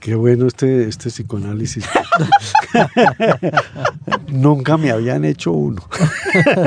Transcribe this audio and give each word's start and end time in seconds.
qué 0.00 0.14
bueno 0.14 0.46
este, 0.46 0.88
este 0.88 1.10
psicoanálisis. 1.10 1.84
Nunca 4.28 4.76
me 4.76 4.90
habían 4.90 5.24
hecho 5.24 5.52
uno. 5.52 5.82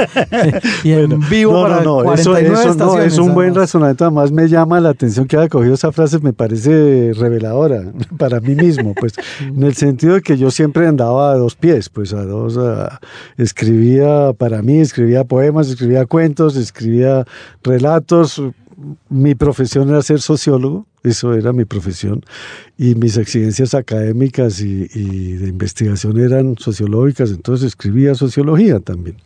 y 0.83 0.91
en 0.91 1.19
vivo 1.29 1.53
no, 1.53 1.61
para 1.63 1.83
no, 1.83 2.03
no, 2.03 2.13
eso, 2.13 2.37
eso 2.37 2.75
no, 2.75 2.99
es 2.99 3.17
un 3.17 3.33
buen 3.33 3.55
razonamiento. 3.55 4.05
Además 4.05 4.31
me 4.31 4.47
llama 4.47 4.79
la 4.79 4.89
atención 4.89 5.27
que 5.27 5.37
haya 5.37 5.49
cogido 5.49 5.73
esa 5.73 5.91
frase, 5.91 6.19
me 6.19 6.33
parece 6.33 7.13
reveladora 7.13 7.83
para 8.17 8.39
mí 8.39 8.55
mismo, 8.55 8.93
pues 8.93 9.13
en 9.39 9.63
el 9.63 9.75
sentido 9.75 10.15
de 10.15 10.21
que 10.21 10.37
yo 10.37 10.51
siempre 10.51 10.87
andaba 10.87 11.31
a 11.31 11.35
dos 11.35 11.55
pies, 11.55 11.89
pues 11.89 12.13
a 12.13 12.23
dos, 12.23 12.59
escribía 13.37 14.33
para 14.33 14.61
mí, 14.61 14.79
escribía 14.79 15.23
poemas, 15.23 15.69
escribía 15.69 16.05
cuentos, 16.05 16.55
escribía 16.55 17.25
relatos. 17.63 18.41
Mi 19.09 19.33
profesión 19.33 19.89
era 19.89 20.03
ser 20.03 20.21
sociólogo, 20.21 20.85
eso 21.09 21.33
era 21.33 21.53
mi 21.53 21.65
profesión, 21.65 22.23
y 22.77 22.95
mis 22.95 23.17
exigencias 23.17 23.73
académicas 23.73 24.61
y, 24.61 24.87
de 25.37 25.47
investigación 25.47 26.19
eran 26.19 26.57
sociológicas, 26.57 27.31
entonces 27.31 27.67
escribía 27.67 28.15
sociología 28.15 28.79
también, 28.79 29.17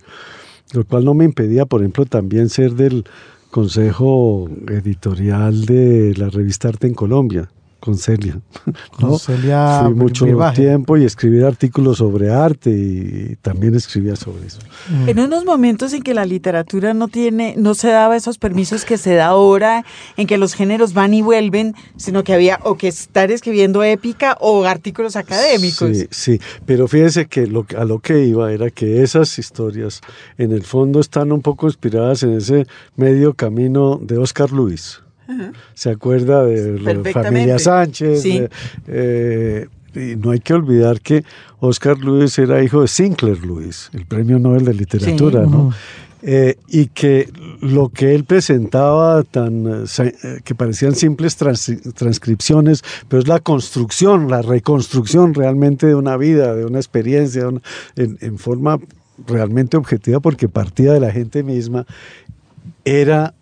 lo 0.73 0.85
cual 0.85 1.05
no 1.05 1.13
me 1.13 1.25
impedía, 1.25 1.65
por 1.65 1.81
ejemplo, 1.81 2.05
también 2.05 2.49
ser 2.49 2.73
del 2.73 3.05
consejo 3.49 4.49
editorial 4.67 5.65
de 5.65 6.13
la 6.15 6.29
revista 6.29 6.69
Arte 6.69 6.87
en 6.87 6.93
Colombia 6.93 7.49
con 7.81 7.97
Celia. 7.97 8.39
Con 8.91 9.19
Celia. 9.19 9.81
Fui 9.85 9.95
mucho 9.95 10.25
tiempo 10.53 10.97
y 10.97 11.03
escribir 11.03 11.43
artículos 11.43 11.97
sobre 11.97 12.31
arte 12.31 12.69
y 12.69 13.35
también 13.41 13.73
escribía 13.75 14.15
sobre 14.15 14.45
eso. 14.45 14.59
Mm. 14.89 15.09
En 15.09 15.19
unos 15.19 15.45
momentos 15.45 15.91
en 15.93 16.03
que 16.03 16.13
la 16.13 16.25
literatura 16.25 16.93
no 16.93 17.07
tiene, 17.07 17.55
no 17.57 17.73
se 17.73 17.89
daba 17.89 18.15
esos 18.15 18.37
permisos 18.37 18.85
que 18.85 18.97
se 18.97 19.15
da 19.15 19.27
ahora, 19.27 19.83
en 20.15 20.27
que 20.27 20.37
los 20.37 20.53
géneros 20.53 20.93
van 20.93 21.13
y 21.15 21.23
vuelven, 21.23 21.73
sino 21.97 22.23
que 22.23 22.33
había 22.33 22.59
o 22.63 22.77
que 22.77 22.87
estar 22.87 23.31
escribiendo 23.31 23.83
épica 23.83 24.37
o 24.39 24.63
artículos 24.63 25.15
académicos. 25.15 25.97
Sí, 25.97 26.07
sí, 26.11 26.41
pero 26.67 26.87
fíjese 26.87 27.25
que 27.25 27.47
lo, 27.47 27.65
a 27.75 27.83
lo 27.83 27.99
que 27.99 28.25
iba 28.25 28.53
era 28.53 28.69
que 28.69 29.01
esas 29.01 29.39
historias 29.39 30.01
en 30.37 30.51
el 30.51 30.63
fondo 30.63 30.99
están 30.99 31.31
un 31.31 31.41
poco 31.41 31.65
inspiradas 31.65 32.21
en 32.21 32.33
ese 32.33 32.67
medio 32.95 33.33
camino 33.33 33.99
de 33.99 34.19
Oscar 34.19 34.51
Luis 34.51 35.01
se 35.73 35.89
acuerda 35.89 36.45
de 36.45 36.79
la 36.79 37.11
familia 37.11 37.59
Sánchez. 37.59 38.23
Eh, 38.87 39.67
y 39.93 40.15
no 40.15 40.31
hay 40.31 40.39
que 40.39 40.53
olvidar 40.53 41.01
que 41.01 41.23
Oscar 41.59 41.97
Luis 41.97 42.39
era 42.39 42.63
hijo 42.63 42.81
de 42.81 42.87
Sinclair 42.87 43.45
Lewis, 43.45 43.89
el 43.93 44.05
premio 44.05 44.39
Nobel 44.39 44.65
de 44.65 44.73
Literatura, 44.73 45.45
¿no? 45.45 45.73
Eh, 46.23 46.55
y 46.67 46.85
que 46.87 47.31
lo 47.61 47.89
que 47.89 48.13
él 48.13 48.25
presentaba 48.25 49.23
tan 49.23 49.85
eh, 49.97 50.41
que 50.43 50.53
parecían 50.53 50.93
simples 50.93 51.35
transcripciones, 51.35 52.83
pero 53.07 53.23
es 53.23 53.27
la 53.27 53.39
construcción, 53.39 54.29
la 54.29 54.43
reconstrucción 54.43 55.33
realmente 55.33 55.87
de 55.87 55.95
una 55.95 56.17
vida, 56.17 56.53
de 56.55 56.65
una 56.65 56.77
experiencia, 56.77 57.49
en, 57.95 58.37
forma 58.37 58.79
realmente 59.25 59.77
objetiva, 59.77 60.19
porque 60.19 60.47
partía 60.47 60.93
de 60.93 60.99
la 60.99 61.11
gente 61.11 61.41
misma, 61.41 61.87
era 62.85 63.33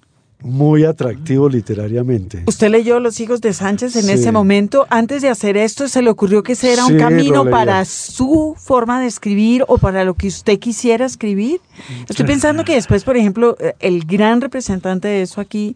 muy 0.41 0.85
atractivo 0.85 1.49
literariamente. 1.49 2.43
Usted 2.45 2.69
leyó 2.69 2.99
Los 2.99 3.19
hijos 3.19 3.41
de 3.41 3.51
Sánchez 3.51 3.95
en 3.97 4.09
ese 4.09 4.31
momento. 4.31 4.87
Antes 4.89 5.21
de 5.21 5.29
hacer 5.29 5.57
esto, 5.57 5.87
¿se 5.87 6.01
le 6.01 6.09
ocurrió 6.09 6.43
que 6.43 6.53
ese 6.53 6.71
era 6.71 6.85
un 6.85 6.97
camino 6.97 7.49
para 7.49 7.83
su 7.85 8.55
forma 8.57 9.01
de 9.01 9.07
escribir 9.07 9.65
o 9.67 9.77
para 9.77 10.05
lo 10.05 10.13
que 10.13 10.27
usted 10.27 10.57
quisiera 10.59 11.05
escribir? 11.05 11.59
Estoy 12.07 12.25
pensando 12.25 12.63
que 12.63 12.73
después, 12.73 13.03
por 13.03 13.17
ejemplo, 13.17 13.57
el 13.79 14.05
gran 14.05 14.39
representante 14.39 15.07
de 15.07 15.23
eso 15.23 15.41
aquí 15.41 15.75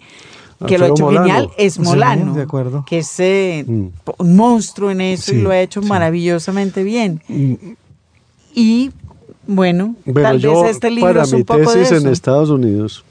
que 0.65 0.77
lo 0.77 0.85
ha 0.85 0.89
hecho 0.89 1.09
genial 1.09 1.49
es 1.57 1.77
Molano, 1.77 2.33
de 2.33 2.43
acuerdo. 2.43 2.85
que 2.87 2.99
es 2.99 3.19
eh, 3.19 3.65
mm. 3.67 3.87
un 4.17 4.35
monstruo 4.37 4.91
en 4.91 5.01
eso 5.01 5.33
y 5.33 5.41
lo 5.41 5.49
ha 5.49 5.59
hecho 5.59 5.81
maravillosamente 5.81 6.83
bien. 6.83 7.21
Mm. 7.27 7.53
Y 8.55 8.91
bueno, 9.45 9.95
tal 10.13 10.39
vez 10.39 10.57
este 10.69 10.89
libro 10.89 11.09
para 11.09 11.23
es 11.23 11.33
un 11.33 11.39
mi 11.39 11.43
poco 11.43 11.59
tesis 11.59 11.89
de 11.89 11.97
eso. 11.97 12.07
en 12.07 12.13
Estados 12.13 12.49
Unidos 12.49 13.03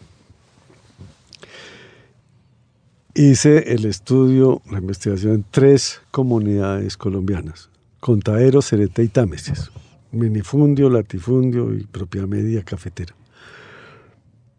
hice 3.14 3.74
el 3.74 3.84
estudio, 3.84 4.62
la 4.70 4.78
investigación 4.78 5.34
en 5.34 5.44
tres 5.50 6.00
comunidades 6.10 6.96
colombianas, 6.96 7.70
Contaero, 8.00 8.62
Cerete 8.62 9.02
y 9.02 9.08
Támesis, 9.08 9.70
minifundio, 10.10 10.90
latifundio 10.90 11.74
y 11.74 11.84
propia 11.84 12.26
media 12.26 12.62
cafetera. 12.62 13.14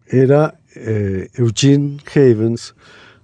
Era 0.08 0.60
eh, 0.76 1.30
Eugene 1.34 1.98
Havens, 2.16 2.76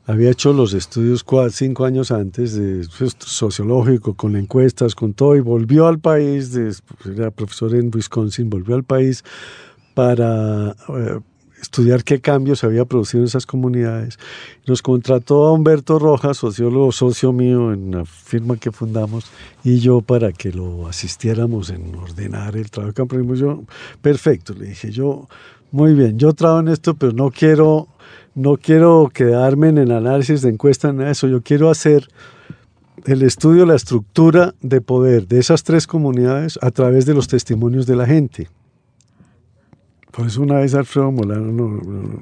había 0.06 0.31
hecho 0.31 0.53
los 0.53 0.73
estudios 0.73 1.23
cuatro, 1.23 1.51
cinco 1.51 1.85
años 1.85 2.09
antes 2.09 2.56
de 2.56 2.84
sociológico, 3.19 4.16
con 4.16 4.35
encuestas, 4.35 4.95
con 4.95 5.13
todo, 5.13 5.35
y 5.35 5.39
volvió 5.39 5.88
al 5.88 6.00
país, 6.00 6.57
era 7.06 7.29
profesor 7.29 7.75
en 7.75 7.91
Wisconsin, 7.94 8.50
volvió 8.50 8.75
al 8.75 8.84
país 8.84 9.23
para 9.94 10.72
eh, 10.72 11.19
estudiar 11.62 12.03
qué 12.03 12.20
cambios 12.20 12.64
había 12.64 12.86
producido 12.86 13.22
en 13.22 13.28
esas 13.28 13.46
comunidades. 13.46 14.18
Nos 14.68 14.81
contrató 14.81 15.46
a 15.46 15.53
Humberto 15.53 16.00
Rojas, 16.00 16.38
sociólogo 16.38 16.92
socio 16.92 17.31
mío 17.34 17.74
en 17.74 17.92
la 17.92 18.06
firma 18.06 18.58
que 18.58 18.72
fundamos, 18.72 19.25
y 19.64 19.80
yo 19.80 20.02
para 20.02 20.31
que 20.31 20.52
lo 20.52 20.88
asistiéramos 20.88 21.69
en 21.69 21.96
ordenar 21.96 22.56
el 22.56 22.69
trabajo 22.69 22.94
que 22.94 23.02
aprendimos. 23.02 23.40
Yo, 23.40 23.64
perfecto, 24.02 24.53
le 24.53 24.68
dije 24.68 24.92
yo, 24.92 25.28
muy 25.72 25.94
bien, 25.94 26.18
yo 26.18 26.34
trabajo 26.34 26.62
en 26.62 26.69
esto, 26.69 26.96
pero 26.96 27.12
no 27.12 27.31
quiero, 27.31 27.88
no 28.36 28.58
quiero 28.58 29.12
quedarme 29.14 29.69
en 29.69 29.78
el 29.78 29.92
análisis 29.92 30.42
de 30.42 30.50
encuesta, 30.50 30.90
en 30.90 31.02
eso, 31.02 31.28
yo 31.28 31.42
quiero 31.42 31.69
hacer 31.69 32.08
el 33.06 33.22
estudio 33.22 33.62
de 33.62 33.68
la 33.68 33.75
estructura 33.75 34.53
de 34.62 34.81
poder 34.81 35.28
de 35.28 35.40
esas 35.40 35.64
tres 35.64 35.88
comunidades 35.88 36.59
a 36.62 36.72
través 36.72 37.06
de 37.06 37.14
los 37.14 37.28
testimonios 37.28 37.86
de 37.86 37.96
la 37.96 38.06
gente. 38.06 38.50
Por 40.12 40.28
eso 40.28 40.42
una 40.42 40.56
vez 40.56 40.74
Alfredo 40.74 41.12
Molano, 41.12 41.52
no, 41.52 42.20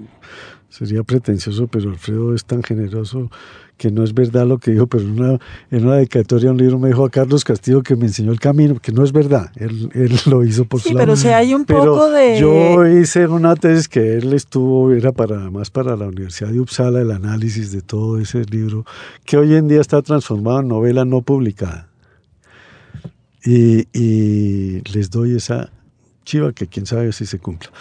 sería 0.70 1.04
pretencioso, 1.04 1.68
pero 1.68 1.90
Alfredo 1.90 2.36
es 2.36 2.46
tan 2.46 2.62
generoso 2.64 3.30
que 3.78 3.92
no 3.92 4.04
es 4.04 4.14
verdad 4.14 4.46
lo 4.48 4.58
que 4.58 4.72
dijo, 4.72 4.88
pero 4.88 5.04
en 5.04 5.20
una, 5.20 5.40
en 5.70 5.86
una 5.86 5.96
dedicatoria 5.96 6.52
un 6.52 6.58
libro 6.58 6.80
me 6.80 6.90
dijo 6.90 7.06
a 7.06 7.10
Carlos 7.10 7.44
Castillo 7.44 7.84
que 7.84 7.96
me 7.96 8.08
enseñó 8.08 8.32
el 8.32 8.40
camino, 8.40 8.80
que 8.80 8.92
no 8.92 9.04
es 9.04 9.12
verdad, 9.12 9.52
él, 9.56 9.90
él 9.94 10.18
lo 10.26 10.44
hizo 10.44 10.66
por 10.66 10.82
sí, 10.82 10.90
su 10.90 10.98
pero 10.98 11.16
si 11.16 11.28
hay 11.30 11.54
un 11.54 11.64
poco 11.64 12.10
de... 12.10 12.40
Yo 12.40 12.86
hice 12.88 13.28
una 13.28 13.56
tesis 13.56 13.88
que 13.88 14.18
él 14.18 14.34
estuvo, 14.34 14.92
era 14.92 15.12
para 15.12 15.52
más 15.52 15.70
para 15.70 15.96
la 15.96 16.08
Universidad 16.08 16.50
de 16.50 16.60
Uppsala, 16.60 17.02
el 17.02 17.12
análisis 17.12 17.72
de 17.72 17.82
todo 17.82 18.20
ese 18.20 18.44
libro, 18.46 18.86
que 19.26 19.38
hoy 19.38 19.54
en 19.54 19.68
día 19.68 19.82
está 19.82 20.02
transformado 20.02 20.62
en 20.62 20.68
novela 20.68 21.06
no 21.06 21.22
publicada. 21.22 21.88
Y, 23.46 23.88
y 23.98 24.82
les 24.92 25.10
doy 25.10 25.36
esa 25.36 25.72
chiva 26.28 26.52
que 26.52 26.68
quién 26.68 26.86
sabe 26.86 27.12
si 27.14 27.26
se 27.26 27.40
cumpla, 27.40 27.72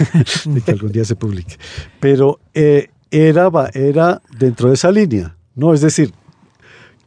de 0.46 0.60
que 0.60 0.70
algún 0.70 0.92
día 0.92 1.04
se 1.04 1.16
publique. 1.16 1.56
Pero 1.98 2.38
eh, 2.54 2.88
era, 3.10 3.50
era 3.74 4.22
dentro 4.38 4.68
de 4.68 4.74
esa 4.74 4.92
línea, 4.92 5.36
¿no? 5.56 5.74
Es 5.74 5.80
decir, 5.80 6.14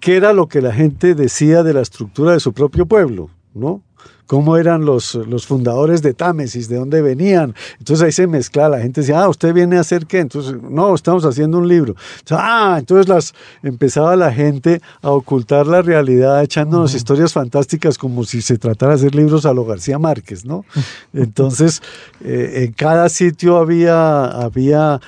¿qué 0.01 0.17
era 0.17 0.33
lo 0.33 0.47
que 0.47 0.61
la 0.61 0.73
gente 0.73 1.15
decía 1.15 1.63
de 1.63 1.73
la 1.73 1.81
estructura 1.81 2.33
de 2.33 2.41
su 2.41 2.51
propio 2.53 2.85
pueblo, 2.85 3.29
¿no? 3.53 3.81
Cómo 4.29 4.57
eran 4.57 4.85
los, 4.85 5.15
los 5.15 5.47
fundadores 5.47 6.03
de 6.03 6.13
Támesis, 6.13 6.69
de 6.69 6.75
dónde 6.75 7.01
venían. 7.01 7.55
Entonces 7.79 8.05
ahí 8.05 8.11
se 8.11 8.27
mezcla, 8.27 8.69
la 8.69 8.79
gente 8.79 9.01
decía, 9.01 9.23
ah, 9.23 9.27
¿usted 9.27 9.55
viene 9.55 9.77
a 9.77 9.79
hacer 9.79 10.05
qué? 10.05 10.19
Entonces, 10.19 10.55
no, 10.61 10.93
estamos 10.93 11.25
haciendo 11.25 11.57
un 11.57 11.67
libro. 11.67 11.95
ah, 12.29 12.75
entonces 12.77 13.09
las, 13.09 13.33
empezaba 13.63 14.15
la 14.15 14.31
gente 14.31 14.83
a 15.01 15.09
ocultar 15.09 15.65
la 15.65 15.81
realidad 15.81 16.43
echándonos 16.43 16.93
historias 16.93 17.33
fantásticas 17.33 17.97
como 17.97 18.23
si 18.23 18.43
se 18.43 18.59
tratara 18.59 18.91
de 18.91 18.99
hacer 18.99 19.15
libros 19.15 19.47
a 19.47 19.53
lo 19.53 19.65
García 19.65 19.97
Márquez, 19.97 20.45
¿no? 20.45 20.63
Entonces, 21.11 21.81
eh, 22.23 22.65
en 22.65 22.73
cada 22.73 23.09
sitio 23.09 23.57
había, 23.57 24.25
había 24.25 25.01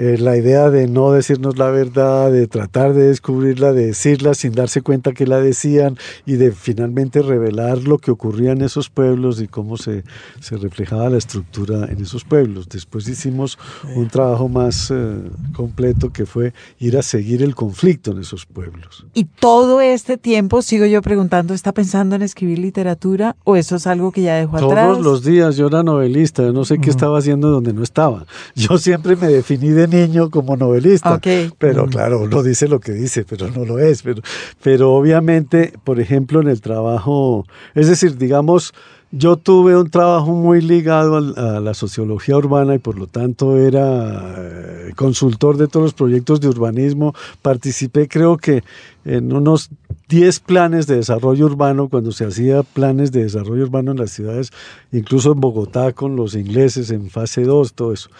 eh, 0.00 0.16
la 0.16 0.36
idea 0.36 0.70
de 0.70 0.86
no 0.86 1.10
decirnos 1.10 1.58
la 1.58 1.70
verdad, 1.70 2.30
de 2.30 2.46
tratar 2.46 2.94
de 2.94 3.08
descubrirla, 3.08 3.72
de 3.72 3.86
decirla 3.86 4.34
sin 4.34 4.52
darse 4.52 4.80
cuenta 4.80 5.10
que 5.10 5.26
la 5.26 5.40
decían 5.40 5.98
y 6.24 6.34
de 6.34 6.52
finalmente 6.52 7.20
revelar 7.20 7.78
lo 7.78 7.98
que 7.98 8.12
ocurría 8.12 8.52
en 8.52 8.62
esos 8.62 8.90
pueblos 8.90 9.40
y 9.40 9.48
cómo 9.48 9.76
se, 9.76 10.04
se 10.38 10.56
reflejaba 10.56 11.10
la 11.10 11.18
estructura 11.18 11.86
en 11.86 12.00
esos 12.00 12.22
pueblos. 12.22 12.68
Después 12.68 13.08
hicimos 13.08 13.58
un 13.96 14.06
trabajo 14.06 14.48
más 14.48 14.92
eh, 14.92 15.16
completo 15.52 16.12
que 16.12 16.26
fue 16.26 16.52
ir 16.78 16.96
a 16.96 17.02
seguir 17.02 17.42
el 17.42 17.56
conflicto 17.56 18.12
en 18.12 18.20
esos 18.20 18.46
pueblos. 18.46 19.04
Y 19.14 19.24
todo 19.24 19.80
este 19.80 20.16
tiempo, 20.16 20.62
sigo 20.62 20.86
yo 20.86 21.02
preguntando, 21.02 21.54
¿está 21.54 21.72
pensando 21.72 22.14
en 22.14 22.22
escribir 22.22 22.60
literatura 22.60 23.34
o 23.42 23.56
eso 23.56 23.74
es 23.74 23.88
algo 23.88 24.12
que 24.12 24.22
ya 24.22 24.36
dejó 24.36 24.58
atrás? 24.58 24.92
Todos 24.92 25.04
los 25.04 25.24
días, 25.24 25.56
yo 25.56 25.66
era 25.66 25.82
novelista, 25.82 26.44
yo 26.44 26.52
no 26.52 26.64
sé 26.64 26.78
qué 26.78 26.88
estaba 26.88 27.18
haciendo 27.18 27.50
donde 27.50 27.72
no 27.72 27.82
estaba. 27.82 28.26
Yo 28.54 28.78
siempre 28.78 29.16
me 29.16 29.26
definí 29.26 29.70
de 29.70 29.87
niño 29.90 30.30
como 30.30 30.56
novelista. 30.56 31.20
Pero 31.58 31.86
mm. 31.86 31.90
claro, 31.90 32.20
uno 32.20 32.42
dice 32.42 32.68
lo 32.68 32.80
que 32.80 32.92
dice, 32.92 33.24
pero 33.24 33.48
no 33.50 33.64
lo 33.64 33.78
es. 33.78 34.02
Pero, 34.02 34.22
pero 34.62 34.92
obviamente, 34.92 35.72
por 35.84 36.00
ejemplo, 36.00 36.40
en 36.40 36.48
el 36.48 36.60
trabajo, 36.60 37.46
es 37.74 37.88
decir, 37.88 38.16
digamos, 38.16 38.72
yo 39.10 39.36
tuve 39.36 39.74
un 39.74 39.88
trabajo 39.88 40.32
muy 40.32 40.60
ligado 40.60 41.16
a 41.16 41.60
la 41.60 41.72
sociología 41.72 42.36
urbana 42.36 42.74
y 42.74 42.78
por 42.78 42.98
lo 42.98 43.06
tanto 43.06 43.56
era 43.56 44.34
eh, 44.36 44.92
consultor 44.96 45.56
de 45.56 45.66
todos 45.66 45.84
los 45.84 45.94
proyectos 45.94 46.40
de 46.40 46.48
urbanismo. 46.48 47.14
Participé 47.40 48.06
creo 48.06 48.36
que 48.36 48.62
en 49.06 49.32
unos 49.32 49.70
10 50.08 50.40
planes 50.40 50.86
de 50.86 50.96
desarrollo 50.96 51.46
urbano, 51.46 51.88
cuando 51.88 52.12
se 52.12 52.26
hacía 52.26 52.62
planes 52.62 53.10
de 53.10 53.22
desarrollo 53.24 53.62
urbano 53.62 53.92
en 53.92 53.98
las 53.98 54.10
ciudades, 54.10 54.50
incluso 54.92 55.32
en 55.32 55.40
Bogotá 55.40 55.92
con 55.92 56.14
los 56.14 56.34
ingleses 56.34 56.90
en 56.90 57.08
fase 57.08 57.44
2, 57.44 57.72
todo 57.72 57.94
eso. 57.94 58.10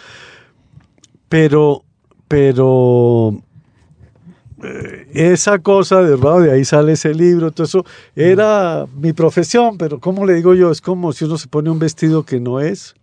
Pero, 1.29 1.83
pero 2.27 3.39
eh, 4.63 5.07
esa 5.13 5.59
cosa 5.59 6.01
de 6.01 6.17
de 6.17 6.51
ahí 6.51 6.65
sale 6.65 6.93
ese 6.93 7.13
libro, 7.13 7.51
todo 7.51 7.65
eso, 7.65 7.85
era 8.15 8.85
mi 8.95 9.13
profesión, 9.13 9.77
pero 9.77 9.99
¿cómo 9.99 10.25
le 10.25 10.33
digo 10.33 10.53
yo? 10.53 10.71
Es 10.71 10.81
como 10.81 11.13
si 11.13 11.25
uno 11.25 11.37
se 11.37 11.47
pone 11.47 11.69
un 11.69 11.79
vestido 11.79 12.23
que 12.23 12.39
no 12.39 12.59
es 12.59 12.95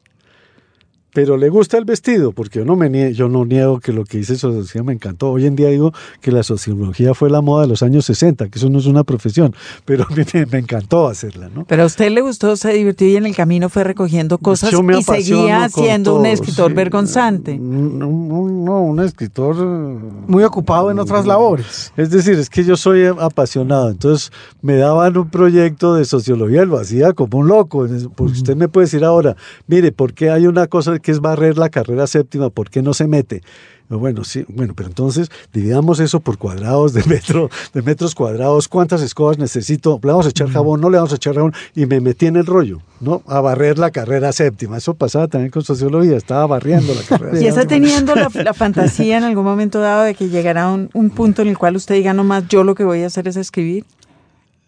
pero 1.16 1.38
le 1.38 1.48
gusta 1.48 1.78
el 1.78 1.86
vestido, 1.86 2.32
porque 2.32 2.58
yo 2.58 2.66
no, 2.66 2.76
me 2.76 3.14
yo 3.14 3.30
no 3.30 3.46
niego 3.46 3.80
que 3.80 3.90
lo 3.90 4.04
que 4.04 4.18
hice 4.18 4.36
sociología 4.36 4.82
me 4.82 4.92
encantó. 4.92 5.30
Hoy 5.30 5.46
en 5.46 5.56
día 5.56 5.70
digo 5.70 5.94
que 6.20 6.30
la 6.30 6.42
sociología 6.42 7.14
fue 7.14 7.30
la 7.30 7.40
moda 7.40 7.62
de 7.62 7.68
los 7.68 7.82
años 7.82 8.04
60, 8.04 8.50
que 8.50 8.58
eso 8.58 8.68
no 8.68 8.80
es 8.80 8.84
una 8.84 9.02
profesión, 9.02 9.54
pero 9.86 10.04
a 10.04 10.14
mí 10.14 10.24
me, 10.52 10.58
encantó 10.58 11.08
hacerla. 11.08 11.48
¿no? 11.48 11.64
Pero 11.64 11.84
a 11.84 11.86
usted 11.86 12.10
le 12.10 12.20
gustó, 12.20 12.54
se 12.56 12.70
divirtió 12.74 13.08
y 13.08 13.16
en 13.16 13.24
el 13.24 13.34
camino 13.34 13.70
fue 13.70 13.82
recogiendo 13.82 14.36
cosas 14.36 14.74
y 14.74 15.02
seguía 15.02 15.70
siendo 15.70 16.16
un 16.16 16.26
escritor 16.26 16.74
vergonzante. 16.74 17.56
No, 17.56 18.08
no, 18.10 18.82
un 18.82 19.00
escritor... 19.00 19.56
Muy 19.56 20.44
ocupado 20.44 20.90
en 20.90 20.98
otras 20.98 21.24
labores. 21.24 21.94
Es 21.96 22.10
decir, 22.10 22.34
es 22.34 22.50
que 22.50 22.62
yo 22.62 22.76
soy 22.76 23.06
apasionado, 23.06 23.88
entonces 23.88 24.30
me 24.60 24.76
daban 24.76 25.16
un 25.16 25.30
proyecto 25.30 25.94
de 25.94 26.04
sociología, 26.04 26.66
lo 26.66 26.76
hacía 26.78 27.14
como 27.14 27.38
un 27.38 27.48
loco, 27.48 27.86
porque 28.14 28.32
usted 28.34 28.54
me 28.54 28.68
puede 28.68 28.84
decir 28.84 29.02
ahora, 29.02 29.34
mire, 29.66 29.92
¿por 29.92 30.12
qué 30.12 30.28
hay 30.28 30.46
una 30.46 30.66
cosa 30.66 30.98
que 31.06 31.12
es 31.12 31.20
barrer 31.20 31.56
la 31.56 31.68
carrera 31.68 32.08
séptima, 32.08 32.50
¿por 32.50 32.68
qué 32.68 32.82
no 32.82 32.92
se 32.92 33.06
mete? 33.06 33.44
Bueno, 33.88 34.24
sí, 34.24 34.44
bueno, 34.48 34.74
pero 34.74 34.88
entonces 34.88 35.28
dividamos 35.52 36.00
eso 36.00 36.18
por 36.18 36.36
cuadrados 36.36 36.94
de 36.94 37.04
metro, 37.04 37.48
de 37.72 37.82
metros 37.82 38.16
cuadrados, 38.16 38.66
cuántas 38.66 39.02
escobas 39.02 39.38
necesito, 39.38 40.00
le 40.02 40.10
vamos 40.10 40.26
a 40.26 40.30
echar 40.30 40.48
jabón, 40.48 40.80
no 40.80 40.90
le 40.90 40.96
vamos 40.96 41.12
a 41.12 41.14
echar 41.14 41.36
jabón, 41.36 41.54
y 41.76 41.86
me 41.86 42.00
metí 42.00 42.26
en 42.26 42.34
el 42.34 42.44
rollo, 42.44 42.80
¿no? 42.98 43.22
A 43.28 43.40
barrer 43.40 43.78
la 43.78 43.92
carrera 43.92 44.32
séptima. 44.32 44.78
Eso 44.78 44.94
pasaba 44.94 45.28
también 45.28 45.52
con 45.52 45.62
sociología, 45.62 46.16
estaba 46.16 46.44
barriendo 46.48 46.92
la 46.92 47.02
carrera. 47.02 47.40
y 47.40 47.46
está 47.46 47.64
teniendo 47.68 48.12
la, 48.16 48.52
fantasía 48.52 49.18
en 49.18 49.22
algún 49.22 49.44
momento 49.44 49.78
dado 49.78 50.02
de 50.02 50.16
que 50.16 50.28
llegará 50.28 50.68
un, 50.72 50.90
un 50.92 51.10
punto 51.10 51.42
en 51.42 51.48
el 51.48 51.56
cual 51.56 51.76
usted 51.76 51.94
diga, 51.94 52.14
nomás 52.14 52.48
yo 52.48 52.64
lo 52.64 52.74
que 52.74 52.82
voy 52.82 53.04
a 53.04 53.06
hacer 53.06 53.28
es 53.28 53.36
escribir. 53.36 53.84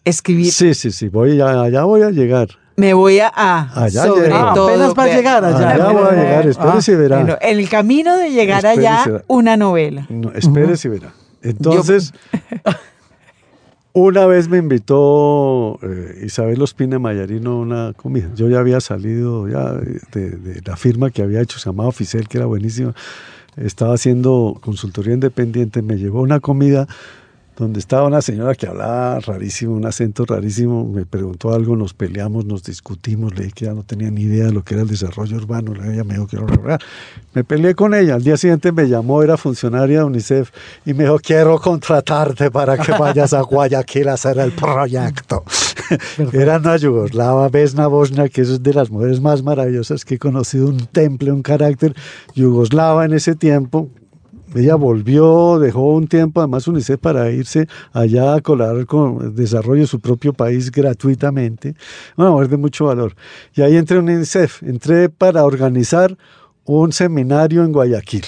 Escribir. 0.04 0.52
Sí, 0.52 0.72
sí, 0.74 0.92
sí, 0.92 1.08
voy 1.08 1.40
allá 1.40 1.82
voy 1.82 2.02
a 2.02 2.10
llegar 2.10 2.50
me 2.78 2.94
voy 2.94 3.18
a, 3.18 3.28
allá 3.74 4.06
sobre 4.06 4.28
todo. 4.28 4.68
Apenas 4.68 4.94
va 4.96 5.02
a 5.02 5.06
llegar 5.08 5.44
allá. 5.44 5.70
Allá 5.70 5.92
voy 5.92 6.06
a 6.06 6.12
llegar, 6.12 6.46
espérese 6.46 6.92
y 6.92 6.94
verá. 6.94 7.16
Bueno, 7.16 7.36
en 7.40 7.58
el 7.58 7.68
camino 7.68 8.16
de 8.16 8.30
llegar 8.30 8.64
allá, 8.66 9.24
una 9.26 9.56
novela. 9.56 10.06
No, 10.08 10.30
espérese 10.32 10.86
y 10.86 10.90
verá. 10.92 11.12
Entonces, 11.42 12.14
una 13.92 14.26
vez 14.26 14.48
me 14.48 14.58
invitó 14.58 15.80
eh, 15.82 16.22
Isabel 16.24 16.62
Ospina 16.62 17.00
Mayarino 17.00 17.50
a 17.50 17.56
una 17.56 17.92
comida. 17.94 18.30
Yo 18.36 18.48
ya 18.48 18.60
había 18.60 18.80
salido 18.80 19.48
ya 19.48 19.72
de, 19.72 20.30
de, 20.30 20.62
la 20.64 20.76
firma 20.76 21.10
que 21.10 21.22
había 21.22 21.40
hecho, 21.40 21.58
se 21.58 21.66
llamaba 21.66 21.88
Oficial, 21.88 22.28
que 22.28 22.38
era 22.38 22.46
buenísima. 22.46 22.94
Estaba 23.56 23.94
haciendo 23.94 24.56
consultoría 24.60 25.14
independiente, 25.14 25.82
me 25.82 25.96
llevó 25.96 26.20
una 26.20 26.38
comida 26.38 26.86
donde 27.58 27.80
estaba 27.80 28.06
una 28.06 28.22
señora 28.22 28.54
que 28.54 28.68
hablaba 28.68 29.18
rarísimo, 29.18 29.74
un 29.74 29.84
acento 29.84 30.24
rarísimo, 30.24 30.84
me 30.84 31.04
preguntó 31.04 31.52
algo, 31.52 31.74
nos 31.76 31.92
peleamos, 31.92 32.44
nos 32.44 32.62
discutimos, 32.62 33.34
le 33.34 33.44
dije 33.44 33.54
que 33.54 33.64
ya 33.64 33.74
no 33.74 33.82
tenía 33.82 34.10
ni 34.12 34.22
idea 34.22 34.46
de 34.46 34.52
lo 34.52 34.62
que 34.62 34.74
era 34.74 34.84
el 34.84 34.88
desarrollo 34.88 35.36
urbano, 35.36 35.72
ella 35.84 36.04
me 36.04 36.14
dijo 36.14 36.28
que 36.28 36.38
Me 37.34 37.42
peleé 37.42 37.74
con 37.74 37.94
ella, 37.94 38.14
al 38.14 38.22
día 38.22 38.36
siguiente 38.36 38.70
me 38.70 38.88
llamó, 38.88 39.24
era 39.24 39.36
funcionaria 39.36 39.98
de 39.98 40.04
UNICEF, 40.04 40.50
y 40.86 40.94
me 40.94 41.04
dijo, 41.04 41.18
quiero 41.18 41.58
contratarte 41.58 42.50
para 42.52 42.78
que 42.78 42.92
vayas 42.92 43.32
a 43.32 43.40
Guayaquil 43.40 44.08
a 44.08 44.12
hacer 44.12 44.38
el 44.38 44.52
proyecto. 44.52 45.42
era 46.32 46.58
una 46.58 46.76
yugoslava, 46.76 47.48
Vesna 47.48 47.88
Bosnia, 47.88 48.28
que 48.28 48.42
es 48.42 48.62
de 48.62 48.72
las 48.72 48.88
mujeres 48.88 49.20
más 49.20 49.42
maravillosas 49.42 50.04
que 50.04 50.14
he 50.14 50.18
conocido, 50.18 50.68
un 50.68 50.86
temple, 50.86 51.32
un 51.32 51.42
carácter 51.42 51.94
yugoslava 52.34 53.04
en 53.04 53.14
ese 53.14 53.34
tiempo, 53.34 53.90
ella 54.54 54.74
volvió, 54.76 55.58
dejó 55.58 55.92
un 55.94 56.06
tiempo 56.06 56.40
además 56.40 56.66
UNICEF 56.68 56.98
para 56.98 57.30
irse 57.30 57.68
allá 57.92 58.34
a 58.34 58.40
colaborar 58.40 58.86
con 58.86 59.22
el 59.22 59.34
desarrollo 59.34 59.82
de 59.82 59.86
su 59.86 60.00
propio 60.00 60.32
país 60.32 60.70
gratuitamente. 60.70 61.74
Una 62.16 62.30
mujer 62.30 62.48
de 62.48 62.56
mucho 62.56 62.86
valor. 62.86 63.14
Y 63.54 63.62
ahí 63.62 63.76
entré 63.76 63.98
en 63.98 64.04
UNICEF. 64.04 64.62
Entré 64.62 65.08
para 65.08 65.44
organizar 65.44 66.16
un 66.64 66.92
seminario 66.92 67.64
en 67.64 67.72
Guayaquil, 67.72 68.24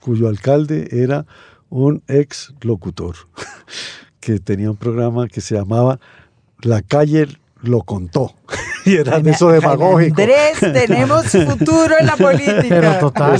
cuyo 0.00 0.28
alcalde 0.28 0.88
era 0.90 1.26
un 1.68 2.02
ex 2.08 2.54
locutor 2.62 3.14
que 4.20 4.38
tenía 4.38 4.70
un 4.70 4.76
programa 4.76 5.28
que 5.28 5.40
se 5.40 5.54
llamaba 5.54 5.98
La 6.62 6.82
calle 6.82 7.28
lo 7.62 7.82
contó. 7.82 8.34
y 8.90 8.96
era 8.96 9.20
de 9.20 9.30
eso 9.30 9.48
demagógico. 9.48 10.20
Andrés, 10.20 10.58
tenemos 10.60 11.26
futuro 11.26 11.94
en 11.98 12.06
la 12.06 12.16
política. 12.16 12.64
Pero 12.68 12.98
total, 12.98 13.38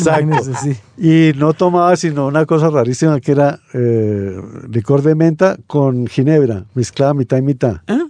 sí. 0.62 0.76
Y 0.96 1.32
no 1.37 1.52
tomaba 1.52 1.96
sino 1.96 2.26
una 2.26 2.46
cosa 2.46 2.70
rarísima 2.70 3.20
que 3.20 3.32
era 3.32 3.61
eh, 3.73 4.37
licor 4.70 5.02
de 5.02 5.14
menta 5.14 5.56
con 5.67 6.06
ginebra, 6.06 6.64
mezclada 6.75 7.14
mitad 7.14 7.37
y 7.37 7.43
mitad. 7.43 7.76
¿Ah? 7.87 8.06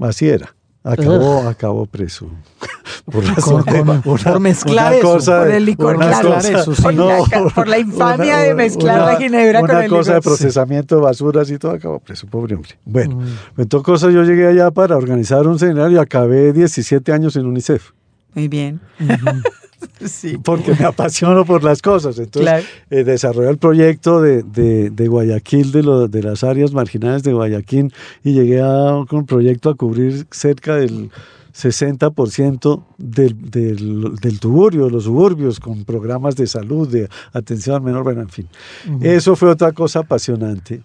Así 0.00 0.28
era. 0.28 0.54
Acabó, 0.86 1.48
acabó 1.48 1.86
preso. 1.86 2.30
Por, 3.06 3.22
por 4.02 4.40
mezclar 4.40 4.94
eso, 4.94 5.18
por 5.18 5.50
el 5.50 5.64
licor, 5.64 5.96
eso, 6.02 6.72
por, 7.54 7.68
la, 7.68 7.78
infamia 7.78 8.38
de 8.38 8.54
mezclar 8.54 8.98
la 9.00 9.16
ginebra 9.16 9.60
con 9.60 9.70
el 9.70 9.76
licor. 9.82 9.92
Una 9.92 9.98
cosa 9.98 10.14
de 10.14 10.20
procesamiento 10.20 10.96
de 10.96 11.02
basuras 11.02 11.50
y 11.50 11.58
todo, 11.58 11.72
acabó 11.72 12.00
preso, 12.00 12.26
pobre 12.26 12.56
hombre. 12.56 12.78
Bueno, 12.84 13.16
mm. 13.16 13.60
en 13.60 13.68
todo 13.68 13.82
caso 13.82 14.10
yo 14.10 14.24
llegué 14.24 14.48
allá 14.48 14.72
para 14.72 14.96
organizar 14.96 15.46
un 15.46 15.58
seminario 15.58 15.98
y 15.98 16.00
acabé 16.00 16.52
17 16.52 17.12
años 17.12 17.36
en 17.36 17.46
UNICEF. 17.46 17.92
Muy 18.34 18.48
bien. 18.48 18.80
sí. 20.04 20.38
Porque 20.38 20.74
me 20.78 20.84
apasiono 20.84 21.44
por 21.44 21.64
las 21.64 21.82
cosas. 21.82 22.18
Entonces, 22.18 22.64
eh, 22.90 23.04
desarrollé 23.04 23.50
el 23.50 23.58
proyecto 23.58 24.20
de, 24.20 24.42
de, 24.42 25.08
Guayaquil, 25.08 25.72
de, 25.72 25.82
lo, 25.82 26.08
de 26.08 26.22
las 26.22 26.44
áreas 26.44 26.72
marginales 26.72 27.22
de 27.22 27.32
Guayaquil, 27.32 27.92
y 28.22 28.32
llegué 28.32 28.60
a, 28.60 29.04
con 29.08 29.20
un 29.20 29.26
proyecto 29.26 29.70
a 29.70 29.74
cubrir 29.74 30.26
cerca 30.30 30.76
del 30.76 31.10
60% 31.54 32.84
del, 32.98 33.50
del, 33.50 34.14
del, 34.20 34.40
tuburio, 34.40 34.90
los 34.90 35.04
suburbios, 35.04 35.58
con 35.58 35.84
programas 35.84 36.36
de 36.36 36.46
salud, 36.46 36.86
de 36.88 37.08
atención 37.32 37.76
al 37.76 37.82
menor, 37.82 38.04
bueno, 38.04 38.20
en 38.20 38.28
fin. 38.28 38.48
Eso 39.00 39.36
fue 39.36 39.50
otra 39.50 39.72
cosa 39.72 40.00
apasionante. 40.00 40.82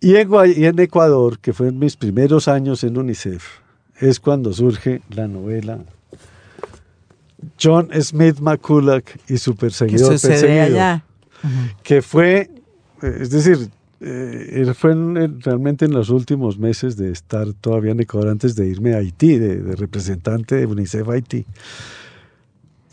Y 0.00 0.16
en, 0.16 0.28
y 0.56 0.64
en 0.64 0.78
Ecuador, 0.78 1.38
que 1.38 1.52
fue 1.52 1.68
en 1.68 1.78
mis 1.78 1.96
primeros 1.96 2.48
años 2.48 2.82
en 2.82 2.98
UNICEF, 2.98 3.44
es 4.00 4.20
cuando 4.20 4.52
surge 4.52 5.02
la 5.10 5.28
novela 5.28 5.80
John 7.60 7.88
Smith 8.00 8.40
McCulloch 8.40 9.04
y 9.28 9.38
su 9.38 9.54
perseguidor 9.54 10.20
perseguido, 10.20 11.02
que 11.82 12.02
fue, 12.02 12.50
eh, 13.02 13.18
es 13.20 13.30
decir, 13.30 13.70
eh, 14.00 14.72
fue 14.76 14.94
realmente 15.40 15.84
en 15.84 15.92
los 15.92 16.10
últimos 16.10 16.58
meses 16.58 16.96
de 16.96 17.10
estar 17.10 17.52
todavía 17.54 17.92
en 17.92 18.00
Ecuador 18.00 18.30
antes 18.30 18.54
de 18.54 18.68
irme 18.68 18.94
a 18.94 18.98
Haití, 18.98 19.38
de, 19.38 19.74
representante 19.76 20.56
de 20.56 20.66
UNICEF 20.66 21.08
Haití, 21.08 21.46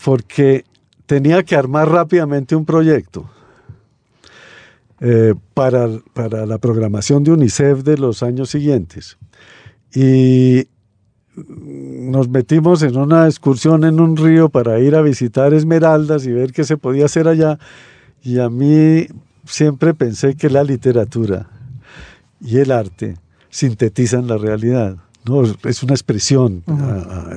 porque 0.03 0.65
tenía 1.05 1.43
que 1.43 1.55
armar 1.55 1.89
rápidamente 1.89 2.55
un 2.55 2.65
proyecto 2.65 3.29
eh, 4.99 5.33
para, 5.53 5.89
para 6.13 6.45
la 6.45 6.57
programación 6.57 7.23
de 7.23 7.31
UNICEF 7.31 7.83
de 7.83 7.97
los 7.97 8.23
años 8.23 8.49
siguientes. 8.49 9.17
Y 9.93 10.67
nos 11.35 12.29
metimos 12.29 12.81
en 12.83 12.97
una 12.97 13.25
excursión 13.25 13.83
en 13.83 13.99
un 13.99 14.15
río 14.15 14.49
para 14.49 14.79
ir 14.79 14.95
a 14.95 15.01
visitar 15.01 15.53
Esmeraldas 15.53 16.25
y 16.25 16.31
ver 16.31 16.51
qué 16.51 16.63
se 16.63 16.77
podía 16.77 17.05
hacer 17.05 17.27
allá. 17.27 17.59
Y 18.23 18.39
a 18.39 18.49
mí 18.49 19.07
siempre 19.45 19.93
pensé 19.93 20.35
que 20.35 20.49
la 20.49 20.63
literatura 20.63 21.49
y 22.39 22.59
el 22.59 22.71
arte 22.71 23.17
sintetizan 23.49 24.27
la 24.27 24.37
realidad. 24.37 24.97
No, 25.27 25.41
es 25.43 25.81
una 25.81 25.93
expresión, 25.93 26.63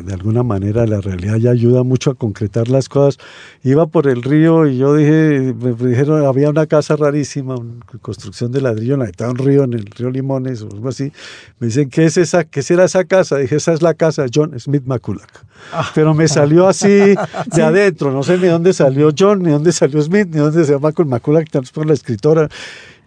de 0.04 0.12
alguna 0.12 0.42
manera 0.42 0.86
la 0.86 1.00
realidad 1.00 1.36
ya 1.36 1.52
ayuda 1.52 1.84
mucho 1.84 2.10
a 2.10 2.14
concretar 2.14 2.68
las 2.68 2.86
cosas. 2.86 3.18
Iba 3.64 3.86
por 3.86 4.08
el 4.08 4.22
río 4.22 4.66
y 4.66 4.76
yo 4.76 4.94
dije, 4.94 5.54
me 5.58 5.72
dijeron, 5.72 6.26
había 6.26 6.50
una 6.50 6.66
casa 6.66 6.96
rarísima, 6.96 7.56
una 7.56 7.80
construcción 8.02 8.52
de 8.52 8.60
ladrillo 8.60 8.94
en 8.94 9.00
la 9.00 9.28
un 9.30 9.38
río, 9.38 9.64
en 9.64 9.72
el 9.72 9.86
río 9.86 10.10
Limones 10.10 10.60
o 10.60 10.68
algo 10.70 10.90
así. 10.90 11.12
Me 11.60 11.68
dicen, 11.68 11.88
¿qué 11.88 12.04
es 12.04 12.18
esa? 12.18 12.44
¿Qué 12.44 12.60
será 12.62 12.84
esa 12.84 13.04
casa? 13.04 13.38
Dije, 13.38 13.56
esa 13.56 13.72
es 13.72 13.80
la 13.80 13.94
casa 13.94 14.24
de 14.24 14.30
John 14.34 14.58
Smith 14.60 14.82
McCulloch. 14.84 15.24
Ah. 15.72 15.90
Pero 15.94 16.12
me 16.12 16.28
salió 16.28 16.68
así 16.68 16.88
de 17.56 17.62
adentro, 17.62 18.12
no 18.12 18.22
sé 18.22 18.36
ni 18.36 18.48
dónde 18.48 18.74
salió 18.74 19.10
John, 19.18 19.42
ni 19.42 19.50
dónde 19.50 19.72
salió 19.72 20.02
Smith, 20.02 20.28
ni 20.30 20.40
dónde 20.40 20.62
se 20.66 20.72
llama 20.72 20.92
McCulloch, 20.94 21.46
por 21.72 21.86
la 21.86 21.94
escritora. 21.94 22.50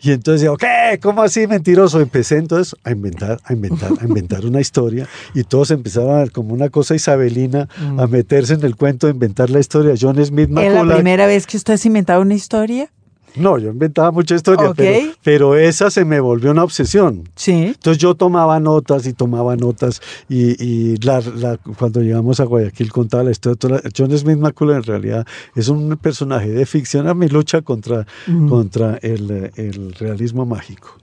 Y 0.01 0.11
entonces 0.11 0.41
digo, 0.41 0.57
¿qué? 0.57 0.99
¿Cómo 1.01 1.21
así 1.21 1.45
mentiroso? 1.45 1.99
Empecé 1.99 2.37
entonces 2.37 2.75
a 2.83 2.91
inventar, 2.91 3.39
a 3.43 3.53
inventar, 3.53 3.91
a 3.99 4.03
inventar 4.03 4.45
una 4.45 4.59
historia 4.59 5.07
y 5.35 5.43
todos 5.43 5.69
empezaron 5.71 6.19
a 6.19 6.27
como 6.27 6.53
una 6.53 6.69
cosa 6.69 6.95
isabelina 6.95 7.67
a 7.97 8.07
meterse 8.07 8.55
en 8.55 8.63
el 8.63 8.75
cuento 8.75 9.07
de 9.07 9.13
inventar 9.13 9.49
la 9.49 9.59
historia. 9.59 9.93
John 9.99 10.23
Smith 10.25 10.49
¿Es 10.57 10.73
la 10.73 10.95
primera 10.95 11.27
vez 11.27 11.45
que 11.45 11.57
usted 11.57 11.79
inventado 11.85 12.21
una 12.21 12.33
historia? 12.33 12.89
No, 13.35 13.57
yo 13.57 13.69
inventaba 13.69 14.11
mucha 14.11 14.35
historia, 14.35 14.73
pero, 15.23 15.55
esa 15.55 15.89
se 15.89 16.05
me 16.05 16.19
volvió 16.19 16.51
una 16.51 16.63
obsesión. 16.63 17.29
Sí. 17.35 17.51
Entonces 17.51 18.01
yo 18.01 18.15
tomaba 18.15 18.59
notas 18.59 19.05
y 19.05 19.13
tomaba 19.13 19.55
notas 19.55 20.01
y, 20.29 20.95
cuando 21.77 22.01
llegamos 22.01 22.39
a 22.39 22.45
Guayaquil 22.45 22.91
contaba 22.91 23.23
la 23.23 23.31
historia. 23.31 23.81
John 23.95 24.17
Smith 24.17 24.37
Macula 24.37 24.77
en 24.77 24.83
realidad 24.83 25.25
es 25.55 25.69
un 25.69 25.97
personaje 25.97 26.49
de 26.49 26.65
ficción 26.65 27.07
a 27.07 27.13
mi 27.13 27.27
lucha 27.27 27.61
contra, 27.61 28.05
contra 28.49 28.97
el, 29.01 29.51
el 29.55 29.93
realismo 29.93 30.45
mágico 30.45 30.97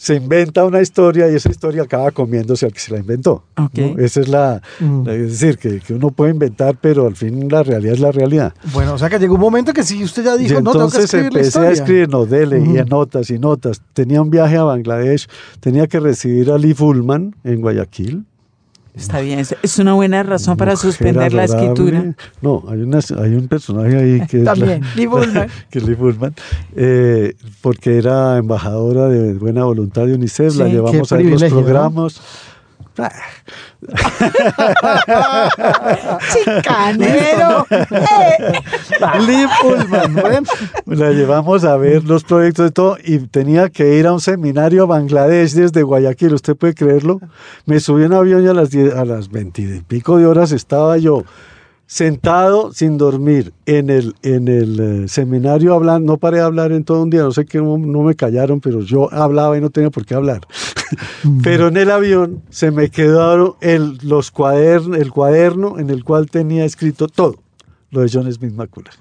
se 0.00 0.14
inventa 0.14 0.64
una 0.64 0.80
historia 0.80 1.30
y 1.30 1.34
esa 1.34 1.50
historia 1.50 1.82
acaba 1.82 2.10
comiéndose 2.10 2.64
al 2.64 2.72
que 2.72 2.80
se 2.80 2.90
la 2.90 3.00
inventó. 3.00 3.44
Esa 3.98 4.20
es 4.22 4.28
la, 4.28 4.62
mm. 4.80 5.06
es 5.10 5.38
decir, 5.38 5.58
que, 5.58 5.92
uno 5.92 6.10
puede 6.10 6.30
inventar, 6.30 6.78
pero 6.80 7.06
al 7.06 7.16
fin 7.16 7.50
la 7.50 7.62
realidad 7.62 7.92
es 7.92 8.00
la 8.00 8.10
realidad. 8.10 8.54
Bueno, 8.72 8.94
o 8.94 8.98
sea 8.98 9.10
que 9.10 9.18
llegó 9.18 9.34
un 9.34 9.42
momento 9.42 9.74
que 9.74 9.82
sí, 9.82 10.02
usted 10.02 10.24
ya 10.24 10.38
dijo, 10.38 10.62
no, 10.62 10.72
entonces 10.72 11.10
tengo 11.10 11.28
que 11.28 11.40
empecé 11.40 11.58
a 11.58 11.70
escribir, 11.70 12.08
no, 12.08 12.24
dele, 12.24 12.60
y 12.60 12.82
notas 12.88 13.28
y 13.28 13.38
notas. 13.38 13.82
Tenía 13.92 14.22
un 14.22 14.30
viaje 14.30 14.56
a 14.56 14.62
Bangladesh, 14.62 15.28
tenía 15.60 15.86
que 15.86 16.00
recibir 16.00 16.50
a 16.50 16.56
Lee 16.56 16.72
Fullman 16.72 17.36
en 17.44 17.60
Guayaquil, 17.60 18.24
Está 18.94 19.20
bien, 19.20 19.38
es 19.38 19.78
una 19.78 19.94
buena 19.94 20.22
razón 20.22 20.56
para 20.56 20.74
suspender 20.76 21.32
la 21.32 21.44
escritura. 21.44 22.14
No, 22.42 22.64
hay, 22.68 22.80
una, 22.80 22.98
hay 23.18 23.34
un 23.34 23.46
personaje 23.46 23.96
ahí 23.96 24.26
que 24.26 24.40
También, 24.40 24.82
Lee 24.96 25.06
Bullman. 25.06 25.48
que 25.70 25.80
Lee 25.80 25.94
Bullman, 25.94 26.34
eh, 26.74 27.34
porque 27.60 27.98
era 27.98 28.36
embajadora 28.38 29.08
de 29.08 29.34
buena 29.34 29.64
voluntad 29.64 30.06
de 30.06 30.14
UNICEF, 30.14 30.56
la 30.56 30.68
llevamos 30.68 31.12
a 31.12 31.18
los 31.18 31.44
programas. 31.44 32.20
Chicanero. 36.32 37.66
Lee 39.26 39.46
Pullman. 39.60 40.44
la 40.86 41.10
llevamos 41.10 41.64
a 41.64 41.76
ver 41.76 42.04
los 42.04 42.24
proyectos 42.24 42.66
de 42.66 42.70
todo 42.70 42.96
y 43.02 43.18
tenía 43.18 43.68
que 43.68 43.96
ir 43.96 44.06
a 44.06 44.12
un 44.12 44.20
seminario 44.20 44.84
a 44.84 44.86
Bangladesh 44.86 45.52
desde 45.54 45.82
Guayaquil. 45.82 46.34
¿Usted 46.34 46.56
puede 46.56 46.74
creerlo? 46.74 47.20
Me 47.66 47.80
subí 47.80 48.04
en 48.04 48.12
avión 48.12 48.44
y 48.44 48.48
a 48.48 48.54
las, 48.54 48.74
a 48.74 49.04
las 49.04 49.30
20 49.30 49.62
y 49.62 49.80
pico 49.80 50.18
de 50.18 50.26
horas 50.26 50.52
estaba 50.52 50.98
yo 50.98 51.24
sentado 51.90 52.72
sin 52.72 52.98
dormir 52.98 53.52
en 53.66 53.90
el, 53.90 54.14
en 54.22 54.46
el 54.46 54.78
eh, 54.78 55.08
seminario 55.08 55.74
hablando, 55.74 56.12
no 56.12 56.18
paré 56.18 56.36
de 56.36 56.44
hablar 56.44 56.70
en 56.70 56.84
todo 56.84 57.02
un 57.02 57.10
día, 57.10 57.22
no 57.22 57.32
sé 57.32 57.46
qué, 57.46 57.58
no, 57.58 57.78
me 57.78 58.14
callaron, 58.14 58.60
pero 58.60 58.80
yo 58.82 59.12
hablaba 59.12 59.58
y 59.58 59.60
no 59.60 59.70
tenía 59.70 59.90
por 59.90 60.06
qué 60.06 60.14
hablar. 60.14 60.40
pero 61.42 61.66
en 61.66 61.76
el 61.76 61.90
avión 61.90 62.42
se 62.48 62.70
me 62.70 62.90
quedaron 62.90 63.54
el, 63.60 63.98
los 64.02 64.32
el 64.96 65.10
cuaderno 65.10 65.80
en 65.80 65.90
el 65.90 66.04
cual 66.04 66.30
tenía 66.30 66.64
escrito 66.64 67.08
todo 67.08 67.42
lo 67.90 68.02
de 68.02 68.08
John 68.12 68.32
Smith 68.32 68.52
Macula. 68.52 68.92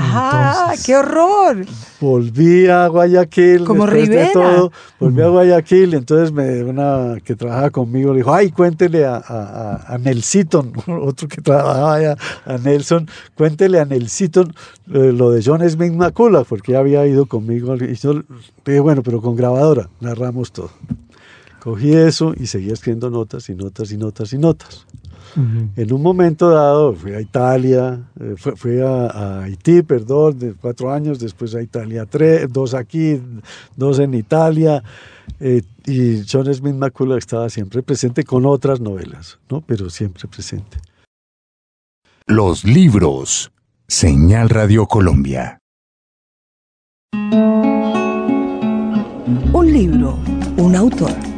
¡Ah, 0.00 0.74
qué 0.84 0.96
horror! 0.96 1.66
Volví 2.00 2.68
a 2.68 2.86
Guayaquil. 2.86 3.64
Como 3.64 3.84
Rivera. 3.84 4.32
todo, 4.32 4.72
volví 5.00 5.22
a 5.22 5.28
Guayaquil, 5.28 5.94
entonces 5.94 6.30
me, 6.30 6.62
una 6.62 7.16
que 7.24 7.34
trabajaba 7.34 7.70
conmigo 7.70 8.12
le 8.12 8.18
dijo, 8.18 8.32
ay, 8.32 8.52
cuéntele 8.52 9.04
a, 9.04 9.16
a, 9.16 9.94
a 9.94 9.98
Nelsiton, 9.98 10.72
otro 10.86 11.26
que 11.26 11.40
trabajaba 11.40 11.94
allá, 11.94 12.16
a 12.46 12.58
Nelson, 12.58 13.08
cuéntele 13.34 13.80
a 13.80 13.84
Nelsiton 13.84 14.54
eh, 14.92 15.12
lo 15.12 15.32
de 15.32 15.42
John 15.44 15.68
Smith 15.68 15.92
Macula, 15.92 16.44
porque 16.44 16.72
ya 16.72 16.78
había 16.78 17.04
ido 17.06 17.26
conmigo. 17.26 17.74
Y 17.74 17.94
yo 17.94 18.22
dije, 18.64 18.80
bueno, 18.80 19.02
pero 19.02 19.20
con 19.20 19.34
grabadora, 19.34 19.88
narramos 20.00 20.52
todo. 20.52 20.70
Cogí 21.60 21.92
eso 21.92 22.34
y 22.38 22.46
seguía 22.46 22.72
escribiendo 22.72 23.10
notas 23.10 23.48
y 23.48 23.54
notas 23.54 23.90
y 23.90 23.96
notas 23.96 24.32
y 24.32 24.38
notas. 24.38 24.86
En 25.76 25.92
un 25.92 26.02
momento 26.02 26.50
dado 26.50 26.94
fui 26.94 27.12
a 27.12 27.20
Italia, 27.20 28.00
eh, 28.18 28.34
fui, 28.36 28.80
a, 28.80 29.42
Haití, 29.42 29.82
perdón, 29.82 30.38
de 30.38 30.54
cuatro 30.54 30.92
años, 30.92 31.20
después 31.20 31.54
a 31.54 31.62
Italia 31.62 32.06
tres, 32.06 32.52
dos 32.52 32.74
aquí, 32.74 33.20
dos 33.76 34.00
en 34.00 34.14
Italia. 34.14 34.82
Eh, 35.38 35.62
y 35.86 36.24
John 36.30 36.52
Smith 36.52 36.74
McCullough 36.74 37.18
estaba 37.18 37.48
siempre 37.50 37.82
presente 37.82 38.24
con 38.24 38.46
otras 38.46 38.80
novelas, 38.80 39.38
¿no? 39.48 39.60
pero 39.60 39.90
siempre 39.90 40.26
presente. 40.28 40.78
Los 42.26 42.64
libros. 42.64 43.52
Señal 43.86 44.50
Radio 44.50 44.86
Colombia. 44.86 45.60
Un 49.52 49.72
libro, 49.72 50.18
un 50.58 50.76
autor. 50.76 51.37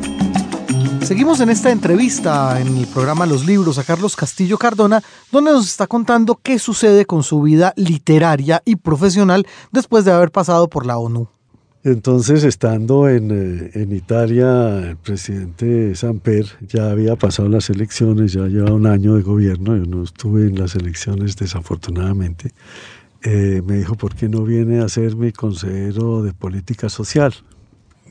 Seguimos 1.02 1.40
en 1.40 1.50
esta 1.50 1.70
entrevista 1.70 2.60
en 2.60 2.76
el 2.76 2.86
programa 2.86 3.26
Los 3.26 3.46
Libros 3.46 3.78
a 3.78 3.84
Carlos 3.84 4.14
Castillo 4.14 4.58
Cardona, 4.58 5.02
donde 5.32 5.50
nos 5.50 5.66
está 5.66 5.86
contando 5.86 6.38
qué 6.42 6.58
sucede 6.58 7.04
con 7.06 7.22
su 7.22 7.42
vida 7.42 7.72
literaria 7.76 8.62
y 8.64 8.76
profesional 8.76 9.46
después 9.72 10.04
de 10.04 10.12
haber 10.12 10.30
pasado 10.30 10.68
por 10.68 10.86
la 10.86 10.98
ONU. 10.98 11.28
Entonces, 11.82 12.44
estando 12.44 13.08
en, 13.08 13.30
eh, 13.32 13.96
Italia, 13.96 14.90
el 14.90 14.96
presidente 14.98 15.94
Samper 15.94 16.46
ya 16.68 16.90
había 16.90 17.16
pasado 17.16 17.48
las 17.48 17.70
elecciones, 17.70 18.34
ya 18.34 18.46
lleva 18.46 18.72
un 18.72 18.86
año 18.86 19.14
de 19.14 19.22
gobierno, 19.22 19.76
yo 19.76 19.86
no 19.86 20.04
estuve 20.04 20.42
en 20.42 20.58
las 20.58 20.74
elecciones 20.74 21.36
desafortunadamente. 21.36 22.52
Eh, 23.22 23.62
me 23.64 23.78
dijo, 23.78 23.94
¿por 23.94 24.14
qué 24.14 24.28
no 24.28 24.42
viene 24.42 24.80
a 24.80 24.88
ser 24.88 25.16
mi 25.16 25.32
consejero 25.32 26.22
de 26.22 26.34
política 26.34 26.90
social? 26.90 27.34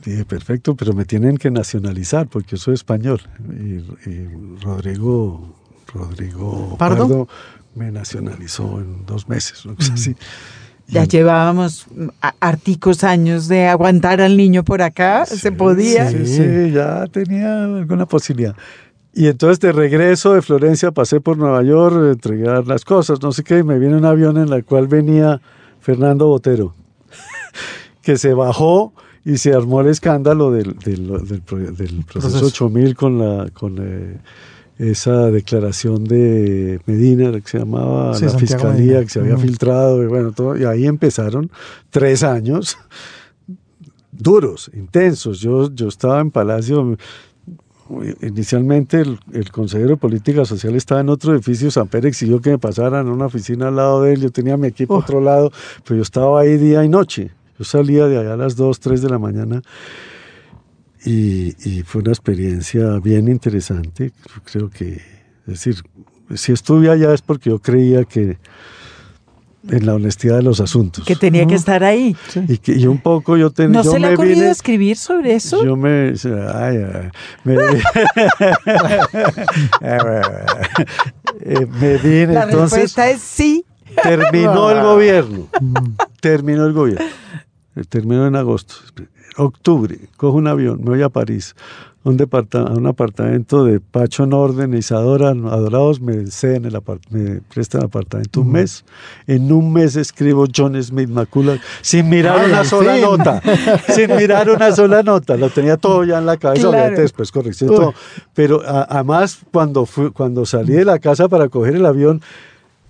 Dije, 0.05 0.25
perfecto, 0.25 0.75
pero 0.75 0.93
me 0.93 1.05
tienen 1.05 1.37
que 1.37 1.51
nacionalizar 1.51 2.27
porque 2.27 2.51
yo 2.51 2.57
soy 2.57 2.75
español. 2.75 3.21
Y, 3.49 4.63
Rodrigo, 4.63 5.55
Rodrigo 5.93 6.77
Pardo 6.77 7.27
me 7.75 7.91
nacionalizó 7.91 8.79
en 8.79 9.05
dos 9.05 9.27
meses, 9.27 9.65
no 9.65 9.75
sé 9.79 9.93
así. 9.93 10.15
Ya 10.87 11.03
llevábamos 11.03 11.85
articos 12.39 13.03
años 13.03 13.47
de 13.47 13.67
aguantar 13.67 14.21
al 14.21 14.35
niño 14.35 14.63
por 14.63 14.81
acá, 14.81 15.25
se 15.25 15.51
podía. 15.51 16.09
Sí, 16.09 16.25
sí, 16.25 16.71
ya 16.71 17.05
tenía 17.07 17.63
alguna 17.63 18.07
posibilidad. 18.07 18.55
Y 19.13 19.27
entonces 19.27 19.59
de 19.59 19.71
regreso 19.71 20.33
de 20.33 20.41
Florencia 20.41 20.91
pasé 20.91 21.21
por 21.21 21.37
Nueva 21.37 21.61
York, 21.61 21.95
a 21.95 22.11
entregar 22.11 22.67
las 22.67 22.85
cosas, 22.85 23.21
no 23.21 23.31
sé 23.31 23.43
qué, 23.43 23.59
y 23.59 23.63
me 23.63 23.77
viene 23.77 23.97
un 23.97 24.05
avión 24.05 24.37
en 24.37 24.51
el 24.51 24.65
cual 24.65 24.87
venía 24.87 25.41
Fernando 25.79 26.27
Botero, 26.27 26.73
que 28.01 28.17
se 28.17 28.33
bajó 28.33 28.93
y 29.25 29.37
se 29.37 29.53
armó 29.53 29.81
el 29.81 29.87
escándalo 29.87 30.51
del, 30.51 30.77
del, 30.79 32.05
proceso 32.05 32.45
8000 32.45 32.95
con, 32.95 33.19
la, 33.19 33.49
con 33.51 33.77
eh, 33.79 34.17
esa 34.79 35.29
declaración 35.29 36.05
de 36.05 36.79
Medina, 36.85 37.31
que 37.33 37.47
se 37.47 37.59
llamaba 37.59 38.17
la 38.17 38.29
fiscalía, 38.29 39.01
que 39.01 39.09
se 39.09 39.19
había 39.19 39.37
filtrado, 39.37 40.01
y 40.03 40.07
bueno, 40.07 40.31
todo, 40.31 40.57
y 40.57 40.63
ahí 40.63 40.85
empezaron 40.85 41.51
tres 41.89 42.23
años 42.23 42.77
duros, 44.11 44.71
intensos. 44.73 45.39
Yo, 45.39 45.73
yo 45.73 45.87
estaba 45.87 46.21
en 46.21 46.31
Palacio, 46.31 46.97
inicialmente 48.21 49.01
el, 49.01 49.51
consejero 49.51 49.89
de 49.89 49.97
política 49.97 50.45
social 50.45 50.75
estaba 50.75 51.01
en 51.01 51.09
otro 51.09 51.33
edificio, 51.33 51.71
San 51.71 51.87
Pérez 51.87 52.09
exigió 52.09 52.41
que 52.41 52.51
me 52.51 52.57
pasaran 52.59 53.07
a 53.07 53.11
una 53.11 53.25
oficina 53.25 53.69
al 53.69 53.75
lado 53.75 54.03
de 54.03 54.13
él, 54.13 54.21
yo 54.21 54.31
tenía 54.31 54.57
mi 54.57 54.67
equipo 54.67 54.95
a 54.95 54.99
otro 54.99 55.19
lado, 55.21 55.51
pero 55.83 55.97
yo 55.97 56.03
estaba 56.03 56.41
ahí 56.41 56.57
día 56.57 56.83
y 56.83 56.89
noche. 56.89 57.31
Yo 57.59 57.65
salía 57.65 58.07
de 58.07 58.17
allá 58.17 58.33
a 58.33 58.37
las 58.37 58.55
2, 58.55 58.79
3 58.79 59.01
de 59.01 59.09
la 59.09 59.19
mañana 59.19 59.61
y, 61.05 61.51
fue 61.85 62.01
una 62.01 62.11
experiencia 62.11 62.99
bien 62.99 63.27
interesante. 63.27 64.13
Creo 64.49 64.69
que, 64.69 64.93
es 64.93 65.45
decir, 65.45 65.75
si 66.35 66.53
estuve 66.53 66.89
allá 66.89 67.13
es 67.13 67.21
porque 67.21 67.49
yo 67.49 67.59
creía 67.59 68.05
que 68.05 68.37
en 69.69 69.85
la 69.85 69.95
honestidad 69.95 70.37
de 70.37 70.43
los 70.43 70.61
asuntos. 70.61 71.03
Que 71.05 71.17
tenía 71.17 71.45
que 71.45 71.55
estar 71.55 71.83
ahí. 71.83 72.15
Y, 72.47 72.59
que, 72.59 72.87
un 72.87 72.99
poco 72.99 73.35
yo 73.35 73.49
tenía... 73.51 73.83
¿No 73.83 73.91
se 73.91 73.99
le 73.99 74.07
ha 74.07 74.13
ocurrido 74.13 74.49
escribir 74.49 74.95
sobre 74.95 75.35
eso? 75.35 75.61
Yo 75.63 75.75
me... 75.75 76.13
Ay, 76.53 76.77
me, 77.43 77.55
eh, 81.41 81.67
me 81.81 81.97
vine, 81.97 82.33
la 82.33 82.43
entonces... 82.43 82.79
respuesta 82.79 83.09
es 83.09 83.19
sí. 83.19 83.65
Terminó 84.01 84.71
el 84.71 84.81
gobierno. 84.81 85.47
Terminó 86.21 86.65
el 86.65 86.73
gobierno. 86.73 87.05
Terminó 87.89 88.27
en 88.27 88.35
agosto. 88.35 88.75
Octubre, 89.37 89.97
cojo 90.17 90.37
un 90.37 90.47
avión, 90.47 90.79
me 90.83 90.89
voy 90.89 91.01
a 91.01 91.09
París, 91.09 91.55
a 92.03 92.09
un, 92.09 92.85
a 92.85 92.89
apartamento 92.89 93.65
de 93.65 93.79
Pacho 93.79 94.25
Norden 94.25 94.73
Isadora 94.73 95.29
Adorados, 95.29 95.99
me 95.99 96.27
ceden 96.27 96.65
el 96.65 96.77
me 97.09 97.41
prestan 97.53 97.81
el 97.81 97.87
apartamento 97.87 98.41
un 98.41 98.51
mes. 98.51 98.85
En 99.27 99.51
un 99.51 99.71
mes 99.73 99.95
escribo 99.95 100.45
John 100.53 100.81
Smith 100.81 101.09
Macula 101.09 101.59
sin 101.81 102.09
mirar 102.09 102.47
una 102.47 102.63
sola 102.63 102.97
nota, 102.97 103.41
sin 103.89 104.15
mirar 104.15 104.49
una 104.49 104.71
sola 104.71 105.03
nota. 105.03 105.35
Lo 105.35 105.49
tenía 105.49 105.77
todo 105.77 106.03
ya 106.05 106.19
en 106.19 106.25
la 106.25 106.37
cabeza, 106.37 106.71
después 106.89 107.31
corrección 107.31 107.69
todo. 107.69 107.93
Pero 108.33 108.61
además, 108.65 109.39
cuando, 109.51 109.85
fui, 109.85 110.11
cuando 110.11 110.45
salí 110.45 110.73
de 110.73 110.85
la 110.85 110.99
casa 110.99 111.27
para 111.27 111.49
coger 111.49 111.75
el 111.75 111.85
avión, 111.85 112.21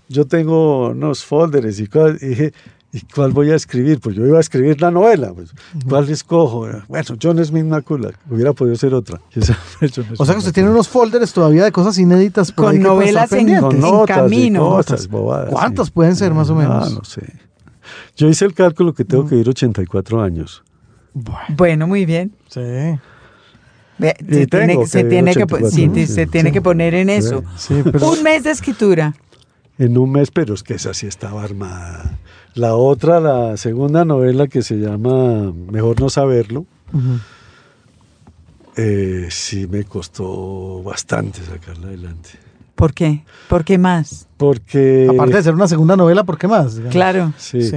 yo 0.07 0.25
tengo 0.25 0.89
unos 0.89 1.23
folders 1.25 1.79
y 1.79 1.87
cosas, 1.87 2.21
y 2.21 2.27
dije, 2.27 2.53
¿Y 2.91 3.01
cuál 3.01 3.31
voy 3.31 3.51
a 3.51 3.55
escribir? 3.55 3.99
Pues 3.99 4.15
yo 4.15 4.25
iba 4.25 4.37
a 4.37 4.41
escribir 4.41 4.81
la 4.81 4.89
novela. 4.89 5.31
Pues, 5.33 5.51
¿Cuál 5.87 6.09
escojo? 6.09 6.67
Bueno, 6.87 7.05
John 7.21 7.43
Smith 7.45 7.65
Macula. 7.65 8.11
Hubiera 8.29 8.53
podido 8.53 8.75
ser 8.75 8.95
otra. 8.95 9.21
o 10.17 10.25
sea 10.25 10.35
que 10.35 10.39
usted 10.39 10.53
tiene 10.53 10.71
unos 10.71 10.87
folders 10.87 11.31
todavía 11.31 11.63
de 11.63 11.71
cosas 11.71 11.99
inéditas 11.99 12.51
por 12.51 12.65
con 12.65 12.81
novelas 12.81 13.31
en, 13.33 13.59
con 13.59 13.79
notas 13.79 14.17
camino. 14.17 14.61
Cosas, 14.61 15.07
bobadas, 15.07 15.51
¿Cuántas 15.51 15.91
pueden 15.91 16.15
ser 16.15 16.33
más 16.33 16.49
o 16.49 16.55
menos? 16.55 16.87
Ah, 16.87 16.95
no 16.95 17.03
sé. 17.03 17.21
Yo 18.17 18.27
hice 18.27 18.45
el 18.45 18.55
cálculo 18.55 18.93
que 18.93 19.05
tengo 19.05 19.25
que 19.25 19.35
vivir 19.35 19.49
84 19.49 20.21
años. 20.21 20.63
Bueno, 21.49 21.85
muy 21.85 22.05
bien. 22.05 22.33
Sí. 22.47 22.61
se, 23.99 24.47
tiene, 24.47 24.77
que, 24.77 24.87
se, 24.87 25.03
tiene 25.03 25.33
que, 25.33 26.07
se 26.07 26.27
tiene 26.27 26.51
que 26.51 26.61
poner 26.61 26.95
en 26.95 27.09
eso. 27.09 27.43
Un 28.01 28.23
mes 28.23 28.43
de 28.43 28.51
escritura. 28.51 29.13
En 29.77 29.97
un 29.97 30.11
mes, 30.11 30.31
pero 30.31 30.53
es 30.53 30.63
que 30.63 30.73
esa 30.73 30.93
sí 30.93 31.07
estaba 31.07 31.43
armada. 31.43 32.19
La 32.55 32.75
otra, 32.75 33.19
la 33.19 33.57
segunda 33.57 34.05
novela 34.05 34.47
que 34.47 34.61
se 34.61 34.75
llama 34.75 35.53
Mejor 35.53 35.99
no 36.01 36.09
saberlo, 36.09 36.65
eh, 38.75 39.27
sí 39.29 39.67
me 39.67 39.83
costó 39.83 40.81
bastante 40.83 41.41
sacarla 41.41 41.87
adelante. 41.87 42.29
¿Por 42.75 42.93
qué? 42.93 43.23
¿Por 43.49 43.65
qué 43.65 43.77
más? 43.77 44.27
Porque... 44.37 45.07
Aparte 45.09 45.35
de 45.35 45.43
ser 45.43 45.53
una 45.53 45.67
segunda 45.67 45.95
novela, 45.95 46.23
¿por 46.23 46.37
qué 46.37 46.47
más? 46.47 46.79
Claro. 46.89 47.33
sí, 47.37 47.69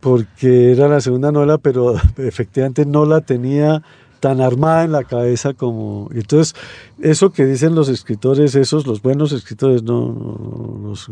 porque 0.00 0.72
era 0.72 0.86
la 0.86 1.00
segunda 1.00 1.32
novela, 1.32 1.58
pero 1.58 1.94
efectivamente 2.18 2.86
no 2.86 3.06
la 3.06 3.22
tenía 3.22 3.82
tan 4.24 4.40
armada 4.40 4.84
en 4.84 4.92
la 4.92 5.04
cabeza 5.04 5.52
como... 5.52 6.08
Entonces, 6.14 6.54
eso 6.98 7.30
que 7.30 7.44
dicen 7.44 7.74
los 7.74 7.90
escritores, 7.90 8.54
esos, 8.54 8.86
los 8.86 9.02
buenos 9.02 9.32
escritores, 9.32 9.82
no 9.82 10.80
los, 10.82 11.10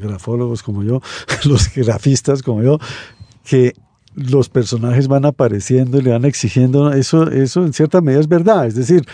grafólogos 0.00 0.62
como 0.62 0.82
yo, 0.82 1.02
los 1.44 1.68
grafistas 1.74 2.42
como 2.42 2.62
yo, 2.62 2.78
que 3.44 3.74
los 4.14 4.48
personajes 4.48 5.06
van 5.06 5.26
apareciendo 5.26 5.98
y 5.98 6.02
le 6.02 6.12
van 6.12 6.24
exigiendo, 6.24 6.94
eso, 6.94 7.30
eso 7.30 7.62
en 7.62 7.74
cierta 7.74 8.00
medida 8.00 8.20
es 8.20 8.28
verdad, 8.28 8.66
es 8.66 8.74
decir, 8.74 9.04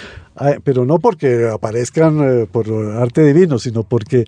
pero 0.62 0.86
no 0.86 1.00
porque 1.00 1.48
aparezcan 1.48 2.20
eh, 2.20 2.46
por 2.46 2.70
arte 2.70 3.24
divino, 3.24 3.58
sino 3.58 3.82
porque 3.82 4.24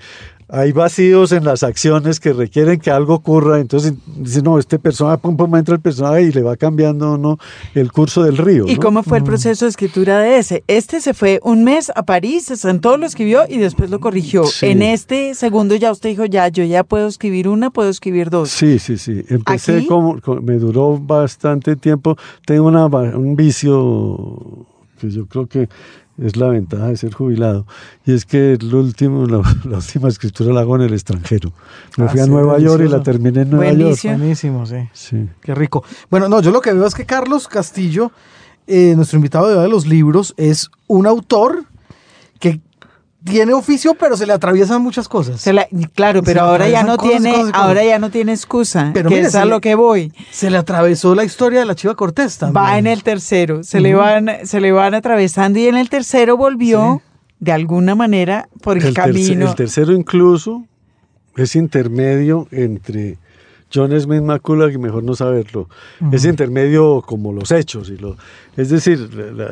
hay 0.55 0.71
vacíos 0.71 1.33
en 1.33 1.45
las 1.45 1.65
acciones 1.65 2.21
que 2.21 2.33
requieren 2.33 2.79
que 2.79 2.91
algo 2.91 3.15
ocurra, 3.15 3.59
entonces 3.59 3.95
dice, 4.17 4.41
no, 4.41 4.59
este 4.59 4.79
personaje, 4.79 5.19
pum, 5.19 5.37
pum, 5.37 5.57
entra 5.57 5.75
el 5.75 5.81
personaje 5.81 6.23
y 6.23 6.33
le 6.33 6.43
va 6.43 6.57
cambiando 6.57 7.19
¿no? 7.19 7.39
el 7.75 7.91
curso 7.91 8.23
del 8.23 8.37
río. 8.37 8.65
¿Y 8.69 8.77
cómo 8.77 9.03
fue 9.03 9.19
el 9.19 9.25
proceso 9.25 9.65
de 9.65 9.71
escritura 9.71 10.21
de 10.21 10.39
ese? 10.39 10.63
Este 10.69 11.01
se 11.01 11.13
fue 11.13 11.41
un 11.43 11.65
mes 11.65 11.91
a 11.95 12.05
París, 12.05 12.45
se 12.45 12.57
sentó, 12.57 12.97
lo 12.97 13.05
escribió 13.05 13.43
y 13.49 13.59
después 13.59 13.91
lo 13.91 13.99
corrigió. 13.99 14.45
En 14.63 14.83
este 14.83 15.35
segundo 15.35 15.75
ya 15.75 15.91
usted 15.91 16.11
dijo, 16.11 16.25
ya, 16.25 16.47
yo 16.49 16.63
ya 16.63 16.85
puedo 16.85 17.09
escribir 17.09 17.49
una, 17.49 17.71
puedo 17.71 17.91
escribir 17.91 18.31
dos. 18.31 18.51
Sí, 18.51 18.79
sí, 18.79 18.97
sí. 18.97 19.25
Empecé 19.29 19.87
como, 19.87 20.21
me 20.41 20.55
duró 20.55 20.99
bastante 20.99 21.75
tiempo. 21.75 22.17
Tengo 22.47 22.69
una, 22.69 22.87
un 22.87 23.35
vicio 23.35 24.67
que 25.01 25.11
yo 25.11 25.27
creo 25.27 25.47
que 25.47 25.69
es 26.19 26.37
la 26.37 26.49
ventaja 26.49 26.89
de 26.89 26.97
ser 26.97 27.13
jubilado. 27.13 27.67
Y 28.05 28.13
es 28.13 28.25
que 28.25 28.53
el 28.55 28.75
último, 28.75 29.27
la, 29.27 29.39
última 29.39 30.09
escritura 30.09 30.53
la 30.53 30.61
hago 30.61 30.77
en 30.77 30.83
el 30.83 30.93
extranjero. 30.93 31.53
Me 31.97 32.09
fui 32.09 32.21
a 32.21 32.25
ah, 32.25 32.27
Nueva 32.27 32.59
York 32.59 32.83
y 32.85 32.89
la 32.89 33.03
terminé 33.03 33.43
en 33.43 33.51
Nueva 33.51 33.73
York. 33.73 33.99
Buenísimo, 34.05 34.67
sí. 34.67 34.89
sí. 34.93 35.29
Qué 35.41 35.55
rico. 35.55 35.85
Bueno, 36.11 36.29
no, 36.29 36.41
yo 36.41 36.51
lo 36.51 36.61
que 36.61 36.73
veo 36.73 36.87
es 36.87 36.95
que 36.95 37.07
Carlos 37.07 37.49
Castillo, 37.49 38.13
eh, 38.67 38.95
nuestro 38.97 39.17
invitado 39.17 39.61
de 39.61 39.69
los 39.69 39.87
libros, 39.87 40.35
es 40.37 40.71
un 40.87 41.07
autor 41.07 41.65
tiene 43.25 43.55
oficio, 43.55 43.95
pero 43.95 44.17
se 44.17 44.27
le 44.27 44.33
atraviesan 44.33 44.83
muchas 44.83 45.09
cosas. 45.09 45.43
claro, 45.95 46.23
pero 46.23 46.43
ahora 46.43 46.69
ya 46.69 46.83
no 46.83 46.99
tiene, 46.99 47.35
ahora 47.53 47.83
ya 47.85 47.99
no 47.99 48.11
tiene 48.11 48.33
excusa. 48.33 48.91
Pero 48.93 49.09
que 49.09 49.21
es 49.21 49.35
a 49.35 49.45
lo 49.45 49.61
que 49.61 49.75
voy. 49.75 50.13
Se 50.31 50.51
le 50.51 50.59
atravesó 50.59 51.15
la 51.15 51.25
historia 51.25 51.61
de 51.61 51.67
la 51.67 51.75
Chiva 51.75 51.95
Cortés 51.95 52.39
también. 52.39 52.63
Va 52.63 52.79
en 52.79 52.87
el 52.87 53.03
tercero, 53.03 53.63
se 53.63 53.81
le 53.81 53.95
van, 53.95 54.31
se 54.45 54.61
le 54.61 54.73
van 54.73 54.95
atravesando 54.95 55.59
y 55.59 55.67
en 55.67 55.77
el 55.77 55.89
tercero 55.89 56.37
volvió 56.37 57.03
de 57.41 57.53
alguna 57.53 57.95
manera 57.95 58.49
por 58.63 58.79
el, 58.79 58.95
camino. 58.95 59.49
el 59.49 59.55
tercero 59.55 59.93
incluso 59.93 60.65
es 61.37 61.57
intermedio 61.57 62.47
entre 62.51 63.19
John 63.73 63.99
Smith 64.01 64.23
McCullough 64.23 64.71
y 64.71 64.79
mejor 64.79 65.03
no 65.03 65.15
saberlo. 65.15 65.69
Es 66.13 66.25
intermedio 66.25 67.03
como 67.03 67.33
los 67.33 67.51
hechos 67.51 67.89
y 67.89 67.97
lo, 67.97 68.17
es 68.57 68.69
decir, 68.69 69.13
la 69.15 69.49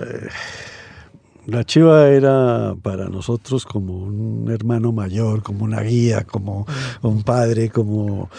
Chiva 1.64 2.08
era 2.08 2.74
para 2.82 3.08
nosotros 3.08 3.64
como 3.64 3.96
un 3.98 4.50
hermano 4.50 4.92
mayor, 4.92 5.42
como 5.42 5.64
una 5.64 5.80
guía, 5.80 6.24
como 6.24 6.66
un 7.02 7.22
padre, 7.22 7.70
como... 7.70 8.30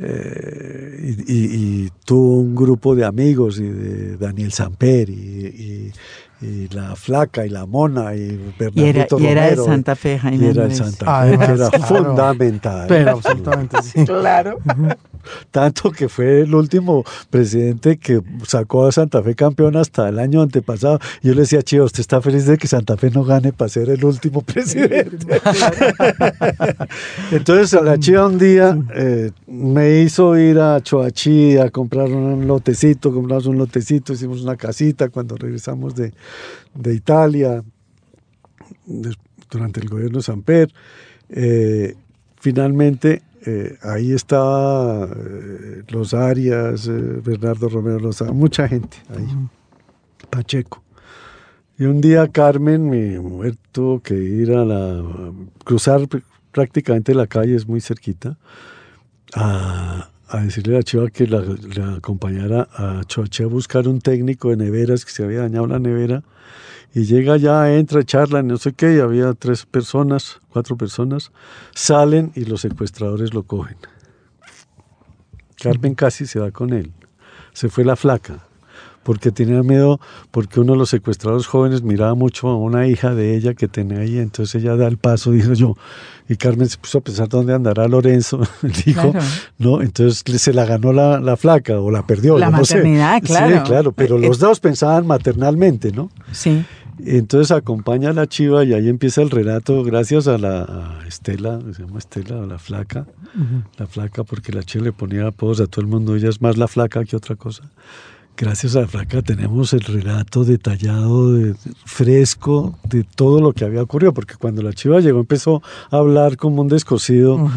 Eh, 0.00 1.16
y, 1.26 1.88
tuvo 2.04 2.38
un 2.38 2.54
grupo 2.54 2.94
de 2.94 3.04
amigos 3.04 3.58
y 3.58 3.64
de 3.64 4.16
Daniel 4.16 4.52
Samper 4.52 5.10
y, 5.10 5.92
la 6.70 6.94
flaca 6.94 7.44
y 7.44 7.48
la 7.48 7.66
mona 7.66 8.14
y 8.14 8.38
Bernardito 8.56 9.18
y 9.18 9.26
era, 9.26 9.50
de 9.50 9.56
Santa 9.56 9.96
Fe, 9.96 10.20
Jaime. 10.20 10.46
Y 10.46 10.48
era 10.50 10.66
el 10.66 10.74
Santa 10.74 11.24
Fe, 11.24 11.36
que 11.36 11.44
era 11.52 11.70
fundamental. 11.80 12.84
Pero 12.86 13.10
absolutamente 13.10 13.82
sí. 13.82 14.04
Claro. 14.04 14.58
Tanto 15.50 15.90
que 15.90 16.08
fue 16.08 16.42
el 16.42 16.54
último 16.54 17.04
presidente 17.30 17.96
que 17.98 18.20
sacó 18.46 18.86
a 18.86 18.92
Santa 18.92 19.22
Fe 19.22 19.34
campeón 19.34 19.76
hasta 19.76 20.08
el 20.08 20.18
año 20.18 20.42
antepasado. 20.42 20.98
Yo 21.22 21.34
le 21.34 21.42
decía, 21.42 21.62
Chivo, 21.62 21.84
¿usted 21.84 22.00
está 22.00 22.20
feliz 22.20 22.46
de 22.46 22.58
que 22.58 22.66
Santa 22.66 22.96
Fe 22.96 23.10
no 23.10 23.24
gane 23.24 23.52
para 23.52 23.68
ser 23.68 23.90
el 23.90 24.04
último 24.04 24.42
presidente? 24.52 25.40
Entonces, 27.32 27.80
la 27.82 27.98
Chiva 27.98 28.26
un 28.26 28.38
día 28.38 28.78
eh, 28.94 29.30
me 29.46 30.00
hizo 30.00 30.36
ir 30.38 30.58
a 30.58 30.80
Choachí 30.80 31.56
a 31.56 31.70
comprar 31.70 32.08
un 32.10 32.46
lotecito, 32.46 33.12
compramos 33.12 33.46
un 33.46 33.58
lotecito, 33.58 34.12
hicimos 34.12 34.42
una 34.42 34.56
casita 34.56 35.08
cuando 35.08 35.36
regresamos 35.36 35.94
de, 35.94 36.12
Italia, 36.92 37.62
durante 39.50 39.80
el 39.80 39.88
gobierno 39.88 40.18
de 40.18 40.22
Samper. 40.22 40.72
Eh, 41.30 41.94
finalmente 42.40 43.22
eh, 43.50 43.78
ahí 43.80 44.12
estaba 44.12 45.06
eh, 45.06 45.82
Los 45.88 46.12
Arias, 46.12 46.86
eh, 46.86 47.20
Bernardo 47.24 47.70
Romero 47.70 47.98
Lozada, 47.98 48.30
mucha 48.32 48.68
gente 48.68 48.98
ahí, 49.08 49.26
Pacheco. 50.28 50.82
Y 51.78 51.84
un 51.84 52.02
día 52.02 52.28
Carmen, 52.28 52.90
mi 52.90 53.18
mujer, 53.18 53.56
tuvo 53.72 54.00
que 54.00 54.14
ir 54.14 54.52
a 54.52 54.66
la, 54.66 55.02
cruzar 55.64 56.02
prácticamente 56.52 57.14
la 57.14 57.26
calle, 57.26 57.54
es 57.54 57.66
muy 57.66 57.80
cerquita, 57.80 58.36
a, 59.34 60.10
decirle 60.42 60.76
a 60.76 60.82
Chiva 60.82 61.08
que 61.08 61.26
la, 61.26 61.42
acompañara 61.96 62.68
a 62.74 63.02
Choche 63.06 63.44
a 63.44 63.46
buscar 63.46 63.88
un 63.88 64.02
técnico 64.02 64.50
de 64.50 64.58
neveras 64.58 65.06
que 65.06 65.10
se 65.10 65.24
había 65.24 65.40
dañado 65.40 65.66
la 65.68 65.78
nevera 65.78 66.22
y 66.94 67.04
llega 67.04 67.36
ya, 67.36 67.72
entra, 67.74 68.02
charla, 68.04 68.42
no 68.42 68.56
sé 68.56 68.72
qué, 68.72 68.94
y 68.94 69.00
había 69.00 69.34
tres 69.34 69.66
personas, 69.66 70.40
cuatro 70.48 70.76
personas, 70.76 71.32
salen 71.74 72.32
y 72.34 72.44
los 72.44 72.62
secuestradores 72.62 73.34
lo 73.34 73.42
cogen. 73.42 73.76
Carmen 75.60 75.94
casi 75.94 76.26
se 76.26 76.40
va 76.40 76.50
con 76.50 76.72
él. 76.72 76.92
Se 77.52 77.68
fue 77.68 77.84
la 77.84 77.96
flaca, 77.96 78.47
porque 79.08 79.32
tenía 79.32 79.62
miedo, 79.62 80.00
porque 80.30 80.60
uno 80.60 80.74
de 80.74 80.80
los 80.80 80.90
secuestradores 80.90 81.46
jóvenes 81.46 81.80
miraba 81.80 82.14
mucho 82.14 82.46
a 82.48 82.58
una 82.58 82.86
hija 82.86 83.14
de 83.14 83.34
ella 83.34 83.54
que 83.54 83.66
tenía 83.66 84.00
ahí, 84.00 84.18
entonces 84.18 84.62
ella 84.62 84.76
da 84.76 84.86
el 84.86 84.98
paso, 84.98 85.30
dijo 85.32 85.54
yo, 85.54 85.78
y 86.28 86.36
Carmen 86.36 86.68
se 86.68 86.76
puso 86.76 86.98
a 86.98 87.00
pensar 87.00 87.26
dónde 87.26 87.54
andará 87.54 87.88
Lorenzo, 87.88 88.38
dijo, 88.84 89.14
¿no? 89.56 89.80
Entonces 89.80 90.22
se 90.42 90.52
la 90.52 90.66
ganó 90.66 90.92
la, 90.92 91.36
flaca 91.38 91.80
o 91.80 91.90
la 91.90 92.06
perdió. 92.06 92.36
La 92.36 92.50
maternidad, 92.50 93.22
claro. 93.22 93.56
Sí, 93.56 93.62
claro, 93.62 93.92
pero 93.92 94.18
eh, 94.18 94.28
los 94.28 94.40
dos 94.40 94.60
pensaban 94.60 95.06
maternalmente, 95.06 95.90
¿no? 95.90 96.10
Sí. 96.32 96.62
Entonces 97.02 97.50
acompaña 97.56 98.10
a 98.10 98.12
la 98.12 98.26
chiva 98.26 98.62
y 98.64 98.74
ahí 98.74 98.90
empieza 98.90 99.22
el 99.22 99.30
relato 99.30 99.84
gracias 99.84 100.28
a 100.28 100.36
la 100.36 100.98
Estela, 101.08 101.60
se 101.74 101.82
llama 101.82 101.98
Estela, 101.98 102.44
la 102.44 102.58
flaca, 102.58 103.06
la 103.78 103.86
flaca 103.86 104.22
porque 104.22 104.52
la 104.52 104.62
chiva 104.64 104.84
le 104.84 104.92
ponía 104.92 105.28
apodos 105.28 105.62
a 105.62 105.66
todo 105.66 105.80
el 105.80 105.86
mundo, 105.86 106.14
ella 106.14 106.28
es 106.28 106.42
más 106.42 106.58
la 106.58 106.68
flaca 106.68 107.06
que 107.06 107.16
otra 107.16 107.36
cosa. 107.36 107.62
Gracias 108.40 108.76
a 108.76 108.82
la 108.82 108.86
flaca 108.86 109.20
tenemos 109.20 109.72
el 109.72 109.80
relato 109.80 110.44
detallado, 110.44 111.34
fresco 111.84 112.78
de 112.84 113.02
todo 113.02 113.40
lo 113.40 113.52
que 113.52 113.64
había 113.64 113.82
ocurrido, 113.82 114.14
porque 114.14 114.34
cuando 114.36 114.62
la 114.62 114.72
chiva 114.72 115.00
llegó 115.00 115.18
empezó 115.18 115.60
a 115.90 115.96
hablar 115.96 116.36
como 116.36 116.62
un 116.62 116.68
descosido. 116.68 117.50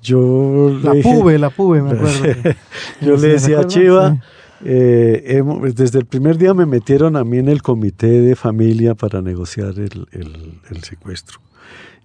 Yo 0.00 0.78
la 0.80 0.92
pube, 1.02 1.40
la 1.40 1.50
pube, 1.50 1.82
me 1.82 1.90
acuerdo. 1.90 2.22
yo 3.00 3.16
le 3.20 3.28
decía 3.28 3.60
a 3.60 3.66
Chiva, 3.66 4.22
eh, 4.64 5.42
desde 5.74 5.98
el 5.98 6.06
primer 6.06 6.38
día 6.38 6.54
me 6.54 6.66
metieron 6.66 7.16
a 7.16 7.24
mí 7.24 7.38
en 7.38 7.48
el 7.48 7.60
comité 7.60 8.20
de 8.20 8.36
familia 8.36 8.94
para 8.94 9.20
negociar 9.20 9.74
el, 9.76 10.82
secuestro. 10.82 11.40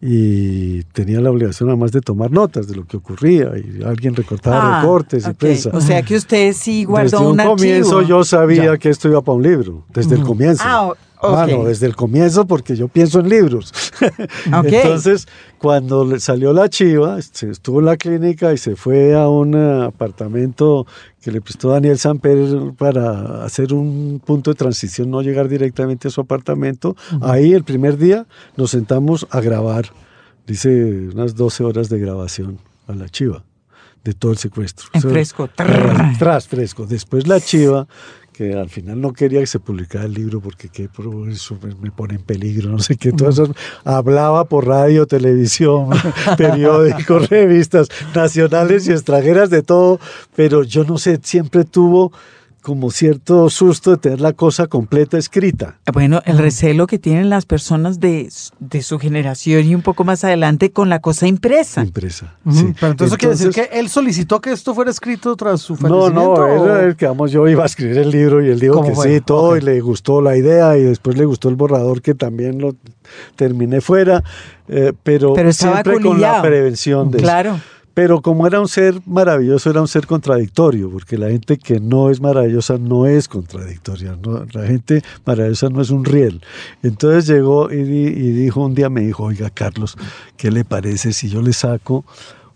Y 0.06 0.84
tenía 0.92 1.22
la 1.22 1.32
obligación 1.32 1.70
además 1.70 1.94
de 1.94 2.02
tomar 2.02 2.30
notas 2.30 2.68
de 2.68 2.76
lo 2.76 2.86
que 2.86 2.98
ocurría 2.98 3.52
y 3.56 3.82
alguien 3.84 4.14
recortaba 4.14 4.80
ah, 4.80 4.82
recortes 4.82 5.26
y 5.26 5.34
prensa. 5.34 5.70
O 5.74 5.80
sea 5.80 6.02
que 6.02 6.18
usted 6.18 6.54
sí 6.54 6.84
guardó 6.84 7.20
desde 7.20 7.32
un, 7.32 7.38
comienzo 7.38 8.02
yo 8.02 8.26
sabía 8.26 8.78
que 8.78 8.90
esto 8.90 9.08
iba 9.08 9.22
para 9.22 9.38
un 9.38 9.44
libro, 9.44 9.86
desde 9.94 10.16
el 10.16 10.24
comienzo. 10.24 10.64
Ah, 10.66 10.92
Ah, 11.24 11.48
no, 11.50 11.64
desde 11.64 11.86
el 11.86 11.96
comienzo 11.96 12.46
porque 12.46 12.76
yo 12.76 12.88
pienso 12.88 13.20
en 13.22 13.30
libros. 13.30 13.72
Entonces, 14.46 15.28
cuando 15.58 16.20
salió 16.20 16.52
la 16.52 16.70
chiva, 16.70 17.18
estuvo 17.18 17.80
en 17.80 17.86
la 17.86 17.98
clínica 17.98 18.52
y 18.52 18.58
se 18.58 18.76
fue 18.76 19.16
a 19.16 19.30
un 19.30 19.56
apartamento 19.56 20.86
que 21.24 21.32
le 21.32 21.40
prestó 21.40 21.70
Daniel 21.70 21.98
Samper 21.98 22.74
para 22.78 23.46
hacer 23.46 23.74
un 23.74 24.22
punto 24.24 24.52
de 24.52 24.56
transición, 24.56 25.10
no 25.10 25.22
llegar 25.22 25.48
directamente 25.48 26.10
a 26.10 26.12
su 26.12 26.20
apartamento. 26.20 26.98
Ahí 27.22 27.54
el 27.54 27.64
primer 27.64 27.98
día 27.98 28.28
nos 28.58 28.72
sentamos 28.72 29.26
a 29.32 29.40
grabar, 29.40 29.86
dice 30.46 31.08
unas 31.14 31.36
12 31.36 31.64
horas 31.64 31.88
de 31.88 32.00
grabación 32.00 32.60
a 32.88 32.94
la 32.94 33.08
chiva 33.08 33.44
de 34.04 34.14
todo 34.14 34.34
el 34.34 34.38
secuestro. 34.38 34.88
En 34.92 35.02
fresco. 35.02 35.50
Tras 36.20 36.48
fresco. 36.48 36.86
Después 36.86 37.26
la 37.26 37.40
chiva 37.40 37.88
que 38.34 38.54
al 38.54 38.70
final 38.70 39.00
no 39.00 39.14
quería 39.14 39.40
que 39.40 39.48
se 39.48 39.60
publicara 39.60 40.06
el 40.06 40.14
libro 40.14 40.42
porque 40.42 40.68
qué, 40.68 40.90
eso 41.30 41.58
me 41.80 41.92
pone 41.92 42.16
en 42.16 42.22
peligro, 42.22 42.70
no 42.70 42.80
sé 42.80 42.98
qué, 42.98 43.12
todo 43.12 43.30
eso. 43.30 43.54
Hablaba 43.86 44.46
por 44.46 44.68
radio, 44.68 45.06
televisión, 45.06 45.90
periódicos, 46.38 47.30
revistas 47.30 47.88
nacionales 48.14 48.88
y 48.88 48.92
extranjeras, 48.92 49.50
de 49.50 49.62
todo, 49.62 50.00
pero 50.36 50.64
yo 50.64 50.84
no 50.84 50.98
sé, 50.98 51.20
siempre 51.24 51.64
tuvo 51.64 52.12
como 52.64 52.92
cierto 52.92 53.50
susto 53.50 53.92
de 53.92 53.98
tener 53.98 54.22
la 54.22 54.32
cosa 54.32 54.68
completa 54.68 55.18
escrita. 55.18 55.80
Bueno, 55.92 56.22
el 56.26 56.38
recelo 56.38 56.88
que 56.88 56.98
tienen 56.98 57.30
las 57.30 57.46
personas 57.46 58.00
de, 58.00 58.30
su 58.82 59.00
generación 59.00 59.66
y 59.66 59.76
un 59.76 59.82
poco 59.82 60.06
más 60.06 60.24
adelante 60.24 60.72
con 60.72 60.88
la 60.88 61.00
cosa 61.00 61.28
impresa. 61.28 61.84
Impresa, 61.84 62.38
sí. 62.50 62.74
Pero 62.80 62.94
entonces, 62.94 63.18
quiere 63.18 63.36
decir 63.36 63.50
que 63.52 63.70
él 63.78 63.90
solicitó 63.90 64.40
que 64.40 64.54
esto 64.54 64.74
fuera 64.74 64.90
escrito 64.90 65.36
tras 65.36 65.60
su 65.60 65.76
fallecimiento. 65.76 66.38
No, 66.38 66.66
no, 66.66 66.80
él, 66.80 66.96
que 66.96 67.06
vamos, 67.06 67.32
yo 67.34 67.46
iba 67.50 67.64
a 67.64 67.66
escribir 67.66 67.98
el 67.98 68.10
libro 68.10 68.42
y 68.42 68.50
él 68.50 68.60
dijo 68.62 68.82
que 68.82 68.96
sí, 68.96 69.20
todo, 69.20 69.58
y 69.58 69.62
le 69.62 69.82
gustó 69.82 70.22
la 70.22 70.38
idea 70.38 70.78
y 70.78 70.84
después 70.84 71.18
le 71.18 71.26
gustó 71.26 71.50
el 71.50 71.56
borrador 71.56 72.02
que 72.02 72.16
también 72.16 72.60
lo 72.60 72.76
terminé 73.36 73.82
fuera, 73.82 74.24
eh, 74.70 74.94
pero, 75.04 75.36
siempre 75.52 76.00
con 76.00 76.22
la 76.22 76.42
prevención 76.42 77.12
de 77.12 77.18
Claro. 77.18 77.60
Pero 77.94 78.22
como 78.22 78.48
era 78.48 78.60
un 78.60 78.68
ser 78.68 79.00
maravilloso, 79.06 79.70
era 79.70 79.82
un 79.82 79.88
ser 79.88 80.08
contradictorio, 80.08 80.90
porque 80.90 81.18
la 81.18 81.30
gente 81.30 81.58
que 81.58 81.80
no 81.80 82.10
es 82.10 82.20
maravillosa 82.22 82.78
no 82.80 83.06
es 83.06 83.28
contradictoria, 83.28 84.18
la 84.52 84.66
gente 84.66 85.04
maravillosa 85.26 85.70
no 85.70 85.82
es 85.82 85.92
un 85.92 86.04
riel. 86.04 86.42
Entonces 86.82 87.28
llegó 87.28 87.72
y, 87.72 87.84
dijo, 87.84 88.66
un 88.66 88.74
día 88.74 88.90
me 88.90 89.02
dijo, 89.02 89.24
oiga 89.24 89.52
Carlos, 89.52 89.96
¿qué 90.38 90.50
le 90.50 90.66
parece 90.66 91.14
si 91.14 91.30
yo 91.30 91.42
le 91.44 91.54
saco 91.54 92.04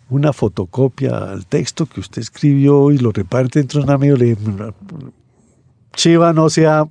una 0.10 0.34
fotocopia 0.34 1.18
al 1.18 1.46
texto 1.46 1.86
que 1.86 2.00
usted 2.00 2.22
escribió 2.22 2.92
y 2.92 2.98
lo 2.98 3.12
reparte 3.12 3.60
entre 3.60 3.82
un 3.82 3.92
amigo? 3.92 4.18
Le 4.18 4.26
dije, 4.26 4.42
Chiva 5.94 6.34
no 6.34 6.50
sea 6.50 6.88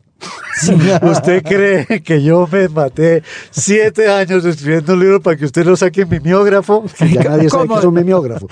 ¿Usted 1.02 1.42
cree 1.42 2.02
que 2.02 2.22
yo 2.22 2.48
me 2.50 2.68
maté 2.68 3.22
siete 3.50 4.09
años 4.09 4.44
escribiendo 4.44 4.94
un 4.94 5.00
libro 5.00 5.20
para 5.20 5.37
que 5.37 5.44
usted 5.44 5.66
lo 5.66 5.76
saque 5.76 6.02
en 6.02 6.09
mimeógrafo? 6.09 6.85
Ya 7.12 7.24
nadie 7.24 7.50
sabe 7.50 7.68
que 7.68 7.74
es 7.74 7.85
un 7.85 7.94
mimeógrafo. 7.94 8.48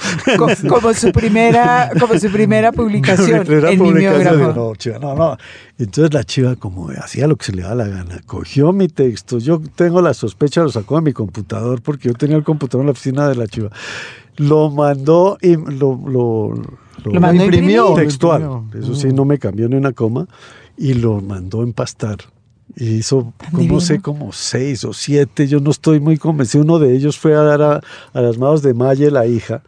Como, 0.69 0.93
su 0.93 1.13
primera, 1.13 1.91
como 1.99 2.19
su 2.19 2.31
primera 2.31 2.73
publicación. 2.73 3.47
en 3.51 4.55
no, 4.55 4.75
chiva, 4.77 4.99
no, 4.99 5.15
no. 5.15 5.37
Entonces 5.79 6.13
la 6.13 6.25
chiva, 6.25 6.57
como 6.57 6.91
hacía 6.91 7.27
lo 7.27 7.37
que 7.37 7.47
se 7.47 7.53
le 7.53 7.63
daba 7.63 7.75
la 7.75 7.89
gana, 7.89 8.21
cogió 8.27 8.73
mi 8.73 8.89
texto. 8.89 9.39
Yo 9.39 9.61
tengo 9.75 10.03
la 10.03 10.15
sospecha, 10.15 10.63
lo 10.63 10.71
sacó 10.71 10.97
de 10.97 11.03
mi 11.03 11.13
computador, 11.13 11.81
porque 11.83 12.09
yo 12.09 12.15
tenía 12.15 12.37
el 12.37 12.45
computador 12.45 12.83
en 12.83 12.87
la 12.87 12.93
oficina 12.93 13.29
de 13.29 13.37
la 13.37 13.47
chiva. 13.47 13.71
Lo 14.37 14.71
mandó 14.71 15.39
y 15.41 15.57
lo, 15.57 16.01
lo, 16.07 16.55
lo, 17.05 17.33
imprimió. 17.33 17.95
Textual. 17.95 18.65
Eso 18.79 18.95
sí, 18.95 19.09
no 19.09 19.25
me 19.25 19.39
cambió 19.39 19.69
ni 19.69 19.77
una 19.77 19.93
coma 19.93 20.29
y 20.77 20.95
lo 20.95 21.21
mandó 21.21 21.63
empastar. 21.63 22.19
Y 22.77 22.97
hizo, 22.97 23.33
como 23.53 23.81
sé, 23.81 24.01
como 24.01 24.33
seis 24.33 24.85
o 24.85 24.93
siete, 24.93 25.47
yo 25.47 25.61
no 25.61 25.71
estoy 25.71 26.01
muy 26.01 26.17
convencido. 26.17 26.65
Uno 26.65 26.79
de 26.79 26.97
ellos 26.97 27.19
fue 27.19 27.35
a 27.35 27.43
dar 27.43 27.63
a, 27.63 27.81
a 28.13 28.21
las 28.21 28.39
manos 28.39 28.63
de 28.63 28.75
Maye, 28.75 29.11
la 29.11 29.27
hija, 29.27 29.63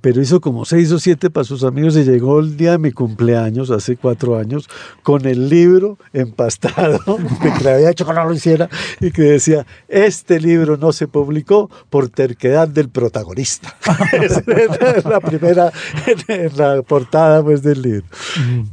pero 0.00 0.20
hizo 0.20 0.40
como 0.40 0.64
seis 0.64 0.92
o 0.92 0.98
siete 0.98 1.30
para 1.30 1.44
sus 1.44 1.64
amigos 1.64 1.96
y 1.96 2.04
llegó 2.04 2.40
el 2.40 2.56
día 2.56 2.72
de 2.72 2.78
mi 2.78 2.92
cumpleaños, 2.92 3.70
hace 3.70 3.96
cuatro 3.96 4.38
años, 4.38 4.68
con 5.02 5.26
el 5.26 5.48
libro 5.48 5.98
empastado, 6.12 7.00
que 7.42 7.64
le 7.64 7.70
había 7.70 7.90
hecho 7.90 8.06
que 8.06 8.12
no 8.12 8.24
lo 8.24 8.34
hiciera, 8.34 8.68
y 9.00 9.10
que 9.10 9.22
decía, 9.22 9.66
este 9.88 10.40
libro 10.40 10.76
no 10.76 10.92
se 10.92 11.08
publicó 11.08 11.70
por 11.90 12.08
terquedad 12.08 12.68
del 12.68 12.88
protagonista. 12.88 13.74
es 14.12 15.04
la 15.04 15.20
primera, 15.20 15.72
en 16.28 16.56
la 16.56 16.82
portada 16.82 17.42
pues, 17.42 17.62
del 17.62 17.82
libro. 17.82 18.06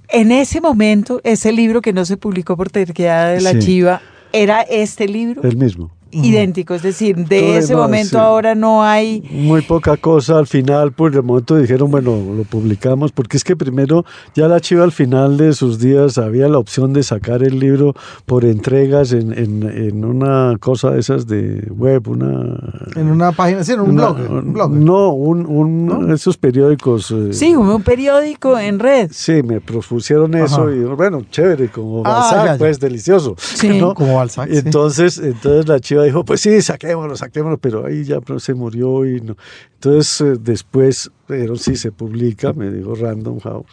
En 0.09 0.31
ese 0.31 0.61
momento, 0.61 1.21
ese 1.23 1.51
libro 1.51 1.81
que 1.81 1.93
no 1.93 2.05
se 2.05 2.17
publicó 2.17 2.57
por 2.57 2.69
terquedad 2.69 3.33
de 3.33 3.41
la 3.41 3.57
chiva, 3.59 4.01
¿era 4.31 4.61
este 4.61 5.07
libro? 5.07 5.43
El 5.43 5.57
mismo 5.57 5.91
idéntico, 6.13 6.73
es 6.73 6.81
decir, 6.81 7.15
de 7.27 7.57
ese 7.57 7.75
momento 7.75 8.19
ahora 8.19 8.55
no 8.55 8.83
hay... 8.83 9.23
Muy 9.31 9.61
poca 9.61 9.97
cosa 9.97 10.37
al 10.37 10.47
final, 10.47 10.91
pues 10.91 11.13
de 11.13 11.21
momento 11.21 11.57
dijeron, 11.57 11.91
bueno, 11.91 12.11
lo 12.35 12.43
publicamos, 12.43 13.11
porque 13.11 13.37
es 13.37 13.43
que 13.43 13.55
primero 13.55 14.05
ya 14.35 14.47
la 14.47 14.59
chiva 14.59 14.83
al 14.83 14.91
final 14.91 15.37
de 15.37 15.53
sus 15.53 15.79
días 15.79 16.17
había 16.17 16.47
la 16.47 16.57
opción 16.57 16.93
de 16.93 17.03
sacar 17.03 17.43
el 17.43 17.59
libro 17.59 17.93
por 18.25 18.45
entregas 18.45 19.11
en, 19.11 19.33
en, 19.33 20.05
una 20.05 20.57
cosa 20.59 20.91
de 20.91 20.99
esas 20.99 21.27
de 21.27 21.67
web, 21.71 22.07
una... 22.07 22.57
En 22.95 23.09
una 23.09 23.31
página, 23.31 23.63
sí, 23.63 23.73
en 23.73 23.81
un, 23.81 23.95
blog, 23.95 24.69
No, 24.71 25.09
un, 25.09 25.45
un 25.45 26.11
esos 26.11 26.37
periódicos... 26.37 27.11
Eh, 27.11 27.33
sí, 27.33 27.55
un 27.55 27.81
periódico 27.83 28.57
en 28.57 28.79
red. 28.79 29.09
Sí, 29.11 29.43
me 29.43 29.61
propusieron 29.61 30.35
eso 30.35 30.71
y 30.71 30.83
bueno, 30.83 31.23
chévere, 31.29 31.69
como 31.69 32.03
ah, 32.05 32.31
Balzac, 32.31 32.57
pues 32.57 32.79
delicioso. 32.79 33.35
Sí, 33.37 33.79
como 33.95 34.15
Balzac. 34.15 34.49
Entonces, 34.51 35.17
entonces 35.17 35.67
la 35.67 35.79
chiva 35.79 36.02
dijo, 36.03 36.23
pues 36.25 36.41
sí, 36.41 36.61
saquémoslo, 36.61 37.15
saquémoslo, 37.15 37.57
pero 37.57 37.85
ahí 37.85 38.03
ya 38.03 38.19
se 38.37 38.53
murió 38.53 39.05
y 39.05 39.21
no. 39.21 39.35
Entonces 39.75 40.21
eh, 40.21 40.37
después, 40.39 41.11
pero 41.27 41.55
sí 41.55 41.75
se 41.75 41.91
publica, 41.91 42.53
me 42.53 42.69
dijo 42.69 42.95
Random 42.95 43.39
House. 43.39 43.71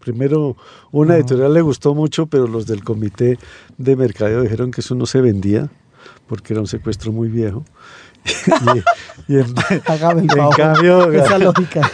Primero, 0.00 0.56
una 0.90 1.16
editorial 1.16 1.52
le 1.52 1.60
gustó 1.60 1.94
mucho, 1.94 2.26
pero 2.26 2.46
los 2.46 2.66
del 2.66 2.82
comité 2.82 3.38
de 3.76 3.96
mercadeo 3.96 4.42
dijeron 4.42 4.70
que 4.70 4.80
eso 4.80 4.94
no 4.94 5.06
se 5.06 5.20
vendía, 5.20 5.68
porque 6.26 6.54
era 6.54 6.60
un 6.60 6.66
secuestro 6.66 7.12
muy 7.12 7.28
viejo. 7.28 7.64
y, 9.28 9.36
en, 9.36 9.54
cambio, 10.56 11.12
esa 11.12 11.38
lógica. 11.38 11.90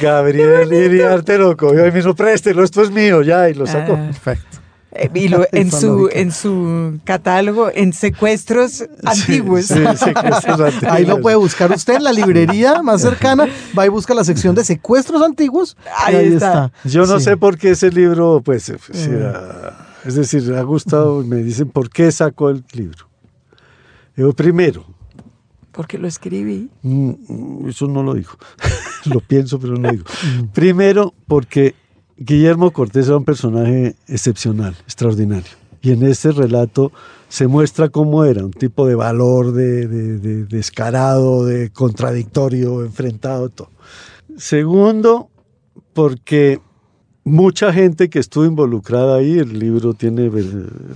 Gabriel 0.00 0.72
Iriarte 0.72 1.38
lo 1.38 1.56
cogió 1.56 1.86
y 1.86 1.90
me 1.90 1.98
dijo, 1.98 2.14
préstelo, 2.14 2.62
esto 2.64 2.82
es 2.82 2.90
mío, 2.90 3.22
ya, 3.22 3.48
y 3.48 3.54
lo 3.54 3.66
sacó. 3.66 3.94
Ah. 3.94 4.06
Perfecto. 4.06 4.63
Eh, 4.94 5.10
y 5.14 5.30
en, 5.52 5.70
su, 5.70 6.08
en 6.12 6.32
su 6.32 6.98
catálogo, 7.04 7.70
en 7.74 7.92
secuestros 7.92 8.84
antiguos. 9.04 9.70
Ahí 10.88 11.04
lo 11.04 11.20
puede 11.20 11.36
buscar 11.36 11.72
usted 11.72 11.96
en 11.96 12.04
la 12.04 12.12
librería 12.12 12.82
más 12.82 13.02
cercana, 13.02 13.46
va 13.76 13.86
y 13.86 13.88
busca 13.88 14.14
la 14.14 14.24
sección 14.24 14.54
de 14.54 14.64
secuestros 14.64 15.22
antiguos. 15.22 15.76
Ahí, 15.96 16.34
está. 16.34 16.72
Yo 16.84 17.06
no 17.06 17.20
sé 17.20 17.36
por 17.36 17.58
qué 17.58 17.70
ese 17.70 17.90
libro, 17.90 18.40
pues, 18.44 18.68
eh, 18.68 18.76
mm. 18.88 20.08
es 20.08 20.14
decir, 20.14 20.42
me 20.44 20.58
ha 20.58 20.62
gustado, 20.62 21.22
me 21.24 21.36
dicen, 21.36 21.68
¿por 21.68 21.90
qué 21.90 22.10
sacó 22.12 22.50
el 22.50 22.64
libro? 22.72 23.08
Yo, 24.16 24.32
primero, 24.32 24.86
porque 25.74 25.98
lo 25.98 26.06
escribí. 26.06 26.70
Mm, 26.82 27.10
mm, 27.26 27.68
eso 27.68 27.88
no 27.88 28.02
lo 28.02 28.14
dijo. 28.14 28.38
lo 29.06 29.20
pienso, 29.20 29.58
pero 29.58 29.74
no 29.74 29.80
lo 29.80 29.90
digo. 29.90 30.04
Primero, 30.52 31.12
porque 31.26 31.74
Guillermo 32.16 32.70
Cortés 32.70 33.06
era 33.06 33.16
un 33.16 33.24
personaje 33.24 33.96
excepcional, 34.06 34.76
extraordinario. 34.84 35.50
Y 35.82 35.92
en 35.92 36.02
este 36.04 36.32
relato 36.32 36.92
se 37.28 37.46
muestra 37.46 37.88
cómo 37.88 38.24
era, 38.24 38.44
un 38.44 38.52
tipo 38.52 38.86
de 38.86 38.94
valor, 38.94 39.52
de, 39.52 39.86
descarado, 40.44 41.44
de 41.44 41.70
contradictorio, 41.70 42.84
enfrentado, 42.84 43.48
todo. 43.48 43.70
Segundo, 44.36 45.28
porque 45.92 46.60
mucha 47.24 47.72
gente 47.72 48.08
que 48.08 48.20
estuvo 48.20 48.44
involucrada 48.44 49.16
ahí, 49.16 49.38
el 49.38 49.58
libro 49.58 49.94
tiene 49.94 50.30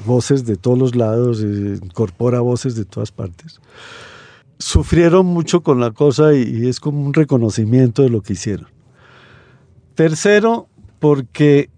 voces 0.06 0.46
de 0.46 0.56
todos 0.56 0.78
los 0.78 0.94
lados, 0.94 1.42
eh, 1.42 1.78
incorpora 1.82 2.40
voces 2.40 2.76
de 2.76 2.84
todas 2.84 3.10
partes, 3.10 3.60
sufrieron 4.58 5.26
mucho 5.26 5.62
con 5.62 5.80
la 5.80 5.90
cosa 5.90 6.34
y 6.34 6.66
es 6.68 6.80
como 6.80 7.04
un 7.04 7.14
reconocimiento 7.14 8.02
de 8.02 8.10
lo 8.10 8.22
que 8.22 8.34
hicieron. 8.34 8.68
Tercero, 9.94 10.68
porque 10.98 11.70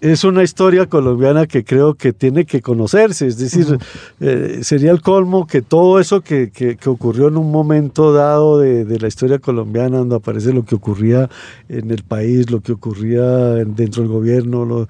es 0.00 0.24
una 0.24 0.42
historia 0.42 0.86
colombiana 0.86 1.46
que 1.46 1.62
creo 1.62 1.94
que 1.94 2.12
tiene 2.12 2.46
que 2.46 2.62
conocerse, 2.62 3.26
es 3.26 3.36
decir, 3.36 3.78
eh, 4.20 4.60
sería 4.62 4.92
el 4.92 5.02
colmo 5.02 5.46
que 5.46 5.60
todo 5.60 6.00
eso 6.00 6.22
que, 6.22 6.50
ocurrió 6.86 7.28
en 7.28 7.36
un 7.36 7.50
momento 7.50 8.12
dado 8.12 8.58
de, 8.58 8.98
la 8.98 9.08
historia 9.08 9.38
colombiana, 9.38 9.98
donde 9.98 10.16
aparece 10.16 10.52
lo 10.52 10.64
que 10.64 10.74
ocurría 10.74 11.28
en 11.68 11.90
el 11.90 12.02
país, 12.02 12.50
lo 12.50 12.60
que 12.60 12.72
ocurría 12.72 13.24
dentro 13.24 14.02
del 14.02 14.10
gobierno, 14.10 14.86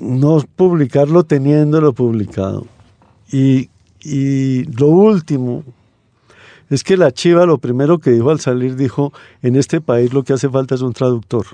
no 0.00 0.44
publicarlo 0.56 1.24
teniéndolo 1.24 1.92
publicado. 1.92 2.66
Y, 3.30 3.68
y 4.02 4.64
lo 4.64 4.86
último, 4.86 5.64
es 6.70 6.82
que 6.82 6.96
la 6.96 7.12
chiva 7.12 7.44
lo 7.44 7.58
primero 7.58 7.98
que 7.98 8.10
dijo 8.10 8.30
al 8.30 8.40
salir 8.40 8.76
dijo, 8.76 9.12
en 9.42 9.56
este 9.56 9.82
país 9.82 10.14
lo 10.14 10.22
que 10.22 10.32
hace 10.32 10.48
falta 10.48 10.74
es 10.74 10.80
un 10.80 10.94
traductor. 10.94 11.44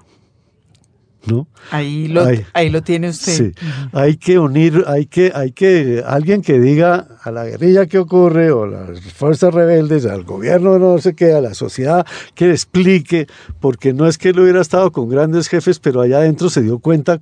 ¿No? 1.28 1.46
Ahí 1.70 2.08
lo, 2.08 2.26
ahí. 2.52 2.70
lo 2.70 2.82
tiene 2.82 3.10
usted. 3.10 3.32
Sí, 3.32 3.52
hay 3.92 4.16
que 4.16 4.38
unir, 4.38 4.84
hay 4.86 5.06
que, 5.06 5.32
hay 5.34 5.52
que, 5.52 6.02
alguien 6.06 6.42
que 6.42 6.58
diga 6.58 7.06
a 7.22 7.30
la 7.30 7.44
guerrilla 7.44 7.86
qué 7.86 7.98
ocurre, 7.98 8.50
o 8.50 8.64
a 8.64 8.66
las 8.66 9.00
fuerzas 9.00 9.52
rebeldes, 9.52 10.06
al 10.06 10.24
gobierno 10.24 10.78
no 10.78 10.98
sé 10.98 11.14
qué, 11.14 11.32
a 11.32 11.40
la 11.40 11.54
sociedad, 11.54 12.06
que 12.34 12.50
explique, 12.50 13.26
porque 13.60 13.92
no 13.92 14.06
es 14.06 14.18
que 14.18 14.30
él 14.30 14.40
hubiera 14.40 14.60
estado 14.60 14.92
con 14.92 15.08
grandes 15.08 15.48
jefes, 15.48 15.78
pero 15.78 16.00
allá 16.00 16.18
adentro 16.18 16.50
se 16.50 16.62
dio 16.62 16.78
cuenta 16.78 17.20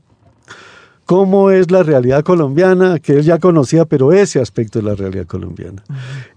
cómo 1.06 1.52
es 1.52 1.70
la 1.70 1.84
realidad 1.84 2.24
colombiana, 2.24 2.98
que 2.98 3.12
él 3.12 3.22
ya 3.22 3.38
conocía, 3.38 3.84
pero 3.84 4.12
ese 4.12 4.40
aspecto 4.40 4.80
de 4.80 4.86
la 4.86 4.96
realidad 4.96 5.24
colombiana. 5.26 5.82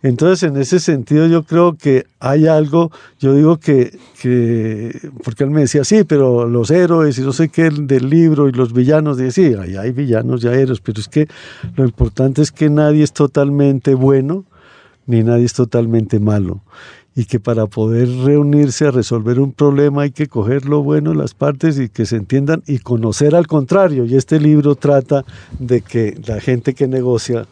Entonces, 0.03 0.43
en 0.43 0.57
ese 0.57 0.79
sentido, 0.79 1.25
yo 1.25 1.43
creo 1.43 1.75
que 1.75 2.05
hay 2.19 2.45
algo, 2.45 2.91
yo 3.19 3.33
digo 3.33 3.57
que, 3.57 3.97
que, 4.21 5.09
porque 5.23 5.43
él 5.43 5.49
me 5.49 5.61
decía, 5.61 5.83
sí, 5.83 6.03
pero 6.03 6.47
los 6.47 6.69
héroes 6.69 7.17
y 7.17 7.21
no 7.21 7.33
sé 7.33 7.49
qué 7.49 7.71
del 7.71 8.09
libro 8.09 8.47
y 8.47 8.51
los 8.51 8.71
villanos, 8.71 9.17
decía, 9.17 9.31
sí, 9.31 9.55
ahí 9.59 9.75
hay 9.75 9.91
villanos 9.91 10.43
y 10.43 10.47
héroes, 10.47 10.81
pero 10.81 11.01
es 11.01 11.07
que 11.07 11.27
lo 11.75 11.83
importante 11.83 12.43
es 12.43 12.51
que 12.51 12.69
nadie 12.69 13.03
es 13.03 13.11
totalmente 13.11 13.95
bueno, 13.95 14.45
ni 15.07 15.23
nadie 15.23 15.45
es 15.45 15.53
totalmente 15.53 16.19
malo 16.19 16.61
y 17.15 17.25
que 17.25 17.39
para 17.39 17.67
poder 17.67 18.07
reunirse 18.23 18.85
a 18.85 18.91
resolver 18.91 19.39
un 19.39 19.51
problema 19.51 20.03
hay 20.03 20.11
que 20.11 20.27
coger 20.27 20.65
lo 20.65 20.83
bueno 20.83 21.13
las 21.13 21.33
partes 21.33 21.79
y 21.79 21.89
que 21.89 22.05
se 22.05 22.15
entiendan 22.15 22.63
y 22.67 22.79
conocer 22.79 23.35
al 23.35 23.47
contrario. 23.47 24.05
Y 24.05 24.15
este 24.15 24.39
libro 24.39 24.75
trata 24.75 25.25
de 25.57 25.81
que 25.81 26.19
la 26.25 26.39
gente 26.39 26.73
que 26.73 26.87
negocia 26.87 27.45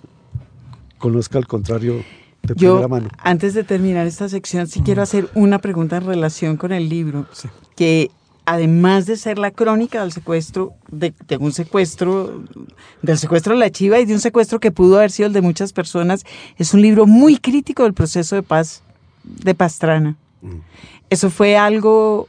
conozca 0.97 1.37
al 1.37 1.47
contrario 1.47 2.03
de 2.43 2.55
primera 2.55 2.87
mano. 2.87 3.09
Antes 3.17 3.53
de 3.53 3.63
terminar 3.63 4.07
esta 4.07 4.29
sección, 4.29 4.67
sí 4.67 4.81
quiero 4.81 5.01
hacer 5.01 5.29
una 5.33 5.59
pregunta 5.59 5.97
en 5.97 6.05
relación 6.05 6.57
con 6.57 6.71
el 6.71 6.87
libro, 6.87 7.25
que 7.75 8.09
además 8.45 9.05
de 9.05 9.17
ser 9.17 9.37
la 9.37 9.51
crónica 9.51 10.01
del 10.01 10.13
secuestro, 10.13 10.73
de, 10.89 11.13
de, 11.27 11.35
un 11.37 11.51
secuestro, 11.51 12.43
del 13.01 13.17
secuestro 13.17 13.53
de 13.53 13.59
la 13.59 13.69
chiva 13.69 13.99
y 13.99 14.05
de 14.05 14.13
un 14.13 14.21
secuestro 14.21 14.61
que 14.61 14.71
pudo 14.71 14.97
haber 14.97 15.11
sido 15.11 15.27
el 15.27 15.33
de 15.33 15.41
muchas 15.41 15.73
personas, 15.73 16.23
es 16.57 16.73
un 16.73 16.81
libro 16.81 17.05
muy 17.05 17.37
crítico 17.37 17.83
del 17.83 17.93
proceso 17.93 18.35
de 18.35 18.43
paz 18.43 18.83
de 19.43 19.55
Pastrana. 19.55 20.15
Mm. 20.41 20.59
¿Eso 21.09 21.29
fue 21.29 21.57
algo 21.57 22.27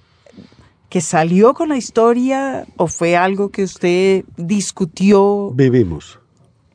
que 0.89 1.01
salió 1.01 1.55
con 1.55 1.69
la 1.69 1.77
historia 1.77 2.67
o 2.77 2.87
fue 2.87 3.17
algo 3.17 3.51
que 3.51 3.65
usted 3.65 4.25
discutió? 4.37 5.51
Vivimos. 5.55 6.19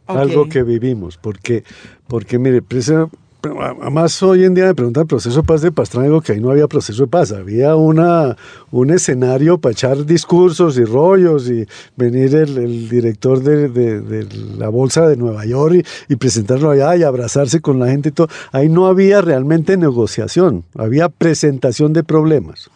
Algo 0.05 0.49
que 0.49 0.63
vivimos, 0.63 1.17
porque, 1.17 1.63
porque 2.07 2.37
mire, 2.37 2.61
Además, 3.45 4.23
hoy 4.23 4.45
en 4.45 4.53
día 4.53 4.67
me 4.67 4.73
preguntan 4.73 5.05
proceso 5.05 5.41
de 5.41 5.43
paz 5.45 5.61
de 5.61 5.69
Pastrana, 5.69 6.07
digo 6.07 6.21
que 6.21 6.31
ahí 6.31 6.39
no 6.39 6.51
había 6.51 6.69
proceso 6.69 7.03
de 7.03 7.07
paz, 7.09 7.33
había 7.33 7.75
una, 7.75 8.37
un 8.71 8.89
escenario 8.89 9.57
para 9.57 9.73
echar 9.73 10.05
discursos 10.05 10.77
y 10.77 10.85
rollos 10.85 11.49
y 11.49 11.67
venir 11.97 12.35
el, 12.35 12.87
director 12.87 13.41
de, 13.41 14.25
la 14.57 14.69
Bolsa 14.69 15.09
de 15.09 15.17
Nueva 15.17 15.45
York 15.45 15.85
y, 16.07 16.15
presentarlo 16.15 16.71
allá 16.71 16.95
y 16.95 17.03
abrazarse 17.03 17.59
con 17.59 17.79
la 17.79 17.87
gente 17.87 18.09
y 18.09 18.11
todo. 18.13 18.29
Ahí 18.53 18.69
no 18.69 18.87
había 18.87 19.19
realmente 19.19 19.75
negociación, 19.75 20.63
había 20.77 21.09
presentación 21.09 21.91
de 21.91 22.05
problemas. 22.05 22.69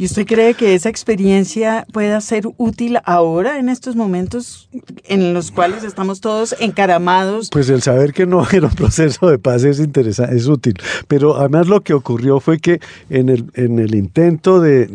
¿Y 0.00 0.06
usted 0.06 0.26
cree 0.26 0.54
que 0.54 0.74
esa 0.74 0.88
experiencia 0.88 1.86
pueda 1.92 2.22
ser 2.22 2.44
útil 2.56 2.96
ahora, 3.04 3.58
en 3.58 3.68
estos 3.68 3.96
momentos 3.96 4.70
en 5.04 5.34
los 5.34 5.50
cuales 5.50 5.84
estamos 5.84 6.22
todos 6.22 6.56
encaramados? 6.58 7.50
Pues 7.52 7.68
el 7.68 7.82
saber 7.82 8.14
que 8.14 8.24
no 8.24 8.42
era 8.50 8.68
un 8.68 8.74
proceso 8.74 9.28
de 9.28 9.38
paz 9.38 9.62
es 9.64 9.78
interesante, 9.78 10.34
es 10.34 10.46
útil. 10.46 10.72
Pero 11.06 11.36
además 11.36 11.68
lo 11.68 11.82
que 11.82 11.92
ocurrió 11.92 12.40
fue 12.40 12.60
que 12.60 12.80
en 13.10 13.28
el, 13.28 13.50
en 13.52 13.78
el 13.78 13.94
intento 13.94 14.58
de, 14.58 14.88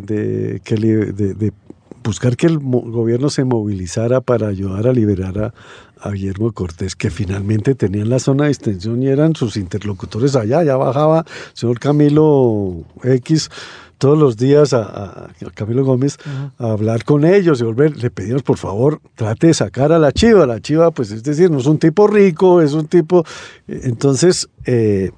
buscar 2.04 2.36
que 2.36 2.48
el 2.48 2.58
gobierno 2.58 3.30
se 3.30 3.44
movilizara 3.44 4.22
para 4.22 4.48
ayudar 4.48 4.88
a 4.88 4.92
liberar 4.92 5.38
a, 5.38 5.54
a 6.02 6.12
Guillermo 6.14 6.52
Cortés, 6.52 6.96
que 6.96 7.12
finalmente 7.12 7.76
tenían 7.76 8.10
la 8.10 8.18
zona 8.18 8.46
de 8.46 8.52
extensión 8.52 9.04
y 9.04 9.10
eran 9.10 9.36
sus 9.36 9.56
interlocutores 9.56 10.36
allá. 10.36 10.64
Ya 10.64 10.78
bajaba 10.78 11.20
el 11.20 11.26
señor 11.54 11.80
Camilo 11.80 12.86
X 13.04 13.52
todos 13.98 14.18
los 14.18 14.38
días 14.38 14.74
a, 14.74 15.30
Camilo 15.54 15.86
Gómez 15.86 16.18
a 16.58 16.72
hablar 16.72 17.04
con 17.04 17.26
ellos 17.26 17.62
y 17.62 17.64
volver. 17.64 17.98
Le 17.98 18.10
pedimos, 18.10 18.44
por 18.44 18.58
favor, 18.58 19.00
trate 19.16 19.48
de 19.48 19.54
sacar 19.54 19.92
a 19.92 20.00
la 20.00 20.12
chiva. 20.12 20.46
La 20.46 20.60
chiva, 20.60 20.92
pues 20.92 21.12
es 21.12 21.24
decir, 21.24 21.52
no 21.52 21.60
es 21.60 21.66
un 21.66 21.78
tipo 21.78 22.08
rico, 22.08 22.62
es 22.62 22.74
un 22.74 22.88
tipo... 22.88 23.26
Entonces, 23.68 24.50
eh, 24.66 25.12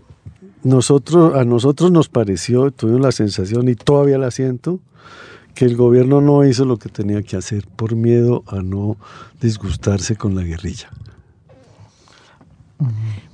nosotros, 0.63 1.35
a 1.35 1.43
nosotros 1.45 1.91
nos 1.91 2.09
pareció, 2.09 2.71
tuvimos 2.71 3.01
la 3.01 3.11
sensación 3.11 3.69
y 3.69 3.75
todavía 3.75 4.17
la 4.17 4.31
siento, 4.31 4.79
que 5.55 5.65
el 5.65 5.75
gobierno 5.75 6.21
no 6.21 6.45
hizo 6.45 6.65
lo 6.65 6.77
que 6.77 6.89
tenía 6.89 7.23
que 7.23 7.35
hacer 7.35 7.65
por 7.75 7.95
miedo 7.95 8.43
a 8.47 8.61
no 8.61 8.97
disgustarse 9.41 10.15
con 10.15 10.35
la 10.35 10.43
guerrilla. 10.43 10.89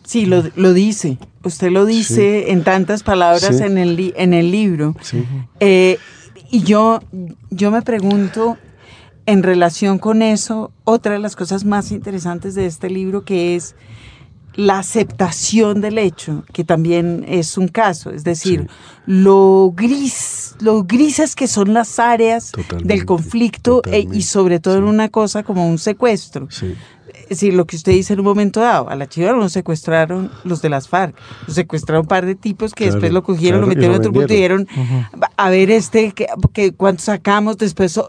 Sí, 0.03 0.25
lo, 0.25 0.41
dice. 0.73 1.17
Usted 1.43 1.71
lo 1.71 1.85
dice 1.85 2.51
en 2.51 2.63
tantas 2.63 3.03
palabras 3.03 3.61
en, 3.61 3.77
el, 3.77 4.13
en 4.17 4.33
el 4.33 4.51
libro. 4.51 4.95
Eh, 5.59 5.97
y 6.51 6.63
yo, 6.63 6.99
yo 7.49 7.71
me 7.71 7.81
pregunto, 7.81 8.57
en 9.25 9.43
relación 9.43 9.99
con 9.99 10.21
eso, 10.21 10.71
otra 10.83 11.13
de 11.13 11.19
las 11.19 11.35
cosas 11.35 11.65
más 11.65 11.91
interesantes 11.91 12.55
de 12.55 12.65
este 12.65 12.89
libro, 12.89 13.23
que 13.23 13.55
es 13.55 13.75
la 14.55 14.79
aceptación 14.79 15.81
del 15.81 15.97
hecho, 15.97 16.43
que 16.53 16.63
también 16.63 17.25
es 17.27 17.57
un 17.57 17.67
caso, 17.67 18.11
es 18.11 18.23
decir, 18.23 18.67
lo 19.05 19.73
gris, 19.75 20.55
lo 20.59 20.83
grises 20.83 21.35
que 21.35 21.47
son 21.47 21.73
las 21.73 21.97
áreas 21.97 22.51
del 22.83 23.05
conflicto 23.05 23.81
e, 23.85 24.07
y 24.11 24.21
sobre 24.21 24.59
todo 24.59 24.77
en 24.77 24.83
una 24.83 25.09
cosa 25.09 25.43
como 25.43 25.67
un 25.67 25.79
secuestro. 25.79 26.47
Es 27.13 27.29
decir, 27.29 27.53
lo 27.53 27.65
que 27.65 27.75
usted 27.75 27.93
dice 27.93 28.13
en 28.13 28.19
un 28.19 28.25
momento 28.25 28.59
dado, 28.59 28.89
a 28.89 28.95
la 28.95 29.07
chiva 29.07 29.31
lo 29.31 29.47
secuestraron 29.49 30.31
los 30.43 30.61
de 30.61 30.69
las 30.69 30.87
FARC, 30.87 31.15
lo 31.47 31.53
secuestraron 31.53 32.01
un 32.01 32.07
par 32.07 32.25
de 32.25 32.35
tipos 32.35 32.73
que 32.73 32.85
después 32.85 33.11
lo 33.11 33.23
cogieron, 33.23 33.61
lo 33.61 33.67
metieron 33.67 33.95
en 33.95 33.99
otro 33.99 34.11
punto 34.11 34.33
y 34.33 34.35
dijeron, 34.35 34.67
a 35.37 35.49
ver 35.49 35.71
este, 35.71 36.11
que, 36.11 36.27
que 36.53 36.73
cuánto 36.73 37.03
sacamos 37.03 37.57
después, 37.57 37.99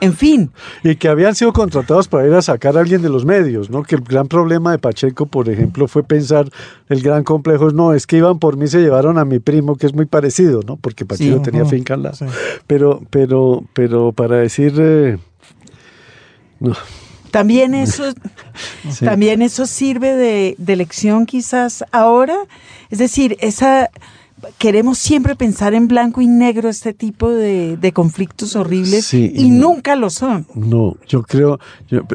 en 0.00 0.12
fin. 0.14 0.50
Y 0.84 0.96
que 0.96 1.08
habían 1.08 1.34
sido 1.34 1.52
contratados 1.52 2.08
para 2.08 2.26
ir 2.26 2.34
a 2.34 2.42
sacar 2.42 2.76
a 2.76 2.80
alguien 2.80 3.02
de 3.02 3.08
los 3.08 3.24
medios, 3.24 3.70
¿no? 3.70 3.82
Que 3.82 3.96
el 3.96 4.02
gran 4.02 4.28
problema 4.28 4.70
de 4.72 4.78
Pacheco, 4.78 5.26
por 5.26 5.48
ejemplo, 5.48 5.88
fue 5.88 6.02
pensar, 6.02 6.48
el 6.88 7.02
gran 7.02 7.24
complejo 7.24 7.68
es, 7.68 7.74
no, 7.74 7.94
es 7.94 8.06
que 8.06 8.18
iban 8.18 8.38
por 8.38 8.56
mí, 8.56 8.66
se 8.68 8.80
llevaron 8.80 9.18
a 9.18 9.24
mi 9.24 9.38
primo, 9.38 9.76
que 9.76 9.86
es 9.86 9.94
muy 9.94 10.06
parecido, 10.06 10.60
¿no? 10.66 10.76
Porque 10.76 11.04
Pacheco 11.04 11.40
tenía 11.42 11.64
finca 11.64 11.94
al 11.94 12.02
lado. 12.02 12.26
Pero, 12.66 13.02
pero, 13.10 13.64
pero 13.72 14.12
para 14.12 14.36
decir... 14.36 14.74
Eh, 14.78 15.18
no, 16.60 16.74
también 17.30 17.74
eso, 17.74 18.12
también 19.00 19.42
eso 19.42 19.66
sirve 19.66 20.14
de, 20.14 20.76
lección 20.76 21.26
quizás 21.26 21.84
ahora. 21.92 22.36
Es 22.90 22.98
decir, 22.98 23.36
esa 23.40 23.90
queremos 24.56 24.98
siempre 24.98 25.34
pensar 25.34 25.74
en 25.74 25.88
blanco 25.88 26.20
y 26.20 26.28
negro 26.28 26.68
este 26.68 26.94
tipo 26.94 27.28
de, 27.30 27.92
conflictos 27.92 28.54
horribles 28.54 29.12
y, 29.12 29.50
nunca 29.50 29.96
lo 29.96 30.10
son. 30.10 30.46
No, 30.54 30.96
yo 31.08 31.22
creo, 31.22 31.58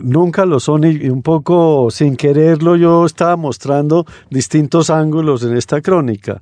nunca 0.01 0.45
lo 0.45 0.61
son 0.61 0.85
y, 0.85 1.09
un 1.09 1.21
poco 1.21 1.89
sin 1.91 2.15
quererlo 2.15 2.77
yo 2.77 3.05
estaba 3.05 3.35
mostrando 3.35 4.05
distintos 4.29 4.89
ángulos 4.89 5.43
en 5.43 5.57
esta 5.57 5.81
crónica 5.81 6.41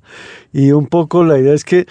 y 0.53 0.71
un 0.71 0.85
poco 0.85 1.23
la 1.23 1.39
idea 1.39 1.53
es 1.53 1.63
que 1.63 1.79
eh, 1.79 1.87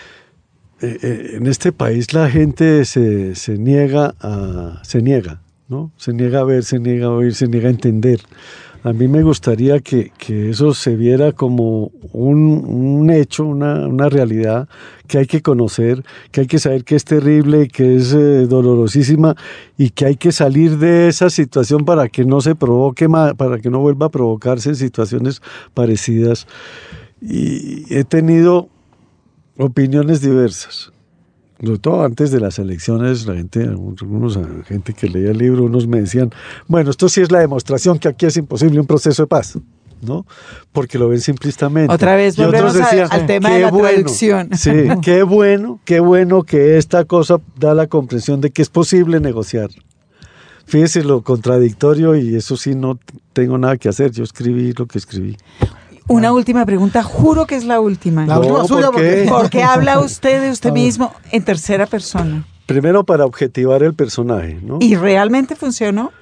eh, 1.03 1.31
en 1.35 1.47
este 1.49 1.73
país 1.73 2.15
la 2.15 2.31
gente 2.31 2.85
se, 2.85 3.35
se 3.35 3.59
niega 3.59 4.15
a, 4.21 4.81
se 4.85 5.03
niega 5.03 5.41
¿no? 5.71 5.93
Se 5.97 6.13
niega 6.13 6.41
a 6.41 6.45
ver, 6.45 6.65
se 6.65 6.79
niega 6.79 7.07
a 7.07 7.11
oír, 7.11 7.35
se 7.35 7.47
niega 7.47 7.69
a 7.69 7.71
entender. 7.71 8.21
A 8.83 8.93
mí 8.93 9.09
me 9.09 9.23
gustaría 9.23 9.81
que, 9.81 10.11
eso 10.29 10.75
se 10.75 10.97
viera 10.97 11.33
como 11.33 11.93
un, 12.13 13.11
hecho, 13.11 13.45
una, 13.45 14.09
realidad 14.09 14.69
que 15.07 15.19
hay 15.19 15.27
que 15.27 15.43
conocer, 15.43 16.03
que 16.33 16.43
hay 16.43 16.47
que 16.47 16.59
saber 16.59 16.85
que 16.85 16.97
es 16.97 17.05
terrible, 17.05 17.69
que 17.69 17.97
es 17.97 18.13
eh, 18.13 18.47
dolorosísima 18.47 19.37
y 19.77 19.91
que 19.91 20.07
hay 20.07 20.17
que 20.17 20.33
salir 20.33 20.79
de 20.79 21.09
esa 21.09 21.31
situación 21.31 21.85
para 21.85 22.09
que 22.09 22.25
no 22.25 22.41
se 22.41 22.55
provoque 22.55 23.07
más, 23.07 23.35
para 23.35 23.59
que 23.59 23.71
no 23.71 23.81
vuelva 23.81 24.07
a 24.07 24.11
provocarse 24.11 24.75
situaciones 24.75 25.43
parecidas. 25.75 26.47
Y 27.21 27.85
he 27.95 28.05
tenido 28.05 28.71
opiniones 29.59 30.23
diversas 30.23 30.91
sobre 31.63 31.79
todo 31.79 32.05
antes 32.05 32.31
de 32.31 32.41
las 32.41 32.59
elecciones, 32.59 33.27
la 33.27 33.35
gente, 33.35 33.63
algunos 33.65 34.39
gente 34.67 34.95
que 34.95 35.09
leía 35.09 35.31
el 35.31 35.39
libro, 35.39 35.65
unos 35.65 35.87
me 35.87 36.01
decían, 36.01 36.31
bueno, 36.67 36.91
esto 36.91 37.09
sí 37.09 37.21
es 37.21 37.31
la 37.31 37.41
demostración 37.41 37.99
que 37.99 38.09
aquí 38.09 38.27
es 38.27 38.37
imposible 38.37 38.81
un 38.81 38.87
proceso 38.87 39.23
de 39.23 39.27
paz. 39.27 39.59
¿no? 40.03 40.25
Porque 40.73 40.99
lo 40.99 41.11
ven 41.11 41.21
simplistamente. 41.21 41.93
Otra 41.93 42.17
vez 42.17 42.35
volvemos 42.37 42.75
al 42.75 43.27
tema 43.27 43.51
de 43.51 43.61
la 43.61 43.71
bueno, 43.71 44.09
Sí, 44.09 44.71
qué 45.03 45.23
bueno, 45.23 45.79
qué 45.85 46.01
bueno 46.01 46.43
que 46.43 46.79
esta 46.79 47.05
cosa 47.05 47.39
da 47.59 47.75
la 47.75 47.87
comprensión 47.87 48.41
de 48.41 48.51
que 48.51 48.63
es 48.63 48.71
posible 48.71 49.21
negociar. 49.21 49.69
Fíjese 50.65 51.03
lo 51.05 51.23
contradictorio 51.23 52.17
y 52.17 52.37
eso 52.37 52.57
sí 52.57 52.75
no 52.75 52.99
tengo 53.33 53.59
nada 53.59 53.77
que 53.77 53.89
hacer. 53.89 54.13
Yo 54.13 54.25
escribí 54.25 54.73
lo 54.73 54.87
que 54.87 54.99
escribí. 54.99 55.37
Una 56.09 56.33
última 56.33 56.67
pregunta, 56.67 57.03
juro 57.03 57.47
que 57.47 57.55
es 57.57 57.65
la 57.65 57.81
última. 57.81 58.27
La 58.27 58.39
última 58.39 58.65
suya, 58.65 58.91
¿por 58.91 59.01
qué? 59.01 59.27
Porque 59.31 59.63
habla 59.63 60.01
usted 60.01 60.43
de 60.43 60.51
usted 60.51 60.73
mismo 60.73 61.13
en 61.31 61.45
tercera 61.45 61.87
persona. 61.87 62.45
primero 62.67 63.03
para 63.05 63.25
objetivar 63.25 63.83
el 63.83 63.95
personaje, 63.95 64.59
¿no? 64.63 64.79
¿Y 64.81 64.95
realmente 64.97 65.57
funcionó? 65.57 66.13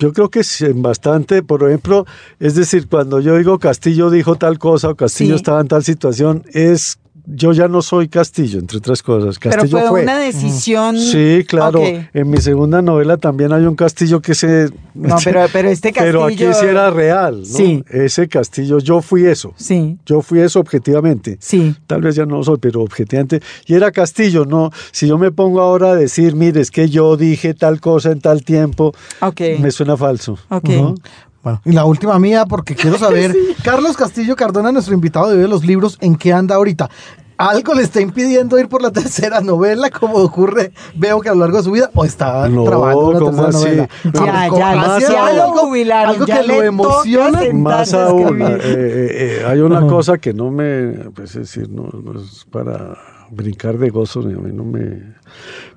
Yo 0.00 0.12
creo 0.12 0.28
que 0.28 0.44
sí, 0.44 0.66
bastante, 0.74 1.42
por 1.42 1.62
ejemplo, 1.64 2.04
es 2.38 2.54
decir, 2.54 2.88
cuando 2.88 3.18
yo 3.20 3.36
digo 3.36 3.58
Castillo 3.58 4.10
dijo 4.10 4.36
tal 4.36 4.58
cosa 4.58 4.90
o 4.90 4.94
Castillo 4.94 5.34
Sí. 5.34 5.36
estaba 5.36 5.60
en 5.60 5.66
tal 5.68 5.82
situación, 5.84 6.44
es 6.52 6.98
yo 7.30 7.52
ya 7.52 7.68
no 7.68 7.82
soy 7.82 8.08
Castillo, 8.08 8.58
entre 8.58 8.78
otras 8.78 9.02
cosas. 9.02 9.38
Pero 9.38 9.54
Castillo 9.56 9.78
fue, 9.78 9.88
fue. 9.88 10.02
una 10.02 10.18
decisión. 10.18 10.98
Sí, 10.98 11.44
claro. 11.46 11.82
En 11.84 12.30
mi 12.30 12.38
segunda 12.38 12.80
novela 12.82 13.16
también 13.16 13.52
hay 13.52 13.64
un 13.64 13.76
castillo 13.76 14.20
que 14.20 14.34
se. 14.34 14.70
No, 14.94 15.16
pero, 15.24 15.44
pero 15.52 15.68
este 15.68 15.92
castillo. 15.92 16.12
Pero 16.20 16.24
aquí 16.24 16.58
sí 16.58 16.66
era 16.66 16.90
real, 16.90 17.40
¿no? 17.40 17.44
Sí. 17.44 17.84
Ese 17.90 18.28
castillo, 18.28 18.78
yo 18.78 19.02
fui 19.02 19.26
eso. 19.26 19.52
Sí, 19.56 19.98
Yo 20.06 20.22
fui 20.22 20.40
eso 20.40 20.60
objetivamente. 20.60 21.36
sí. 21.40 21.74
Tal 21.86 22.00
vez 22.02 22.14
ya 22.16 22.24
no 22.26 22.42
soy, 22.42 22.58
pero 22.58 22.82
objetivamente. 22.82 23.40
Y 23.66 23.74
era 23.74 23.90
Castillo, 23.92 24.44
¿no? 24.44 24.70
Si 24.92 25.06
yo 25.06 25.18
me 25.18 25.30
pongo 25.30 25.60
ahora 25.60 25.90
a 25.90 25.94
decir, 25.96 26.34
mire, 26.34 26.60
es 26.60 26.70
que 26.70 26.88
yo 26.88 27.16
dije 27.16 27.54
tal 27.54 27.80
cosa 27.80 28.10
en 28.10 28.20
tal 28.20 28.42
tiempo, 28.44 28.94
Ok. 29.20 29.40
me 29.60 29.70
suena 29.70 29.96
falso. 29.96 30.38
Ok. 30.48 30.68
¿no? 30.70 30.94
Bueno, 31.42 31.62
y 31.64 31.70
la 31.72 31.84
última 31.84 32.18
mía, 32.18 32.46
porque 32.46 32.74
quiero 32.74 32.98
saber, 32.98 33.34
Carlos 33.62 33.96
Castillo 33.96 34.34
Cardona, 34.34 34.72
nuestro 34.72 34.92
invitado 34.94 35.28
de 35.30 35.36
Vive 35.36 35.48
los 35.48 35.64
Libros, 35.64 35.96
¿en 36.00 36.16
qué 36.16 36.32
anda 36.32 36.56
ahorita? 36.56 36.90
¿Algo 37.38 37.72
le 37.74 37.82
está 37.82 38.00
impidiendo 38.00 38.58
ir 38.58 38.68
por 38.68 38.82
la 38.82 38.90
tercera 38.92 39.40
novela, 39.40 39.90
como 39.90 40.16
ocurre, 40.18 40.72
veo 40.96 41.20
que 41.20 41.28
a 41.28 41.34
lo 41.34 41.40
largo 41.40 41.58
de 41.58 41.62
su 41.62 41.70
vida, 41.70 41.88
o 41.94 42.04
está 42.04 42.48
No, 42.48 42.64
trabajando 42.64 43.06
en 43.08 43.12
la 43.14 43.18
¿cómo 43.20 43.42
tercera 43.44 43.48
así? 43.48 43.64
novela? 43.64 43.88
Ya, 44.12 44.58
ya, 44.58 44.76
más 44.76 44.88
hace 44.88 45.12
ya 45.12 45.32
lo 45.32 45.42
algo- 45.44 45.56
jubilaron, 45.60 46.10
Algo 46.14 46.26
ya 46.26 46.40
que 46.40 46.46
le 46.48 46.56
lo 46.58 46.62
emociona. 46.64 47.40
Más 47.54 47.94
aún, 47.94 48.42
eh, 48.42 48.58
eh, 48.60 49.38
eh, 49.40 49.42
hay 49.46 49.60
una 49.60 49.86
cosa 49.86 50.18
que 50.18 50.34
no 50.34 50.50
me, 50.50 50.88
pues 51.14 51.30
es 51.36 51.42
decir, 51.54 51.70
no, 51.70 51.88
no 52.02 52.20
es 52.20 52.44
para 52.50 52.96
brincar 53.30 53.78
de 53.78 53.90
gozo, 53.90 54.20
ni 54.22 54.34
a 54.34 54.38
mí 54.38 54.50
no 54.52 54.64
me... 54.64 55.14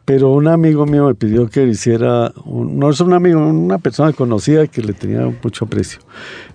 Pero 0.04 0.32
un 0.32 0.48
amigo 0.48 0.86
mío 0.88 1.06
me 1.06 1.14
pidió 1.16 1.48
que 1.48 1.64
hiciera, 1.64 2.34
un- 2.46 2.80
no 2.80 2.90
es 2.90 3.00
un 3.02 3.14
amigo, 3.14 3.40
una 3.40 3.78
persona 3.78 4.14
conocida 4.14 4.66
que 4.66 4.82
le 4.82 4.94
tenía 4.94 5.32
mucho 5.44 5.66
aprecio, 5.66 6.00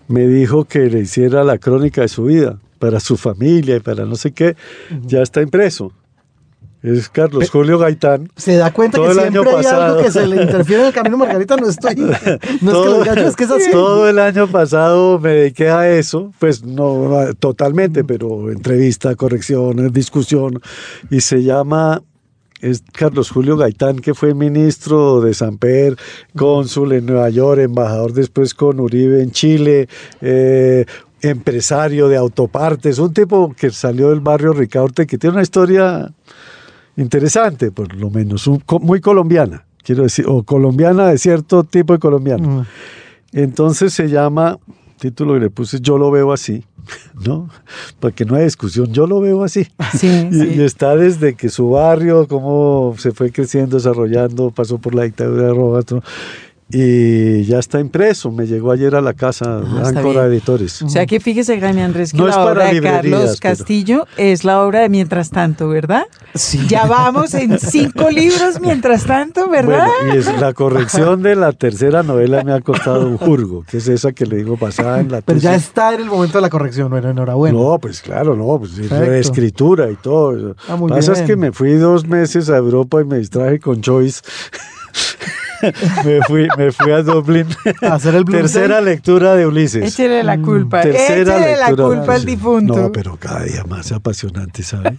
me 0.08 0.26
dijo 0.26 0.64
que 0.64 0.80
le 0.90 1.00
hiciera 1.00 1.44
la 1.44 1.58
crónica 1.58 2.00
de 2.00 2.08
su 2.08 2.24
vida, 2.24 2.58
para 2.78 3.00
su 3.00 3.16
familia 3.16 3.76
y 3.76 3.80
para 3.80 4.04
no 4.04 4.16
sé 4.16 4.32
qué, 4.32 4.56
ya 5.06 5.22
está 5.22 5.42
impreso. 5.42 5.92
Es 6.82 7.08
Carlos 7.08 7.50
Julio 7.50 7.78
Gaitán. 7.78 8.30
Se 8.36 8.56
da 8.56 8.72
cuenta 8.72 8.98
Todo 8.98 9.06
que 9.06 9.12
el 9.12 9.18
año 9.18 9.42
siempre 9.42 9.66
hay 9.66 9.74
algo 9.74 10.02
que 10.02 10.10
se 10.12 10.26
le 10.26 10.42
interfiere 10.42 10.82
en 10.82 10.88
el 10.88 10.94
camino, 10.94 11.16
Margarita, 11.16 11.56
no 11.56 11.68
estoy, 11.68 11.96
no 11.96 12.12
es 12.12 13.04
que 13.04 13.20
lo 13.20 13.28
es 13.28 13.36
que 13.36 13.44
es 13.44 13.50
así. 13.50 13.70
Todo 13.72 14.08
el 14.08 14.20
año 14.20 14.46
pasado 14.46 15.18
me 15.18 15.30
dediqué 15.30 15.68
a 15.68 15.90
eso, 15.90 16.32
pues 16.38 16.62
no 16.62 17.34
totalmente, 17.40 18.04
pero 18.04 18.52
entrevista, 18.52 19.16
corrección, 19.16 19.92
discusión, 19.92 20.60
y 21.10 21.22
se 21.22 21.42
llama 21.42 22.02
es 22.60 22.82
Carlos 22.92 23.30
Julio 23.30 23.56
Gaitán, 23.56 23.98
que 23.98 24.14
fue 24.14 24.34
ministro 24.34 25.20
de 25.20 25.34
Samper, 25.34 25.96
cónsul 26.36 26.92
en 26.92 27.06
Nueva 27.06 27.28
York, 27.30 27.60
embajador 27.60 28.12
después 28.12 28.54
con 28.54 28.80
Uribe 28.80 29.22
en 29.22 29.30
Chile, 29.30 29.88
eh, 30.20 30.86
empresario 31.22 32.08
de 32.08 32.16
autopartes, 32.16 32.98
un 32.98 33.12
tipo 33.12 33.52
que 33.56 33.70
salió 33.70 34.10
del 34.10 34.20
barrio 34.20 34.52
Ricaurte, 34.52 35.06
que 35.06 35.18
tiene 35.18 35.34
una 35.34 35.42
historia 35.42 36.12
interesante, 36.96 37.70
por 37.70 37.94
lo 37.94 38.10
menos, 38.10 38.46
un- 38.46 38.62
muy 38.80 39.00
colombiana, 39.00 39.64
quiero 39.82 40.02
decir, 40.04 40.26
o 40.28 40.42
colombiana 40.42 41.08
de 41.08 41.18
cierto 41.18 41.64
tipo 41.64 41.92
de 41.92 41.98
colombiano. 41.98 42.48
Mm. 42.48 42.66
Entonces 43.32 43.92
se 43.92 44.08
llama, 44.08 44.58
título 44.98 45.34
que 45.34 45.40
le 45.40 45.50
puse, 45.50 45.78
Yo 45.80 45.98
lo 45.98 46.10
veo 46.10 46.32
así, 46.32 46.64
¿no? 47.26 47.48
Porque 48.00 48.24
no 48.24 48.36
hay 48.36 48.44
discusión, 48.44 48.92
yo 48.92 49.06
lo 49.06 49.20
veo 49.20 49.42
así. 49.44 49.66
Sí, 49.94 50.28
Y, 50.30 50.34
sí. 50.34 50.52
y 50.56 50.62
está 50.62 50.96
desde 50.96 51.34
que 51.34 51.48
su 51.50 51.70
barrio, 51.70 52.26
cómo 52.28 52.94
se 52.98 53.12
fue 53.12 53.30
creciendo, 53.30 53.76
desarrollando, 53.76 54.50
pasó 54.50 54.78
por 54.78 54.94
la 54.94 55.02
dictadura 55.04 55.48
roja, 55.52 55.82
todo, 55.82 56.02
y 56.68 57.44
ya 57.44 57.58
está 57.60 57.78
impreso. 57.78 58.30
Me 58.32 58.46
llegó 58.46 58.72
ayer 58.72 58.96
a 58.96 59.00
la 59.00 59.14
casa, 59.14 59.60
Ah, 59.64 59.82
Áncora 59.88 60.22
bien. 60.22 60.32
Editores. 60.32 60.82
O 60.82 60.88
sea 60.88 61.06
que 61.06 61.20
fíjese, 61.20 61.60
Jaime 61.60 61.82
Andrés, 61.84 62.10
que 62.12 62.18
No 62.18 62.28
es 62.28 62.34
la 62.34 62.42
para 62.44 62.52
obra 62.52 62.72
de 62.72 62.80
Carlos 62.80 63.38
pero- 63.40 63.56
Castillo 63.56 64.06
es 64.16 64.44
la 64.44 64.62
obra 64.62 64.80
de 64.80 64.88
Mientras 64.88 65.30
Tanto, 65.30 65.68
¿verdad? 65.68 66.04
Sí. 66.34 66.66
Ya 66.68 66.86
vamos 66.86 67.34
en 67.34 67.58
cinco 67.60 68.10
libros 68.10 68.60
Mientras 68.60 69.04
Tanto, 69.04 69.48
¿verdad? 69.48 69.86
Bueno, 70.02 70.14
y 70.14 70.18
es 70.18 70.40
la 70.40 70.52
corrección 70.54 71.22
de 71.22 71.36
la 71.36 71.52
tercera 71.52 72.02
novela 72.02 72.42
me 72.42 72.52
ha 72.52 72.60
costado 72.60 73.06
un 73.08 73.16
jurgo, 73.16 73.64
que 73.68 73.76
es 73.76 73.86
esa 73.88 74.12
que 74.12 74.26
le 74.26 74.36
digo 74.38 74.56
basada 74.56 74.98
en 75.00 75.10
la 75.12 75.20
Pero 75.20 75.38
ya 75.38 75.54
está 75.54 75.94
en 75.94 76.00
el 76.00 76.06
momento 76.06 76.38
de 76.38 76.42
la 76.42 76.50
corrección, 76.50 76.90
bueno, 76.90 77.10
enhorabuena. 77.10 77.56
No, 77.56 77.78
pues 77.78 78.00
claro, 78.00 78.34
no, 78.34 78.58
pues 78.58 78.72
sí, 78.72 78.82
Perfecto. 78.82 79.10
de 79.12 79.20
escritura 79.20 79.90
y 79.90 79.94
todo. 79.96 80.56
Ah, 80.68 80.74
muy 80.76 80.90
Pasa 80.90 81.12
es 81.12 81.18
bien. 81.18 81.26
que 81.28 81.36
me 81.36 81.52
fui 81.52 81.74
dos 81.74 82.06
meses 82.06 82.50
a 82.50 82.56
Europa 82.56 83.00
y 83.00 83.04
me 83.04 83.18
distraje 83.18 83.60
con 83.60 83.80
Joyce. 83.82 84.20
me, 86.04 86.20
fui, 86.26 86.48
me 86.56 86.72
fui 86.72 86.92
a 86.92 87.02
Dublín. 87.02 87.46
A 87.82 87.94
hacer 87.94 88.14
el. 88.14 88.24
Tercera 88.24 88.80
lectura 88.80 89.34
de 89.34 89.46
Ulises. 89.46 89.82
Échele 89.84 90.22
la 90.22 90.38
culpa, 90.40 90.82
Tercera 90.82 91.36
échele 91.38 91.56
la 91.56 91.74
culpa 91.74 92.14
al 92.14 92.24
difunto. 92.24 92.76
No, 92.76 92.92
pero 92.92 93.16
cada 93.16 93.44
día 93.44 93.64
más 93.64 93.92
apasionante, 93.92 94.62
¿sabe? 94.62 94.98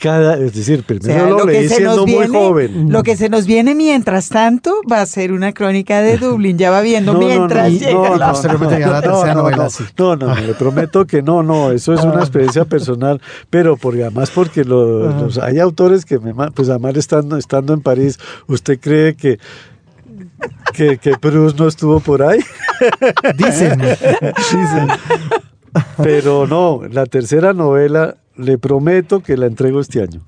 Cada, 0.00 0.36
es 0.38 0.54
decir, 0.54 0.78
O 0.78 0.86
primero 0.86 1.12
sea, 1.12 1.26
lo, 1.28 1.44
leí 1.44 1.68
siendo 1.68 2.06
muy 2.06 2.28
joven. 2.28 2.92
Lo 2.92 3.02
que 3.02 3.16
se 3.16 3.28
nos 3.28 3.46
viene 3.46 3.74
mientras 3.74 4.28
tanto 4.28 4.72
va 4.88 5.00
a 5.00 5.06
ser 5.06 5.32
una 5.32 5.52
crónica 5.52 6.00
de 6.02 6.18
Dublín. 6.18 6.56
Ya 6.56 6.70
va 6.70 6.82
viendo 6.82 7.14
No, 7.14 7.20
no, 7.20 7.26
mientras 7.26 7.72
no, 7.72 7.78
llega 7.80 7.92
no, 8.10 8.16
la- 8.16 8.30
Posteriormente 8.30 8.78
la 8.78 8.86
no, 8.86 9.00
tercera 9.00 9.34
no, 9.34 9.42
novela, 9.42 9.56
no. 9.64 9.70
sí. 9.70 9.82
No, 9.98 10.14
no, 10.14 10.26
no, 10.28 10.40
le 10.40 10.54
prometo 10.54 11.04
que 11.04 11.20
no, 11.20 11.42
no, 11.42 11.72
eso 11.72 11.94
es 11.94 12.04
una 12.04 12.20
experiencia 12.20 12.64
personal, 12.64 13.20
pero 13.50 13.76
porque 13.76 14.02
además 14.02 14.30
porque 14.30 14.62
lo- 14.64 15.10
los- 15.20 15.38
hay 15.38 15.58
autores 15.58 16.04
que 16.04 16.20
me, 16.20 16.32
pues 16.52 16.68
además 16.68 16.94
estando, 16.96 17.36
estando 17.36 17.74
en 17.74 17.80
París, 17.80 18.20
¿usted 18.46 18.78
cree 18.78 19.16
que, 19.16 19.40
que, 20.72 20.98
que 20.98 21.16
Proust 21.18 21.58
no 21.58 21.68
estuvo 21.68 22.00
por 22.00 22.22
ahí? 22.22 22.40
Dicen, 23.36 23.80
dicen. 23.80 24.88
Pero 26.02 26.46
no, 26.46 26.82
la 26.90 27.06
tercera 27.06 27.52
novela 27.52 28.16
le 28.36 28.58
prometo 28.58 29.20
que 29.20 29.36
la 29.36 29.46
entrego 29.46 29.80
este 29.80 30.00
año. 30.02 30.20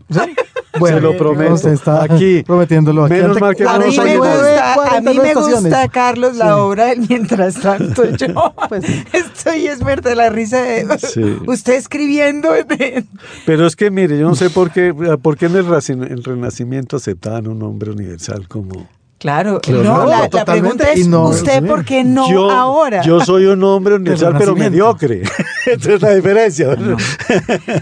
Bueno, 0.78 0.96
Se 0.98 1.02
lo 1.02 1.16
prometo. 1.16 1.68
está 1.68 2.02
Aquí. 2.04 2.42
prometiéndolo. 2.44 3.04
Aquí 3.04 3.14
Menos 3.14 3.40
mal 3.40 3.56
que 3.56 3.64
A 3.64 3.76
no 3.78 3.86
mí, 3.86 3.96
me 3.98 4.16
gusta, 4.16 4.72
a 4.72 4.74
49 4.76 5.12
mí 5.12 5.20
me 5.34 5.34
gusta, 5.34 5.88
Carlos, 5.88 6.36
la 6.36 6.44
Sí. 6.46 6.50
obra 6.52 6.86
del 6.86 7.06
mientras 7.08 7.54
tanto. 7.60 8.04
Yo 8.16 8.54
Pues- 8.68 8.84
estoy 9.12 9.66
es 9.66 9.80
de 10.02 10.14
la 10.14 10.30
risa 10.30 10.62
de 10.62 10.86
Sí. 10.98 11.38
usted 11.46 11.74
escribiendo. 11.74 12.52
de- 12.52 13.04
Pero 13.46 13.66
es 13.66 13.74
que 13.74 13.90
mire, 13.90 14.16
yo 14.18 14.28
no 14.28 14.34
sé 14.36 14.48
por 14.50 14.70
qué, 14.70 14.94
por 15.20 15.36
qué 15.36 15.46
en 15.46 15.56
el, 15.56 15.66
el 15.66 16.22
Renacimiento 16.24 16.96
aceptaban 16.96 17.46
un 17.48 17.62
hombre 17.62 17.90
universal 17.90 18.46
como... 18.48 18.88
Claro, 19.20 19.60
Claro, 19.60 19.82
no, 19.82 20.06
la, 20.06 20.30
la 20.32 20.44
pregunta 20.46 20.92
es, 20.92 21.06
no- 21.06 21.24
¿usted 21.28 21.62
por 21.66 21.84
qué 21.84 22.04
no 22.04 22.30
yo, 22.32 22.50
ahora? 22.50 23.02
Yo 23.02 23.20
soy 23.20 23.44
un 23.44 23.62
hombre 23.62 23.96
universal, 23.96 24.34
pero 24.38 24.56
mediocre. 24.56 25.22
Esa 25.66 25.92
es 25.94 26.02
la 26.02 26.14
diferencia. 26.14 26.76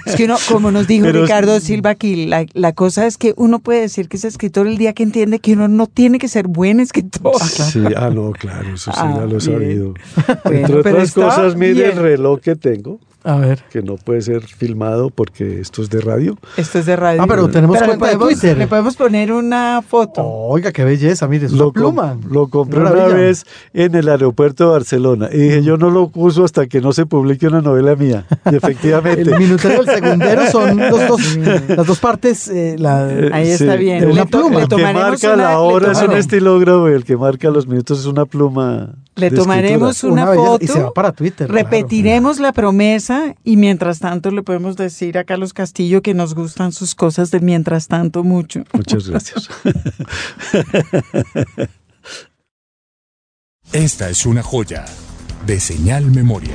Es 0.07 0.17
que 0.17 0.25
uno, 0.25 0.37
como 0.49 0.71
nos 0.71 0.87
dijo 0.87 1.07
Pero 1.07 1.19
es- 1.19 1.23
Ricardo 1.25 1.61
Silva 1.61 1.91
aquí, 1.91 2.27
la, 2.27 2.47
la 2.55 2.73
cosa 2.73 3.07
es 3.07 3.17
que 3.19 3.35
uno 3.37 3.59
puede 3.61 3.83
decir 3.83 4.09
que 4.09 4.17
es 4.17 4.25
escritor 4.25 4.67
el 4.67 4.79
día 4.79 4.93
que 4.93 5.03
entiende 5.03 5.39
que 5.39 5.53
uno 5.53 5.69
no 5.69 5.87
tiene 5.87 6.19
que 6.19 6.29
ser 6.29 6.49
buen 6.49 6.81
escritor. 6.81 7.41
Sí, 7.43 7.83
ah, 7.97 8.11
no, 8.13 8.33
claro, 8.33 8.75
eso 8.75 8.91
sí, 8.93 8.99
Ah, 9.01 9.15
ya 9.17 9.21
lo 9.27 9.27
he 9.27 9.29
bien. 9.29 9.41
sabido. 9.41 9.95
Bueno, 10.45 10.61
Entre 10.61 10.83
pero 10.83 10.95
otras 10.97 11.09
está 11.09 11.21
cosas, 11.25 11.57
mire 11.57 11.75
bien. 11.75 11.91
el 11.93 11.97
reloj 11.99 12.41
que 12.41 12.57
tengo, 12.57 12.99
A 13.25 13.37
ver. 13.37 13.63
que 13.71 13.83
no 13.83 13.97
puede 13.97 14.23
ser 14.23 14.43
filmado 14.43 15.11
porque 15.11 15.61
esto 15.61 15.83
es 15.83 15.91
de 15.91 16.01
radio. 16.01 16.39
Esto 16.57 16.79
es 16.79 16.87
de 16.87 16.97
radio. 16.97 17.23
Ah, 17.23 17.27
pero 17.29 17.49
tenemos 17.49 17.79
le 17.79 17.87
cuenta 17.87 18.07
de 18.07 18.13
podemos- 18.17 18.29
Twitter. 18.41 18.57
Le 18.59 18.67
podemos 18.67 18.97
poner 18.97 19.33
una 19.33 19.83
foto. 19.87 20.23
Oiga, 20.25 20.73
qué 20.73 20.85
belleza, 20.85 21.27
mire, 21.29 21.47
es 21.47 21.53
una 21.53 21.59
Lo, 21.65 21.73
com- 21.73 21.73
pluma. 21.75 22.17
lo 22.31 22.49
compré 22.49 22.81
Una 22.81 22.91
vez 22.93 23.45
en 23.75 23.95
el 23.95 24.09
aeropuerto 24.09 24.65
de 24.67 24.71
Barcelona 24.71 25.29
y 25.33 25.39
dije, 25.39 25.63
yo 25.63 25.77
no 25.77 25.91
lo 25.91 26.11
uso 26.15 26.45
hasta 26.45 26.67
que 26.67 26.81
no 26.81 26.93
se 26.93 27.07
publique 27.07 27.47
una 27.47 27.61
novela 27.69 27.95
mía. 27.97 28.25
Y 28.51 28.57
efectivamente. 28.57 29.23
El 29.23 29.39
minutero 29.39 29.83
y 29.85 29.89
el 29.89 29.95
segundero 29.95 30.51
son 30.51 30.77
los 30.91 31.09
dos, 31.09 31.37
las 31.69 31.87
dos 31.87 31.99
partes. 31.99 32.49
eh, 32.49 32.77
la, 32.79 33.09
Eh, 33.11 33.31
Ahí 33.33 33.49
está 33.51 33.73
sí, 33.75 33.79
bien. 33.79 34.11
Una 34.11 34.27
to- 34.27 34.39
pluma. 34.41 34.57
el 34.57 34.69
que 34.69 34.69
tomaremos 34.77 35.03
marca 35.11 35.35
una- 35.35 35.43
la 35.45 35.59
hora 35.61 35.93
es 35.93 36.03
un 36.03 36.13
estilógrafo 36.17 36.89
el 36.89 37.05
que 37.05 37.17
marca 37.17 37.51
los 37.51 37.67
minutos 37.67 38.01
es 38.01 38.07
una 38.07 38.25
pluma. 38.25 38.95
Le 39.17 39.31
de 39.31 39.37
tomaremos 39.37 40.05
una, 40.05 40.27
belleza, 40.27 40.47
foto. 40.51 40.65
Y 40.65 40.69
se 40.69 40.81
va 40.83 40.93
para 40.93 41.11
Twitter. 41.13 41.49
claro. 41.49 41.65
Repetiremos 41.65 42.39
la 42.39 42.53
promesa 42.53 43.35
y 43.43 43.57
mientras 43.57 43.99
tanto 43.99 44.31
le 44.31 44.43
podemos 44.45 44.77
decir 44.77 45.19
a 45.19 45.25
Carlos 45.25 45.53
Castillo 45.53 46.03
que 46.03 46.15
nos 46.15 46.35
gustan 46.37 46.71
sus 46.71 46.95
cosas 46.95 47.31
del 47.33 47.43
mientras 47.43 47.89
tanto 47.89 48.23
mucho. 48.23 48.63
Muchas 48.73 49.09
gracias. 49.11 49.49
Esta 53.73 54.09
es 54.09 54.25
una 54.25 54.43
joya 54.43 54.85
de 55.47 55.59
señal 55.61 56.07
memoria. 56.11 56.55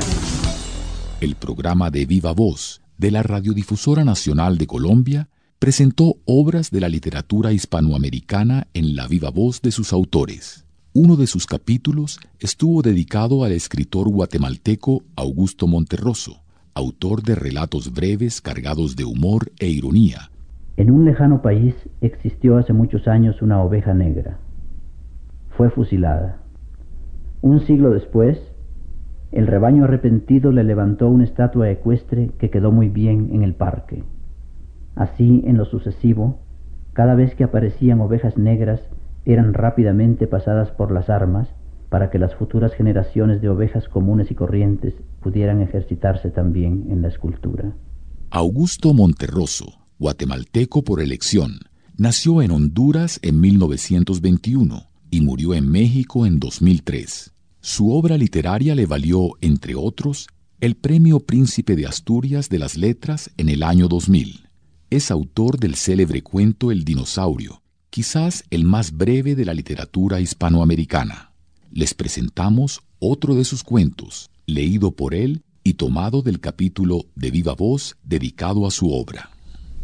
El 1.24 1.36
programa 1.36 1.90
de 1.90 2.06
Viva 2.06 2.34
Voz 2.34 2.82
de 2.98 3.10
la 3.10 3.24
Radiodifusora 3.24 4.04
Nacional 4.04 4.58
de 4.58 4.68
Colombia 4.68 5.30
presentó 5.58 6.16
obras 6.26 6.70
de 6.70 6.82
la 6.82 6.90
literatura 6.90 7.54
hispanoamericana 7.54 8.68
en 8.74 8.98
la 8.98 9.08
viva 9.08 9.30
voz 9.30 9.62
de 9.62 9.72
sus 9.72 9.94
autores. 9.94 10.66
Uno 10.94 11.16
de 11.16 11.28
sus 11.28 11.46
capítulos 11.46 12.20
estuvo 12.42 12.82
dedicado 12.82 13.46
al 13.46 13.54
escritor 13.54 14.10
guatemalteco 14.10 15.04
Augusto 15.16 15.66
Monterroso, 15.66 16.44
autor 16.74 17.24
de 17.24 17.36
relatos 17.36 17.94
breves 17.94 18.42
cargados 18.42 18.98
de 18.98 19.06
humor 19.06 19.50
e 19.60 19.70
ironía, 19.70 20.30
En 20.76 20.92
un 20.92 21.06
lejano 21.06 21.42
país 21.42 21.74
existió 22.02 22.58
hace 22.58 22.74
muchos 22.74 23.08
años 23.08 23.42
una 23.42 23.64
oveja 23.64 23.94
negra. 23.94 24.40
Fue 25.56 25.70
fusilada. 25.70 26.42
Un 27.40 27.66
siglo 27.66 27.92
después, 27.92 28.38
el 29.34 29.48
rebaño 29.48 29.86
arrepentido 29.86 30.52
le 30.52 30.64
levantó 30.64 31.10
una 31.10 31.24
estatua 31.24 31.70
ecuestre 31.72 32.32
que 32.38 32.52
quedó 32.52 32.72
muy 32.72 32.90
bien 32.90 33.30
en 33.34 33.42
el 33.42 33.56
parque. 33.56 34.04
Así, 34.96 35.44
en 35.46 35.58
lo 35.58 35.66
sucesivo, 35.66 36.40
cada 36.94 37.16
vez 37.16 37.34
que 37.34 37.44
aparecían 37.44 38.00
ovejas 38.00 38.38
negras, 38.38 38.80
eran 39.26 39.56
rápidamente 39.56 40.28
pasadas 40.28 40.70
por 40.70 40.92
las 40.92 41.10
armas 41.10 41.50
para 41.90 42.12
que 42.12 42.20
las 42.20 42.36
futuras 42.36 42.74
generaciones 42.74 43.42
de 43.42 43.50
ovejas 43.50 43.88
comunes 43.88 44.30
y 44.30 44.36
corrientes 44.36 44.94
pudieran 45.22 45.62
ejercitarse 45.62 46.30
también 46.30 46.86
en 46.90 47.02
la 47.02 47.08
escultura. 47.08 47.74
Augusto 48.30 48.94
Monterroso, 48.94 49.66
guatemalteco 49.98 50.84
por 50.84 51.02
elección, 51.02 51.60
nació 51.98 52.42
en 52.44 52.52
Honduras 52.52 53.20
en 53.24 53.40
1921 53.40 54.90
y 55.10 55.22
murió 55.22 55.54
en 55.56 55.70
México 55.72 56.26
en 56.26 56.40
2003. 56.40 57.33
Su 57.66 57.94
obra 57.94 58.18
literaria 58.18 58.76
le 58.76 58.86
valió, 58.86 59.30
entre 59.40 59.74
otros, 59.74 60.28
el 60.60 60.76
Premio 60.76 61.22
Príncipe 61.22 61.78
de 61.78 61.88
Asturias 61.88 62.50
de 62.50 62.60
las 62.60 62.76
Letras 62.76 63.32
en 63.38 63.48
el 63.48 63.64
año 63.64 63.88
2000. 63.88 64.50
Es 64.90 65.10
autor 65.12 65.58
del 65.58 65.76
célebre 65.76 66.22
cuento 66.24 66.74
El 66.74 66.84
dinosaurio, 66.84 67.62
quizás 67.90 68.44
el 68.50 68.66
más 68.66 68.92
breve 68.92 69.36
de 69.36 69.46
la 69.46 69.54
literatura 69.54 70.20
hispanoamericana. 70.20 71.32
Les 71.72 71.94
presentamos 71.94 72.82
otro 73.00 73.34
de 73.34 73.46
sus 73.46 73.64
cuentos, 73.64 74.30
leído 74.46 74.92
por 74.92 75.14
él 75.14 75.44
y 75.64 75.76
tomado 75.76 76.22
del 76.22 76.42
capítulo 76.42 77.06
de 77.16 77.32
viva 77.32 77.56
voz 77.56 77.96
dedicado 78.04 78.68
a 78.68 78.72
su 78.72 78.92
obra. 78.92 79.30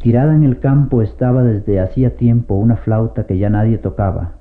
Tirada 0.03 0.35
en 0.35 0.43
el 0.43 0.59
campo 0.59 1.01
estaba 1.01 1.43
desde 1.43 1.79
hacía 1.79 2.17
tiempo 2.17 2.55
una 2.55 2.75
flauta 2.75 3.25
que 3.25 3.37
ya 3.37 3.49
nadie 3.49 3.77
tocaba, 3.77 4.35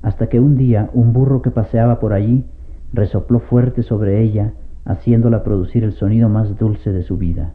hasta 0.00 0.30
que 0.30 0.40
un 0.40 0.56
día 0.56 0.88
un 0.94 1.12
burro 1.12 1.42
que 1.42 1.50
paseaba 1.50 2.00
por 2.00 2.14
allí 2.14 2.42
resopló 2.94 3.40
fuerte 3.40 3.82
sobre 3.82 4.22
ella, 4.22 4.52
haciéndola 4.84 5.42
producir 5.42 5.84
el 5.84 5.92
sonido 5.92 6.28
más 6.28 6.56
dulce 6.58 6.92
de 6.92 7.02
su 7.02 7.16
vida, 7.16 7.52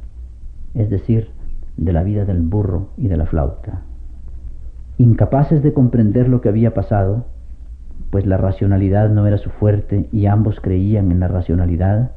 es 0.74 0.90
decir, 0.90 1.30
de 1.78 1.94
la 1.94 2.04
vida 2.04 2.26
del 2.26 2.42
burro 2.42 2.90
y 2.98 3.08
de 3.08 3.18
la 3.18 3.26
flauta. 3.26 3.84
Incapaces 4.98 5.64
de 5.64 5.74
comprender 5.74 6.28
lo 6.28 6.42
que 6.42 6.50
había 6.50 6.74
pasado, 6.74 7.26
pues 8.10 8.26
la 8.26 8.38
racionalidad 8.38 9.10
no 9.10 9.28
era 9.28 9.38
su 9.38 9.50
fuerte 9.50 10.10
y 10.12 10.26
ambos 10.26 10.60
creían 10.60 11.12
en 11.12 11.20
la 11.20 11.28
racionalidad, 11.28 12.12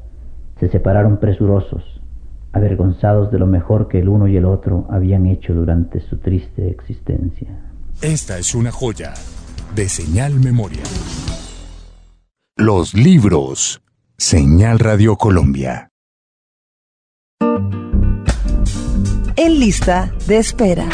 se 0.59 0.69
separaron 0.69 1.19
presurosos, 1.19 2.03
avergonzados 2.53 3.31
de 3.31 3.39
lo 3.39 3.47
mejor 3.47 3.89
que 3.89 4.01
el 4.01 4.09
uno 4.09 4.27
y 4.27 4.37
el 4.37 4.45
otro 4.45 4.87
habían 4.91 5.27
hecho 5.27 5.55
durante 5.55 6.01
su 6.01 6.19
triste 6.19 6.69
existencia. 6.69 7.49
Esta 8.01 8.39
es 8.39 8.55
una 8.55 8.73
joya 8.73 9.15
de 9.77 9.89
señal 9.89 10.41
memoria. 10.41 10.83
Los 12.59 12.93
libros. 12.93 13.81
Señal 14.19 14.79
Radio 14.79 15.17
Colombia. 15.17 15.89
En 19.37 19.59
lista 19.59 20.13
de 20.27 20.37
espera. 20.37 20.87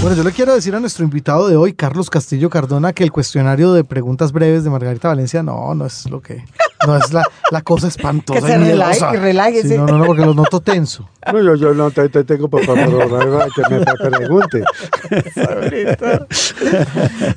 Bueno, 0.00 0.16
yo 0.16 0.24
le 0.24 0.32
quiero 0.32 0.54
decir 0.54 0.74
a 0.74 0.80
nuestro 0.80 1.04
invitado 1.04 1.46
de 1.46 1.56
hoy, 1.56 1.74
Carlos 1.74 2.08
Castillo 2.08 2.48
Cardona, 2.48 2.94
que 2.94 3.04
el 3.04 3.12
cuestionario 3.12 3.74
de 3.74 3.84
preguntas 3.84 4.32
breves 4.32 4.64
de 4.64 4.70
Margarita 4.70 5.08
Valencia 5.08 5.42
no, 5.42 5.74
no 5.74 5.84
es 5.84 6.08
lo 6.08 6.22
que, 6.22 6.42
no 6.86 6.96
es 6.96 7.12
la, 7.12 7.22
la 7.50 7.62
cosa 7.62 7.88
espantosa. 7.88 8.40
Que 8.40 8.46
se 8.46 8.58
relaje, 8.58 9.16
relájese. 9.16 9.68
Sí, 9.68 9.76
no, 9.76 9.86
no, 9.86 9.98
no, 9.98 10.06
porque 10.06 10.24
lo 10.24 10.34
noto 10.34 10.60
tenso. 10.60 11.08
No, 11.32 11.40
yo, 11.40 11.54
yo 11.54 11.74
no 11.74 11.90
te, 11.90 12.08
te 12.08 12.24
tengo 12.24 12.48
favor 12.48 12.64
que 13.54 13.62
me 13.70 13.84
pregunte. 14.10 14.64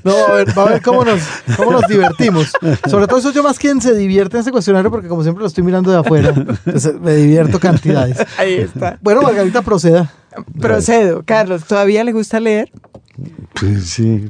No, 0.04 0.14
a 0.14 0.32
ver, 0.34 0.58
va 0.58 0.64
a 0.64 0.70
ver 0.70 0.82
cómo 0.82 1.04
nos, 1.04 1.22
cómo 1.56 1.72
nos 1.72 1.88
divertimos. 1.88 2.52
Sobre 2.90 3.08
todo 3.08 3.22
soy 3.22 3.34
yo 3.34 3.44
más 3.44 3.60
quien 3.60 3.82
se 3.82 3.94
divierte 3.94 4.38
en 4.38 4.40
este 4.40 4.52
cuestionario 4.52 4.90
porque 4.90 5.08
como 5.08 5.24
siempre 5.24 5.42
lo 5.42 5.48
estoy 5.48 5.64
mirando 5.64 5.92
de 5.92 5.98
afuera, 5.98 6.34
entonces 6.36 7.00
me 7.00 7.16
divierto 7.16 7.60
cantidades. 7.60 8.18
Ahí 8.38 8.56
está. 8.56 8.98
Bueno, 9.02 9.22
Margarita, 9.22 9.62
proceda. 9.62 10.12
Procedo. 10.60 11.24
Carlos, 11.26 11.64
¿todavía 11.66 12.04
le 12.04 12.12
gusta 12.12 12.40
leer? 12.40 12.72
Pues 13.54 13.86
sí, 13.86 14.30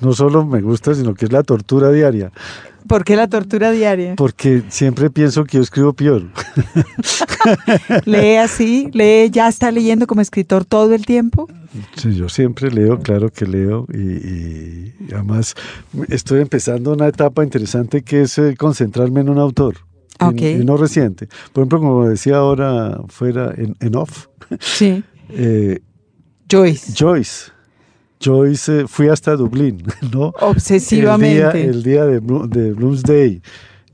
no 0.00 0.12
solo 0.12 0.44
me 0.44 0.60
gusta, 0.60 0.94
sino 0.94 1.14
que 1.14 1.26
es 1.26 1.32
la 1.32 1.42
tortura 1.42 1.90
diaria. 1.90 2.32
¿Por 2.88 3.04
qué 3.04 3.16
la 3.16 3.28
tortura 3.28 3.70
diaria? 3.70 4.14
Porque 4.16 4.62
siempre 4.68 5.08
pienso 5.10 5.44
que 5.44 5.56
yo 5.58 5.62
escribo 5.62 5.92
peor. 5.94 6.24
¿Lee 8.04 8.36
así? 8.36 8.88
¿Lee, 8.92 9.30
ya 9.30 9.48
está 9.48 9.70
leyendo 9.70 10.06
como 10.06 10.20
escritor 10.20 10.64
todo 10.64 10.94
el 10.94 11.06
tiempo? 11.06 11.48
Sí, 11.96 12.14
yo 12.14 12.28
siempre 12.28 12.70
leo, 12.70 13.00
claro 13.00 13.30
que 13.30 13.46
leo 13.46 13.86
y, 13.92 13.98
y 13.98 15.12
además 15.12 15.54
estoy 16.08 16.40
empezando 16.40 16.92
una 16.92 17.08
etapa 17.08 17.42
interesante 17.42 18.02
que 18.02 18.22
es 18.22 18.38
eh, 18.38 18.54
concentrarme 18.56 19.20
en 19.20 19.28
un 19.30 19.38
autor. 19.38 19.76
y- 20.20 20.24
Ok. 20.24 20.40
Y, 20.40 20.64
no 20.64 20.76
reciente. 20.76 21.26
Por 21.52 21.62
ejemplo, 21.62 21.80
como 21.80 22.08
decía 22.08 22.36
ahora 22.36 23.00
fuera 23.08 23.52
en, 23.56 23.74
en 23.80 23.96
off, 23.96 24.26
Sí. 24.60 25.02
eh, 25.30 25.80
Joyce. 26.50 26.92
Joyce. 26.96 27.50
Joyce, 28.22 28.80
eh, 28.80 28.84
fui 28.86 29.08
hasta 29.08 29.36
Dublín, 29.36 29.82
¿no? 30.12 30.32
Obsesivamente. 30.40 31.64
El 31.64 31.82
día, 31.82 32.04
el 32.04 32.20
día 32.20 32.20
de, 32.20 32.20
de 32.48 32.72
Bloomsday. 32.72 33.42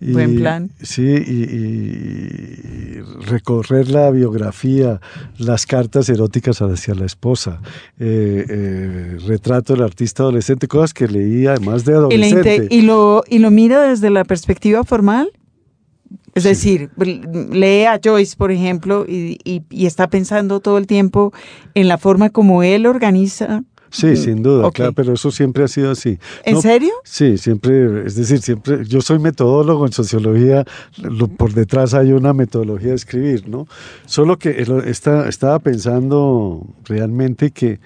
Y- 0.02 0.12
Buen 0.12 0.36
plan. 0.36 0.70
Sí, 0.80 1.02
y, 1.02 1.42
y 1.54 3.00
recorrer 3.26 3.90
la 3.90 4.10
biografía, 4.10 4.98
las 5.36 5.66
cartas 5.66 6.08
eróticas 6.08 6.62
hacia 6.62 6.94
la 6.94 7.04
esposa, 7.04 7.60
eh, 7.98 8.46
eh, 8.48 9.16
retrato 9.26 9.74
del 9.74 9.82
artista 9.82 10.22
adolescente, 10.22 10.68
cosas 10.68 10.94
que 10.94 11.06
leí 11.06 11.46
además 11.46 11.84
de 11.84 11.92
¿Y, 11.92 11.94
la 11.94 11.98
adolescente. 12.00 12.66
y 12.70 12.80
lo, 12.82 13.24
¿Y 13.28 13.40
lo 13.40 13.50
mira 13.50 13.82
desde 13.82 14.08
la 14.08 14.24
perspectiva 14.24 14.84
formal? 14.84 15.30
Es 16.34 16.44
decir, 16.44 16.90
lee 16.96 17.84
a 17.84 18.00
Joyce, 18.02 18.36
por 18.36 18.52
ejemplo, 18.52 19.04
y, 19.06 19.36
y- 19.44 19.62
y 19.68 19.86
está 19.86 20.08
pensando 20.08 20.60
todo 20.60 20.78
el 20.78 20.86
tiempo 20.86 21.32
en 21.74 21.88
la 21.88 21.98
forma 21.98 22.30
como 22.30 22.62
él 22.62 22.86
organiza. 22.86 23.64
Sí, 23.90 24.16
sin 24.16 24.42
duda, 24.42 24.70
claro, 24.70 24.92
pero 24.92 25.12
eso 25.14 25.30
siempre 25.30 25.64
ha 25.64 25.68
sido 25.68 25.90
así. 25.90 26.18
¿En 26.44 26.54
No, 26.54 26.62
serio? 26.62 26.90
Sí, 27.04 27.38
siempre, 27.38 28.06
es 28.06 28.14
decir, 28.14 28.40
siempre, 28.40 28.84
yo 28.86 29.00
soy 29.00 29.18
metodólogo 29.18 29.84
en 29.86 29.92
sociología, 29.92 30.64
lo- 31.02 31.26
por 31.28 31.52
detrás 31.54 31.92
hay 31.94 32.12
una 32.12 32.32
metodología 32.32 32.90
de 32.90 32.94
escribir, 32.94 33.48
¿no? 33.48 33.66
Solo 34.06 34.38
que 34.38 34.50
el- 34.62 34.84
esta- 34.86 35.28
estaba 35.28 35.58
pensando 35.58 36.64
realmente 36.84 37.50
que, 37.50 37.80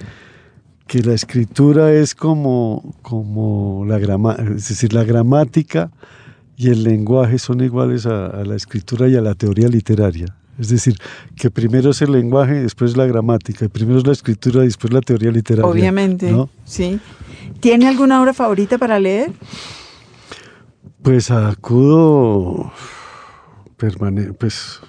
que 0.87 1.01
la 1.03 1.15
escritura 1.15 1.93
es 1.93 2.15
como, 2.15 2.95
como 3.01 3.85
la 3.89 3.99
grama, 3.99 4.37
es 4.57 4.69
decir, 4.69 4.93
la 4.93 5.05
gramática 5.05 5.91
y 6.57 6.69
el 6.69 6.83
lenguaje 6.85 7.39
son 7.39 7.63
iguales 7.63 8.05
a, 8.07 8.27
a 8.27 8.45
la 8.45 8.55
escritura 8.57 9.09
y 9.09 9.17
a 9.17 9.21
la 9.23 9.35
teoría 9.35 9.69
literaria. 9.69 10.27
Es 10.59 10.69
decir, 10.69 10.97
que 11.37 11.51
primero 11.51 11.91
es 11.91 12.03
el 12.03 12.13
lenguaje, 12.13 12.55
después 12.55 12.97
la 12.97 13.07
gramática, 13.07 13.69
primero 13.69 13.99
es 13.99 14.07
la 14.07 14.13
escritura 14.13 14.63
y 14.63 14.67
después 14.67 14.93
la 14.93 15.01
teoría 15.01 15.31
literaria. 15.31 15.71
Obviamente. 15.71 16.31
¿no? 16.31 16.49
Sí. 16.65 17.01
¿Tiene 17.61 17.89
alguna 17.89 18.21
obra 18.21 18.33
favorita 18.33 18.79
para 18.79 18.99
leer? 19.01 19.33
Pues 21.03 21.31
acudo, 21.31 22.73
permane 23.77 24.33
pues, 24.33 24.81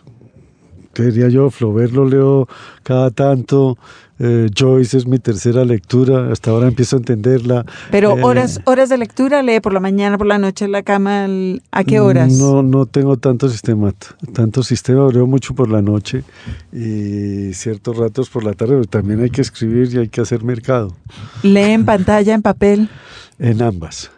¿qué 0.93 1.03
diría 1.03 1.29
yo? 1.29 1.49
Flaubert 1.49 1.91
lo 1.91 2.05
leo 2.05 2.47
cada 2.83 3.11
tanto, 3.11 3.77
eh, 4.19 4.49
Joyce 4.57 4.97
es 4.97 5.05
mi 5.05 5.19
tercera 5.19 5.65
lectura, 5.65 6.31
hasta 6.31 6.51
ahora 6.51 6.67
empiezo 6.67 6.95
a 6.95 6.99
entenderla. 6.99 7.65
Pero 7.91 8.17
Eh, 8.17 8.23
horas, 8.23 8.61
horas 8.65 8.89
de 8.89 8.97
lectura, 8.97 9.41
lee 9.41 9.59
por 9.59 9.73
la 9.73 9.79
mañana, 9.79 10.17
por 10.17 10.27
la 10.27 10.37
noche, 10.37 10.65
en 10.65 10.71
la 10.71 10.83
cama, 10.83 11.27
¿a 11.71 11.83
qué 11.83 11.99
horas? 11.99 12.33
No, 12.33 12.63
no 12.63 12.85
tengo 12.85 13.17
tanto 13.17 13.49
sistema, 13.49 13.93
tanto 14.33 14.63
sistema, 14.63 15.07
leo 15.11 15.27
mucho 15.27 15.53
por 15.53 15.69
la 15.69 15.81
noche 15.81 16.23
y 16.71 17.53
ciertos 17.53 17.97
ratos 17.97 18.29
por 18.29 18.43
la 18.43 18.53
tarde, 18.53 18.75
pero 18.75 18.85
también 18.85 19.21
hay 19.21 19.29
que 19.29 19.41
escribir 19.41 19.93
y 19.93 19.97
hay 19.97 20.07
que 20.07 20.21
hacer 20.21 20.43
mercado, 20.43 20.95
Lee 21.43 21.71
en 21.71 21.85
pantalla, 21.85 22.33
en 22.33 22.41
papel, 22.41 22.89
en 23.39 23.61
ambas. 23.61 24.11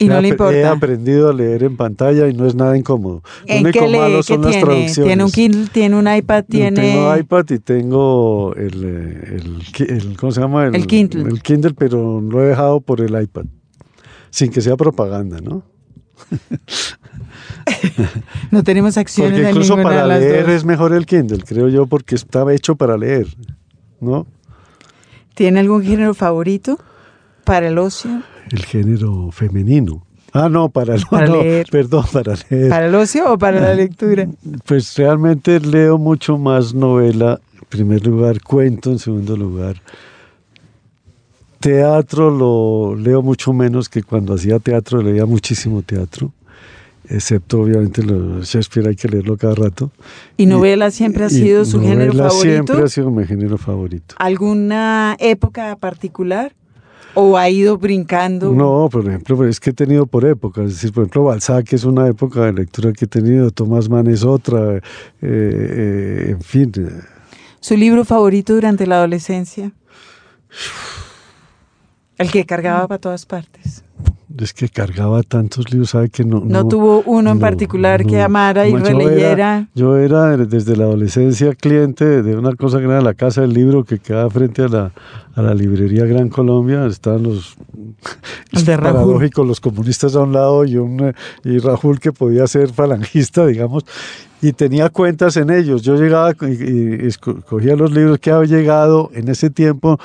Y 0.00 0.08
no 0.08 0.20
le 0.20 0.30
ap- 0.30 0.40
He 0.40 0.60
importa. 0.60 0.72
aprendido 0.72 1.28
a 1.28 1.32
leer 1.32 1.62
en 1.62 1.76
pantalla 1.76 2.26
y 2.28 2.34
no 2.34 2.46
es 2.46 2.54
nada 2.54 2.76
incómodo. 2.76 3.22
Lo 3.46 3.54
¿En 3.54 3.64
único 3.66 3.86
lee? 3.86 3.96
malo 3.98 4.16
¿Qué 4.16 4.22
son 4.24 4.42
las 4.42 4.50
tiene? 4.52 4.64
traducciones. 4.66 5.06
¿Tiene 5.08 5.24
un 5.24 5.30
Kindle? 5.30 5.66
¿Tiene 5.72 5.96
un 5.96 6.12
iPad? 6.12 6.44
¿Tiene...? 6.48 6.80
Tengo 6.80 7.16
iPad 7.16 7.44
y 7.50 7.58
tengo 7.58 8.54
el, 8.56 8.84
eh, 8.84 9.36
el, 9.36 9.88
el- 9.88 10.16
¿cómo 10.16 10.32
se 10.32 10.40
llama? 10.40 10.66
El 10.66 10.86
Kindle. 10.86 11.22
El 11.28 11.42
Kindle, 11.42 11.74
pero 11.76 12.20
lo 12.20 12.42
he 12.42 12.46
dejado 12.48 12.80
por 12.80 13.00
el 13.00 13.22
iPad, 13.22 13.44
sin 14.30 14.50
que 14.50 14.60
sea 14.60 14.76
propaganda, 14.76 15.38
¿no? 15.40 15.62
No 18.50 18.62
tenemos 18.64 18.96
acciones 18.96 19.32
Porque 19.34 19.48
incluso 19.50 19.76
para 19.82 20.02
de 20.02 20.08
las 20.08 20.20
leer 20.20 20.46
dos. 20.46 20.54
es 20.54 20.64
mejor 20.64 20.92
el 20.92 21.06
Kindle, 21.06 21.42
creo 21.46 21.68
yo, 21.68 21.86
porque 21.86 22.14
estaba 22.14 22.52
hecho 22.54 22.74
para 22.76 22.96
leer, 22.96 23.26
¿no? 24.00 24.26
¿Tiene 25.34 25.60
algún 25.60 25.82
género 25.82 26.14
favorito 26.14 26.78
para 27.44 27.68
el 27.68 27.78
ocio? 27.78 28.22
El 28.50 28.64
género 28.64 29.30
femenino. 29.30 30.04
Ah, 30.32 30.48
no, 30.48 30.68
para, 30.68 30.96
no, 30.96 31.02
Para 31.10 31.26
no, 31.28 31.42
leer. 31.42 31.66
perdón, 31.70 32.04
para 32.12 32.34
leer. 32.48 32.68
¿Para 32.68 32.86
el 32.86 32.94
ocio 32.94 33.32
o 33.32 33.38
para 33.38 33.60
la 33.60 33.74
lectura? 33.74 34.28
Pues 34.64 34.96
realmente 34.96 35.58
leo 35.60 35.98
mucho 35.98 36.38
más 36.38 36.74
novela, 36.74 37.40
primer 37.68 38.06
lugar, 38.06 38.40
cuento 38.42 38.90
en 38.90 38.98
segundo 38.98 39.36
lugar. 39.36 39.76
Teatro 41.60 42.30
lo 42.30 42.94
leo 42.96 43.22
mucho 43.22 43.52
menos 43.52 43.88
que 43.88 44.02
cuando 44.02 44.34
hacía 44.34 44.58
teatro, 44.58 45.02
leía 45.02 45.26
muchísimo 45.26 45.82
teatro, 45.82 46.32
excepto 47.06 47.60
obviamente 47.60 48.02
lo, 48.02 48.42
Shakespeare 48.42 48.88
hay 48.88 48.96
que 48.96 49.08
leerlo 49.08 49.36
cada 49.36 49.54
rato. 49.54 49.90
¿Y 50.38 50.46
novela 50.46 50.90
siempre 50.90 51.24
ha 51.24 51.28
sido 51.28 51.66
su 51.66 51.80
género 51.82 52.14
favorito? 52.14 52.40
siempre 52.40 52.82
ha 52.82 52.88
sido 52.88 53.10
mi 53.10 53.26
género 53.26 53.58
favorito. 53.58 54.14
¿Alguna 54.18 55.16
época 55.18 55.76
particular? 55.76 56.54
¿O 57.14 57.36
ha 57.36 57.48
ido 57.50 57.76
brincando? 57.76 58.52
No, 58.52 58.88
por 58.90 59.06
ejemplo, 59.06 59.46
es 59.46 59.58
que 59.58 59.70
he 59.70 59.72
tenido 59.72 60.06
por 60.06 60.24
épocas. 60.24 60.66
Es 60.66 60.74
decir, 60.74 60.92
por 60.92 61.02
ejemplo, 61.02 61.24
Balzac 61.24 61.72
es 61.72 61.84
una 61.84 62.06
época 62.06 62.44
de 62.46 62.52
lectura 62.52 62.92
que 62.92 63.04
he 63.04 63.08
tenido, 63.08 63.50
Thomas 63.50 63.88
Mann 63.88 64.06
es 64.06 64.24
otra, 64.24 64.76
eh, 64.76 64.82
eh, 65.22 66.26
en 66.30 66.40
fin. 66.40 66.72
¿Su 67.60 67.76
libro 67.76 68.04
favorito 68.04 68.54
durante 68.54 68.86
la 68.86 68.96
adolescencia? 68.96 69.72
El 72.16 72.30
que 72.30 72.46
cargaba 72.46 72.86
para 72.86 73.00
todas 73.00 73.26
partes. 73.26 73.84
Es 74.38 74.52
que 74.54 74.68
cargaba 74.68 75.22
tantos 75.22 75.72
libros, 75.72 75.90
¿sabe 75.90 76.08
que 76.08 76.24
no? 76.24 76.40
No, 76.44 76.66
tuvo 76.66 77.02
uno 77.04 77.32
en 77.32 77.40
particular 77.40 78.06
que 78.06 78.22
amara 78.22 78.66
y 78.68 78.74
releyera. 78.74 79.68
yo 79.74 79.96
era 79.96 80.36
desde 80.36 80.76
la 80.76 80.84
adolescencia 80.84 81.54
cliente 81.54 82.22
de 82.22 82.36
una 82.36 82.54
cosa 82.54 82.78
que 82.78 82.84
era 82.84 83.00
la 83.00 83.14
Casa 83.14 83.40
del 83.40 83.52
Libro 83.52 83.84
que 83.84 83.98
quedaba 83.98 84.30
frente 84.30 84.62
a 84.62 84.68
la, 84.68 84.92
a 85.34 85.42
la 85.42 85.54
librería 85.54 86.04
Gran 86.04 86.28
Colombia. 86.28 86.86
Estaban 86.86 87.24
los 87.24 87.56
paradójicos, 88.66 89.46
los 89.46 89.60
comunistas 89.60 90.14
a 90.14 90.20
un 90.20 90.32
lado 90.32 90.64
y, 90.64 90.76
un, 90.76 91.12
y 91.44 91.58
Raúl 91.58 91.98
que 91.98 92.12
podía 92.12 92.46
ser 92.46 92.72
falangista, 92.72 93.46
digamos 93.46 93.84
y 94.42 94.52
tenía 94.52 94.88
cuentas 94.88 95.36
en 95.36 95.50
ellos. 95.50 95.82
Yo 95.82 95.96
llegaba 95.96 96.32
y, 96.40 96.46
y, 96.46 97.06
escogía 97.06 97.76
los 97.76 97.92
libros 97.92 98.18
que 98.20 98.30
había 98.30 98.56
llegado 98.58 99.10
en 99.12 99.28
ese 99.28 99.50
tiempo 99.50 99.98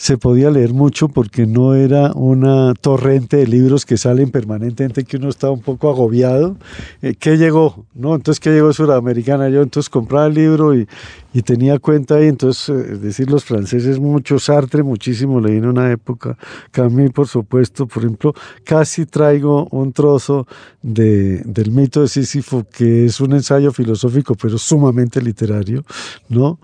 se 0.00 0.16
podía 0.16 0.50
leer 0.50 0.72
mucho 0.72 1.08
porque 1.08 1.46
no 1.46 1.74
era 1.74 2.12
una 2.14 2.72
torrente 2.72 3.36
de 3.36 3.46
libros 3.46 3.84
que 3.84 3.98
salen 3.98 4.30
permanentemente, 4.30 5.04
que 5.04 5.18
uno 5.18 5.28
estaba 5.28 5.52
un 5.52 5.60
poco 5.60 5.90
agobiado. 5.90 6.56
Eh, 7.02 7.16
¿Qué 7.16 7.36
llegó? 7.36 7.84
¿No? 7.92 8.14
Entonces, 8.14 8.40
¿qué 8.40 8.48
llegó 8.50 8.72
Sudamericana? 8.72 9.50
Yo 9.50 9.60
entonces 9.60 9.90
compraba 9.90 10.28
el 10.28 10.32
libro 10.32 10.74
y, 10.74 10.88
y 11.34 11.42
tenía 11.42 11.78
cuenta 11.78 12.14
ahí. 12.14 12.28
Entonces, 12.28 12.70
eh, 12.70 12.96
decir, 12.96 13.30
los 13.30 13.44
franceses 13.44 13.98
mucho, 13.98 14.38
Sartre 14.38 14.82
muchísimo, 14.82 15.38
leí 15.38 15.58
en 15.58 15.66
una 15.66 15.92
época, 15.92 16.38
Camus, 16.70 17.10
por 17.10 17.28
supuesto, 17.28 17.86
por 17.86 18.02
ejemplo, 18.02 18.34
casi 18.64 19.04
traigo 19.04 19.68
un 19.70 19.92
trozo 19.92 20.46
de, 20.80 21.42
del 21.44 21.72
mito 21.72 22.00
de 22.00 22.08
Sísifo, 22.08 22.64
que 22.72 23.04
es 23.04 23.20
un 23.20 23.34
ensayo 23.34 23.70
filosófico, 23.70 24.34
pero 24.34 24.56
sumamente 24.56 25.20
literario, 25.20 25.84
¿no? 26.30 26.58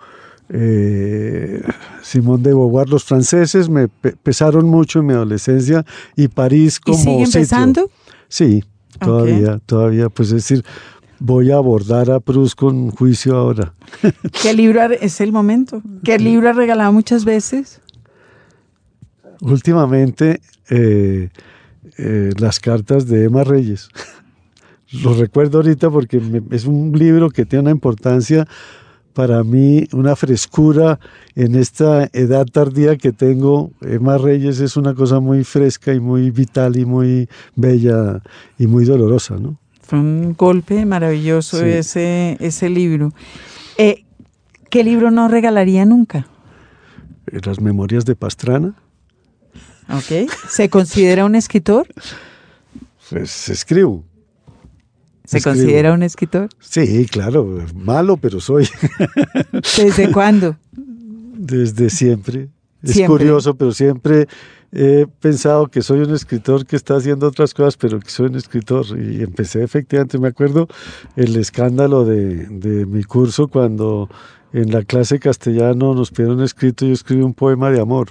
Eh, 0.49 1.62
Simón 2.03 2.42
de 2.42 2.51
Beauvoir. 2.51 2.88
Los 2.88 3.05
franceses 3.05 3.68
me 3.68 3.88
pesaron 3.88 4.66
mucho 4.66 5.01
en 5.01 5.07
mi 5.07 5.12
adolescencia 5.12 5.84
y 6.16 6.28
París 6.28 6.80
como 6.80 6.99
¿Y 6.99 7.01
sigue 7.01 7.22
empezando? 7.24 7.90
Sí, 8.28 8.64
todavía, 8.99 9.61
todavía, 9.66 10.09
pues 10.09 10.28
es 10.28 10.49
decir, 10.49 10.64
voy 11.18 11.51
a 11.51 11.57
abordar 11.57 12.11
a 12.11 12.20
Proust 12.20 12.59
con 12.59 12.90
juicio 12.90 13.36
ahora. 13.36 13.74
¿Qué 14.42 14.55
libro 14.55 14.82
es 14.92 15.20
el 15.20 15.32
momento? 15.32 15.82
¿Qué 16.05 16.18
libro 16.18 16.49
ha 16.49 16.53
regalado 16.53 16.92
muchas 16.92 17.24
veces? 17.24 17.80
Últimamente, 19.40 20.40
eh, 20.70 21.28
eh, 21.99 22.30
las 22.38 22.61
cartas 22.61 23.07
de 23.07 23.24
Emma 23.24 23.44
Reyes. 23.44 23.88
Lo 25.03 25.14
recuerdo 25.14 25.59
ahorita 25.59 25.90
porque 25.90 26.20
me, 26.20 26.42
es 26.55 26.64
un 26.64 26.92
libro 26.92 27.30
que 27.30 27.44
tiene 27.44 27.62
una 27.62 27.70
importancia 27.70 28.47
para 29.17 29.43
mí 29.43 29.89
una 29.93 30.14
frescura 30.14 31.01
en 31.35 31.55
esta 31.55 32.11
edad 32.12 32.45
tardía 32.45 32.99
que 32.99 33.12
tengo. 33.12 33.71
Emma 33.81 34.19
Reyes 34.19 34.61
es 34.61 34.77
una 34.77 34.93
cosa 34.93 35.21
muy 35.21 35.43
fresca 35.43 35.95
y 35.95 36.01
muy 36.01 36.31
vital 36.31 36.77
y 36.77 36.85
muy 36.85 37.27
bella 37.55 38.21
y 38.59 38.67
muy 38.67 38.85
dolorosa, 38.85 39.37
¿no? 39.39 39.57
Fue 39.81 39.99
un 39.99 40.35
golpe 40.35 40.85
maravilloso 40.85 41.61
sí. 41.61 41.64
ese, 41.64 42.37
ese 42.41 42.69
libro. 42.69 43.14
Eh, 43.79 44.05
¿Qué 44.69 44.85
libro 44.85 45.11
no 45.11 45.29
regalaría 45.29 45.87
nunca? 45.87 46.27
Las 47.25 47.59
memorias 47.59 48.05
de 48.05 48.17
Pastrana. 48.17 48.75
Ok. 49.89 50.31
¿Se 50.51 50.69
considera 50.69 51.25
un 51.25 51.37
escritor? 51.37 51.87
Pues 53.09 53.49
escribo. 53.49 54.05
¿Se 55.27 55.39
Escribo. 55.39 55.57
considera 55.57 55.93
un 55.93 56.03
escritor? 56.03 56.49
Sí, 56.61 57.07
claro, 57.07 57.64
malo, 57.74 58.16
pero 58.16 58.41
soy. 58.41 58.68
¿Desde 59.77 60.11
cuándo? 60.12 60.57
Desde 60.72 61.91
siempre. 61.91 62.49
Es 62.83 63.01
curioso, 63.07 63.57
pero 63.57 63.72
siempre 63.72 64.29
he 64.72 65.07
pensado 65.20 65.66
que 65.68 65.83
soy 65.83 66.01
un 66.01 66.14
escritor 66.14 66.66
que 66.66 66.77
está 66.77 66.97
haciendo 66.97 67.27
otras 67.27 67.55
cosas, 67.55 67.77
pero 67.77 67.99
que 67.99 68.11
soy 68.11 68.27
un 68.27 68.37
escritor. 68.37 68.87
Y 68.99 69.22
empecé 69.22 69.62
efectivamente, 69.62 70.18
me 70.18 70.29
acuerdo 70.29 70.68
el 71.16 71.35
escándalo 71.37 72.05
de, 72.05 72.47
de 72.47 72.87
mi 72.87 73.03
curso 73.03 73.49
cuando 73.49 74.09
en 74.53 74.70
la 74.70 74.83
clase 74.83 75.18
castellano 75.18 75.95
nos 75.95 76.11
pidieron 76.12 76.43
escrito, 76.43 76.87
yo 76.87 76.93
escribí 76.93 77.22
un 77.22 77.35
poema 77.35 77.70
de 77.70 77.81
amor 77.81 78.11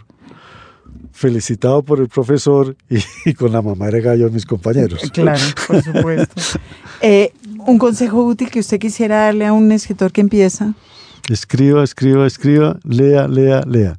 felicitado 1.11 1.83
por 1.83 1.99
el 1.99 2.07
profesor 2.07 2.75
y, 2.89 2.97
y, 3.29 3.33
con 3.33 3.51
la 3.51 3.61
mamá 3.61 3.87
de 3.87 4.01
gallo 4.01 4.25
de 4.25 4.31
mis 4.31 4.45
compañeros. 4.45 5.09
Claro, 5.11 5.43
por 5.67 5.81
supuesto. 5.81 6.41
eh, 7.01 7.31
¿Un 7.65 7.77
consejo 7.77 8.23
útil 8.23 8.49
que 8.49 8.59
usted 8.59 8.79
quisiera 8.79 9.25
darle 9.25 9.45
a 9.45 9.53
un 9.53 9.71
escritor 9.71 10.11
que 10.11 10.21
empieza? 10.21 10.73
Escriba, 11.29 11.83
escriba, 11.83 12.27
escriba, 12.27 12.77
lea, 12.83 13.27
lea, 13.27 13.61
lea. 13.65 13.97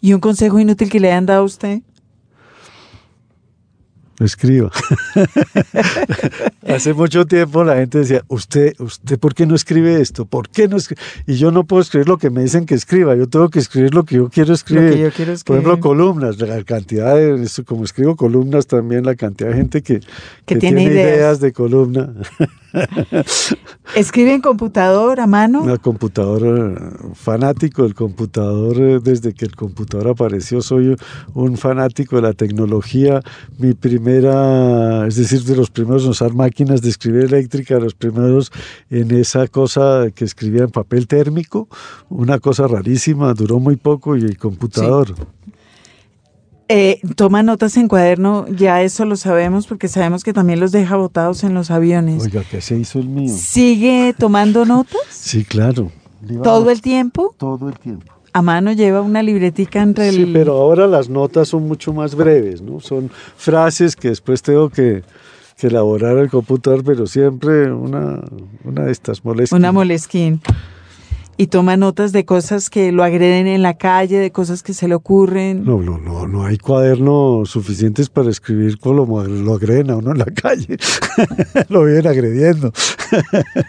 ¿Y 0.00 0.12
un 0.12 0.20
consejo 0.20 0.60
inútil 0.60 0.90
que 0.90 1.00
le 1.00 1.10
hayan 1.10 1.26
dado 1.26 1.40
a 1.40 1.44
usted? 1.44 1.80
Escriba. 4.20 4.70
Hace 6.66 6.94
mucho 6.94 7.26
tiempo 7.26 7.64
la 7.64 7.76
gente 7.76 7.98
decía, 7.98 8.22
usted, 8.28 8.74
usted, 8.78 9.18
¿por 9.18 9.34
qué 9.34 9.46
no 9.46 9.54
escribe 9.54 10.00
esto? 10.00 10.24
¿Por 10.24 10.48
qué 10.48 10.68
no 10.68 10.76
escribe? 10.76 11.00
Y 11.26 11.34
yo 11.34 11.50
no 11.50 11.64
puedo 11.64 11.82
escribir 11.82 12.08
lo 12.08 12.18
que 12.18 12.30
me 12.30 12.42
dicen 12.42 12.66
que 12.66 12.74
escriba, 12.74 13.14
yo 13.14 13.28
tengo 13.28 13.50
que 13.50 13.58
escribir 13.58 13.94
lo 13.94 14.04
que 14.04 14.16
yo 14.16 14.28
quiero 14.28 14.54
escribir. 14.54 14.92
Que 14.92 15.00
yo 15.00 15.10
quiero 15.10 15.32
escribir. 15.32 15.62
Por 15.62 15.72
ejemplo, 15.72 15.80
columnas, 15.80 16.38
la 16.38 16.62
cantidad 16.64 17.14
de, 17.14 17.48
como 17.64 17.84
escribo 17.84 18.16
columnas 18.16 18.66
también, 18.66 19.04
la 19.04 19.14
cantidad 19.14 19.50
de 19.50 19.56
gente 19.56 19.82
que, 19.82 20.00
que, 20.00 20.06
que 20.46 20.56
tiene, 20.56 20.82
tiene 20.82 20.94
ideas. 20.94 21.16
ideas 21.16 21.40
de 21.40 21.52
columna. 21.52 22.12
¿Escribe 23.94 24.34
en 24.34 24.40
computador 24.40 25.20
a 25.20 25.26
mano? 25.26 25.62
Una 25.62 25.78
computadora, 25.78 26.74
fanático 27.14 27.82
del 27.82 27.94
computador, 27.94 28.80
eh, 28.80 28.98
desde 29.02 29.32
que 29.32 29.44
el 29.44 29.54
computador 29.54 30.08
apareció, 30.08 30.60
soy 30.60 30.96
un 31.34 31.56
fanático 31.56 32.16
de 32.16 32.22
la 32.22 32.32
tecnología. 32.32 33.20
Mi 33.58 33.74
primera, 34.04 35.06
es 35.06 35.16
decir, 35.16 35.42
de 35.44 35.56
los 35.56 35.70
primeros 35.70 36.04
en 36.04 36.10
usar 36.10 36.34
máquinas 36.34 36.82
de 36.82 36.90
escribir 36.90 37.24
eléctrica, 37.24 37.78
los 37.78 37.94
primeros 37.94 38.52
en 38.90 39.10
esa 39.12 39.48
cosa 39.48 40.06
que 40.14 40.24
escribía 40.24 40.64
en 40.64 40.70
papel 40.70 41.06
térmico, 41.06 41.68
una 42.10 42.38
cosa 42.38 42.66
rarísima, 42.66 43.32
duró 43.32 43.58
muy 43.58 43.76
poco 43.76 44.16
y 44.16 44.20
el 44.20 44.36
computador. 44.36 45.14
Sí. 45.16 45.22
Eh, 46.68 47.00
toma 47.16 47.42
notas 47.42 47.76
en 47.76 47.88
cuaderno, 47.88 48.46
ya 48.48 48.82
eso 48.82 49.04
lo 49.04 49.16
sabemos 49.16 49.66
porque 49.66 49.88
sabemos 49.88 50.22
que 50.22 50.32
también 50.32 50.60
los 50.60 50.72
deja 50.72 50.96
botados 50.96 51.44
en 51.44 51.54
los 51.54 51.70
aviones. 51.70 52.22
Oiga, 52.22 52.42
¿qué 52.50 52.60
se 52.60 52.78
hizo 52.78 52.98
el 52.98 53.08
mío? 53.08 53.34
¿Sigue 53.34 54.14
tomando 54.18 54.64
notas? 54.64 55.00
Sí, 55.10 55.44
claro. 55.44 55.90
¿Todo 56.42 56.70
el 56.70 56.80
tiempo? 56.80 57.34
Todo 57.38 57.68
el 57.68 57.78
tiempo. 57.78 58.12
A 58.36 58.42
mano 58.42 58.72
lleva 58.72 59.00
una 59.00 59.22
libretica 59.22 59.80
entre 59.80 60.08
el... 60.08 60.14
Sí, 60.16 60.30
pero 60.32 60.54
ahora 60.54 60.88
las 60.88 61.08
notas 61.08 61.48
son 61.48 61.68
mucho 61.68 61.92
más 61.92 62.16
breves, 62.16 62.60
¿no? 62.60 62.80
Son 62.80 63.08
frases 63.36 63.94
que 63.94 64.08
después 64.08 64.42
tengo 64.42 64.70
que, 64.70 65.04
que 65.56 65.68
elaborar 65.68 66.18
el 66.18 66.28
computador, 66.28 66.82
pero 66.84 67.06
siempre 67.06 67.72
una, 67.72 68.20
una 68.64 68.86
de 68.86 68.90
estas 68.90 69.24
molesquinas. 69.24 69.58
Una 69.58 69.70
molesquín 69.70 70.40
y 71.36 71.48
toma 71.48 71.76
notas 71.76 72.12
de 72.12 72.24
cosas 72.24 72.70
que 72.70 72.92
lo 72.92 73.02
agreden 73.02 73.46
en 73.46 73.62
la 73.62 73.74
calle, 73.74 74.18
de 74.18 74.30
cosas 74.30 74.62
que 74.62 74.74
se 74.74 74.88
le 74.88 74.94
ocurren. 74.94 75.64
No, 75.64 75.80
no, 75.80 75.98
no, 75.98 76.26
no 76.26 76.44
hay 76.44 76.58
cuadernos 76.58 77.50
suficientes 77.50 78.08
para 78.08 78.30
escribir 78.30 78.78
con 78.78 78.96
lo, 78.96 79.54
agreden 79.54 79.90
a 79.90 79.96
uno 79.96 80.12
en 80.12 80.18
la 80.18 80.26
calle. 80.26 80.76
lo 81.68 81.84
vienen 81.84 82.06
agrediendo. 82.06 82.72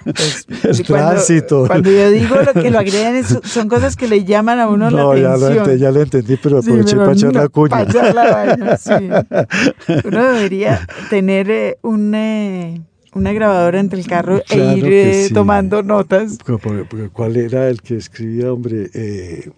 Pues, 0.03 0.45
el 0.63 0.83
tránsito. 0.83 1.67
Cuando, 1.67 1.91
yo 1.91 2.11
digo 2.11 2.35
lo 2.35 2.53
que 2.53 2.69
lo 2.71 2.79
agreden 2.79 3.15
es, 3.15 3.39
son 3.43 3.67
cosas 3.67 3.95
que 3.95 4.07
le 4.07 4.23
llaman 4.23 4.59
a 4.59 4.67
uno 4.67 4.91
no, 4.91 5.13
la 5.13 5.33
atención. 5.33 5.65
Ya 5.65 5.71
lo, 5.71 5.75
ya 5.75 5.91
lo 5.91 6.01
entendí, 6.01 6.37
pero 6.37 6.59
aproveché 6.59 6.89
sí, 6.89 6.95
para 6.95 7.13
echar 7.13 7.33
la 7.33 7.47
cuña. 7.49 7.69
Para 7.69 7.83
echar 7.83 8.15
la 8.15 8.31
vaina, 8.31 8.77
sí. 8.77 8.91
Uno 10.05 10.33
debería 10.33 10.87
tener 11.09 11.49
eh, 11.49 11.77
un... 11.81 12.13
Eh, 12.15 12.81
una 13.15 13.31
grabadora 13.31 13.79
entre 13.79 13.99
el 13.99 14.05
carro 14.05 14.41
claro 14.45 14.71
e 14.71 14.77
ir 14.77 14.85
eh, 14.85 15.23
sí. 15.29 15.33
tomando 15.33 15.81
notas. 15.81 16.37
¿Cuál 17.13 17.37
era 17.37 17.69
el 17.69 17.81
que 17.81 17.95
escribía, 17.95 18.51
hombre? 18.51 18.89
Eh, 18.93 19.49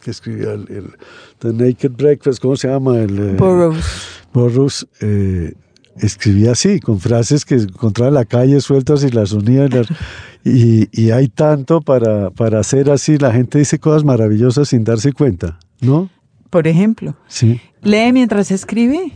que 0.00 0.10
escribía 0.10 0.52
el, 0.52 0.66
el, 0.70 0.96
The 1.38 1.52
Naked 1.52 1.92
Breakfast, 1.92 2.40
¿cómo 2.40 2.56
se 2.56 2.68
llama? 2.68 2.98
El, 2.98 3.18
eh, 3.18 3.36
Burroughs. 3.36 4.22
Burroughs. 4.32 4.86
Eh, 5.00 5.52
escribía 5.98 6.52
así, 6.52 6.80
con 6.80 6.98
frases 6.98 7.44
que 7.44 7.56
encontraba 7.56 8.08
en 8.08 8.14
la 8.14 8.24
calle 8.24 8.60
sueltas 8.60 9.04
y 9.04 9.10
las 9.10 9.32
unía. 9.32 9.68
y, 10.44 10.88
y, 10.90 11.10
hay 11.10 11.28
tanto 11.28 11.82
para, 11.82 12.30
para 12.30 12.60
hacer 12.60 12.90
así. 12.90 13.18
La 13.18 13.32
gente 13.32 13.58
dice 13.58 13.78
cosas 13.78 14.02
maravillosas 14.02 14.70
sin 14.70 14.82
darse 14.82 15.12
cuenta, 15.12 15.58
¿no? 15.80 16.08
Por 16.48 16.66
ejemplo. 16.66 17.16
Sí. 17.28 17.60
¿Lee 17.82 18.12
mientras 18.12 18.50
escribe? 18.50 19.12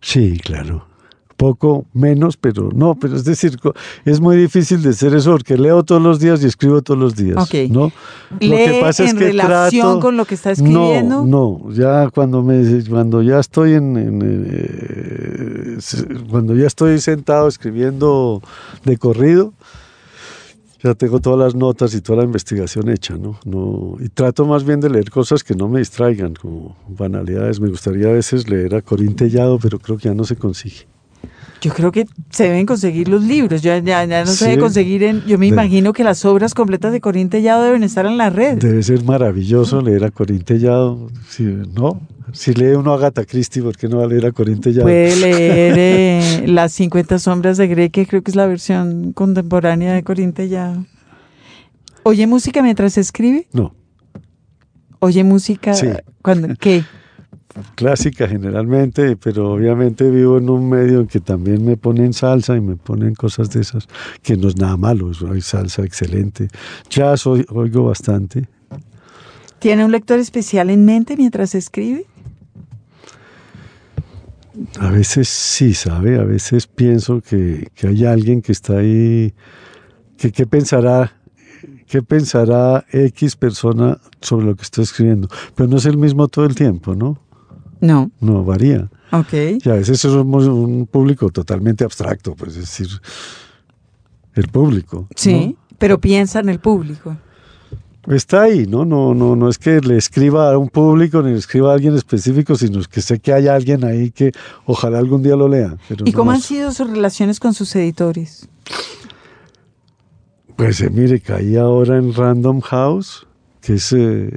Sí, 0.00 0.38
claro 0.42 0.93
poco 1.36 1.86
menos, 1.92 2.36
pero 2.36 2.70
no, 2.74 2.94
pero 2.94 3.16
es 3.16 3.24
decir, 3.24 3.58
es 4.04 4.20
muy 4.20 4.36
difícil 4.36 4.82
de 4.82 4.90
hacer 4.90 5.14
eso 5.14 5.32
porque 5.32 5.56
leo 5.56 5.82
todos 5.82 6.02
los 6.02 6.20
días 6.20 6.42
y 6.42 6.46
escribo 6.46 6.82
todos 6.82 6.98
los 6.98 7.16
días. 7.16 7.36
¿no? 7.70 7.92
¿Lee 8.40 8.48
lo 8.48 8.56
que 8.56 8.80
pasa 8.80 9.02
en 9.04 9.08
es 9.08 9.14
que 9.14 9.32
relación 9.32 10.00
con 10.00 10.16
lo 10.16 10.24
que 10.24 10.34
está 10.34 10.52
escribiendo? 10.52 11.24
No, 11.24 11.60
no, 11.66 11.72
ya 11.72 12.08
cuando 12.10 12.42
me 12.42 12.64
cuando 12.88 13.22
ya 13.22 13.40
estoy 13.40 13.74
en, 13.74 14.20
eh, 14.46 15.78
cuando 16.30 16.54
ya 16.54 16.66
estoy 16.66 16.98
sentado 17.00 17.48
escribiendo 17.48 18.42
de 18.84 18.96
corrido, 18.96 19.52
ya 20.82 20.94
tengo 20.94 21.18
todas 21.18 21.38
las 21.38 21.54
notas 21.54 21.94
y 21.94 22.00
toda 22.02 22.18
la 22.18 22.24
investigación 22.24 22.90
hecha, 22.90 23.16
¿no? 23.16 23.38
no 23.44 23.96
y 24.00 24.08
trato 24.10 24.44
más 24.44 24.64
bien 24.64 24.80
de 24.80 24.90
leer 24.90 25.10
cosas 25.10 25.42
que 25.42 25.54
no 25.54 25.66
me 25.68 25.78
distraigan, 25.78 26.34
como 26.34 26.76
banalidades. 26.88 27.58
Me 27.58 27.68
gustaría 27.68 28.08
a 28.08 28.12
veces 28.12 28.48
leer 28.48 28.74
a 28.74 28.82
Corín 28.82 29.16
Tellado, 29.16 29.58
pero 29.58 29.78
creo 29.78 29.96
que 29.96 30.08
ya 30.08 30.14
no 30.14 30.24
se 30.24 30.36
consigue. 30.36 30.86
Yo 31.64 31.72
creo 31.72 31.92
que 31.92 32.06
se 32.28 32.44
deben 32.44 32.66
conseguir 32.66 33.08
los 33.08 33.22
libros, 33.22 33.62
ya, 33.62 33.78
ya, 33.78 34.06
no 34.06 34.26
se 34.26 34.50
debe 34.50 34.60
conseguir 34.60 35.02
en... 35.02 35.24
Yo 35.24 35.38
me 35.38 35.46
imagino 35.46 35.94
que 35.94 36.04
las 36.04 36.22
obras 36.26 36.52
completas 36.52 36.92
de 36.92 37.00
Corín 37.00 37.30
Tellado 37.30 37.62
deben 37.62 37.82
estar 37.82 38.04
en 38.04 38.18
la 38.18 38.28
red. 38.28 38.58
Debe 38.58 38.82
ser 38.82 39.02
maravilloso 39.02 39.80
leer 39.80 40.04
a 40.04 40.10
Corín 40.10 40.42
Tellado, 40.42 41.08
¿no? 41.74 42.02
Si 42.32 42.52
lee 42.52 42.74
uno 42.74 42.92
a 42.92 42.96
Agatha 42.96 43.24
Christie, 43.24 43.62
¿por 43.62 43.78
qué 43.78 43.88
no 43.88 43.96
va 43.96 44.04
a 44.04 44.06
leer 44.06 44.26
a 44.26 44.32
Corín 44.32 44.60
Tellado? 44.60 44.82
Puede 44.82 45.16
leer 45.20 45.74
eh, 45.78 46.44
Las 46.48 46.74
50 46.74 47.18
sombras 47.18 47.56
de 47.56 47.66
Grey, 47.66 47.88
que 47.88 48.06
creo 48.06 48.20
que 48.20 48.30
es 48.30 48.36
la 48.36 48.46
versión 48.46 49.14
contemporánea 49.14 49.94
de 49.94 50.02
Corín 50.02 50.34
Tellado. 50.34 50.84
¿Oye 52.02 52.26
música 52.26 52.62
mientras 52.62 52.98
escribe? 52.98 53.46
No. 53.54 53.74
¿Oye 54.98 55.24
música? 55.24 55.72
Sí. 55.72 55.88
cuando 56.20 56.48
¿Qué? 56.60 56.84
Clásica 57.74 58.28
generalmente, 58.28 59.16
pero 59.16 59.52
obviamente 59.52 60.10
vivo 60.10 60.38
en 60.38 60.50
un 60.50 60.68
medio 60.68 61.00
en 61.00 61.06
que 61.06 61.20
también 61.20 61.64
me 61.64 61.76
ponen 61.76 62.12
salsa 62.12 62.56
y 62.56 62.60
me 62.60 62.76
ponen 62.76 63.14
cosas 63.14 63.50
de 63.50 63.60
esas, 63.60 63.88
que 64.22 64.36
no 64.36 64.48
es 64.48 64.56
nada 64.56 64.76
malo, 64.76 65.10
hay 65.32 65.40
salsa 65.40 65.82
excelente. 65.82 66.48
Jazz 66.90 67.26
oigo 67.26 67.84
bastante. 67.84 68.48
¿Tiene 69.58 69.84
un 69.84 69.92
lector 69.92 70.18
especial 70.18 70.70
en 70.70 70.84
mente 70.84 71.16
mientras 71.16 71.54
escribe? 71.54 72.06
A 74.78 74.90
veces 74.90 75.28
sí, 75.28 75.74
¿sabe? 75.74 76.18
A 76.18 76.24
veces 76.24 76.66
pienso 76.66 77.20
que, 77.20 77.68
hay 77.82 78.04
alguien 78.04 78.40
que 78.40 78.52
está 78.52 78.78
ahí, 78.78 79.34
que 80.16 80.30
qué 80.30 80.46
pensará, 80.46 81.16
qué 81.88 82.02
pensará 82.02 82.84
X 82.92 83.36
persona 83.36 83.98
sobre 84.20 84.46
lo 84.46 84.54
que 84.54 84.62
estoy 84.62 84.84
escribiendo, 84.84 85.28
pero 85.54 85.68
no 85.68 85.78
es 85.78 85.86
el 85.86 85.96
mismo 85.96 86.28
todo 86.28 86.44
el 86.44 86.54
tiempo, 86.54 86.94
¿no? 86.94 87.18
No. 87.84 88.10
No, 88.18 88.42
varía. 88.44 88.88
Ok. 89.12 89.32
Y 89.62 89.68
a 89.68 89.74
veces 89.74 90.00
somos 90.00 90.46
un 90.46 90.86
público 90.86 91.28
totalmente 91.28 91.84
abstracto, 91.84 92.34
pues 92.34 92.52
es 92.52 92.60
decir, 92.60 92.88
el 94.34 94.48
público. 94.48 95.06
Sí, 95.14 95.54
pero 95.78 96.00
piensa 96.00 96.40
en 96.40 96.48
el 96.48 96.60
público. 96.60 97.14
Está 98.08 98.42
ahí, 98.42 98.66
¿no? 98.66 98.86
No, 98.86 99.14
no, 99.14 99.36
no 99.36 99.50
es 99.50 99.58
que 99.58 99.80
le 99.80 99.98
escriba 99.98 100.52
a 100.52 100.58
un 100.58 100.70
público 100.70 101.22
ni 101.22 101.32
le 101.32 101.38
escriba 101.38 101.72
a 101.72 101.74
alguien 101.74 101.94
específico, 101.94 102.56
sino 102.56 102.80
que 102.90 103.02
sé 103.02 103.18
que 103.18 103.34
hay 103.34 103.48
alguien 103.48 103.84
ahí 103.84 104.10
que 104.10 104.32
ojalá 104.64 104.98
algún 104.98 105.22
día 105.22 105.36
lo 105.36 105.48
lea. 105.48 105.76
¿Y 106.04 106.12
cómo 106.12 106.30
han 106.30 106.40
sido 106.40 106.72
sus 106.72 106.88
relaciones 106.88 107.38
con 107.38 107.52
sus 107.52 107.74
editores? 107.76 108.48
Pues 110.56 110.80
eh, 110.80 110.88
mire, 110.90 111.20
caí 111.20 111.56
ahora 111.56 111.98
en 111.98 112.14
Random 112.14 112.60
House, 112.60 113.26
que 113.60 113.74
es 113.74 113.92
eh, 113.92 114.30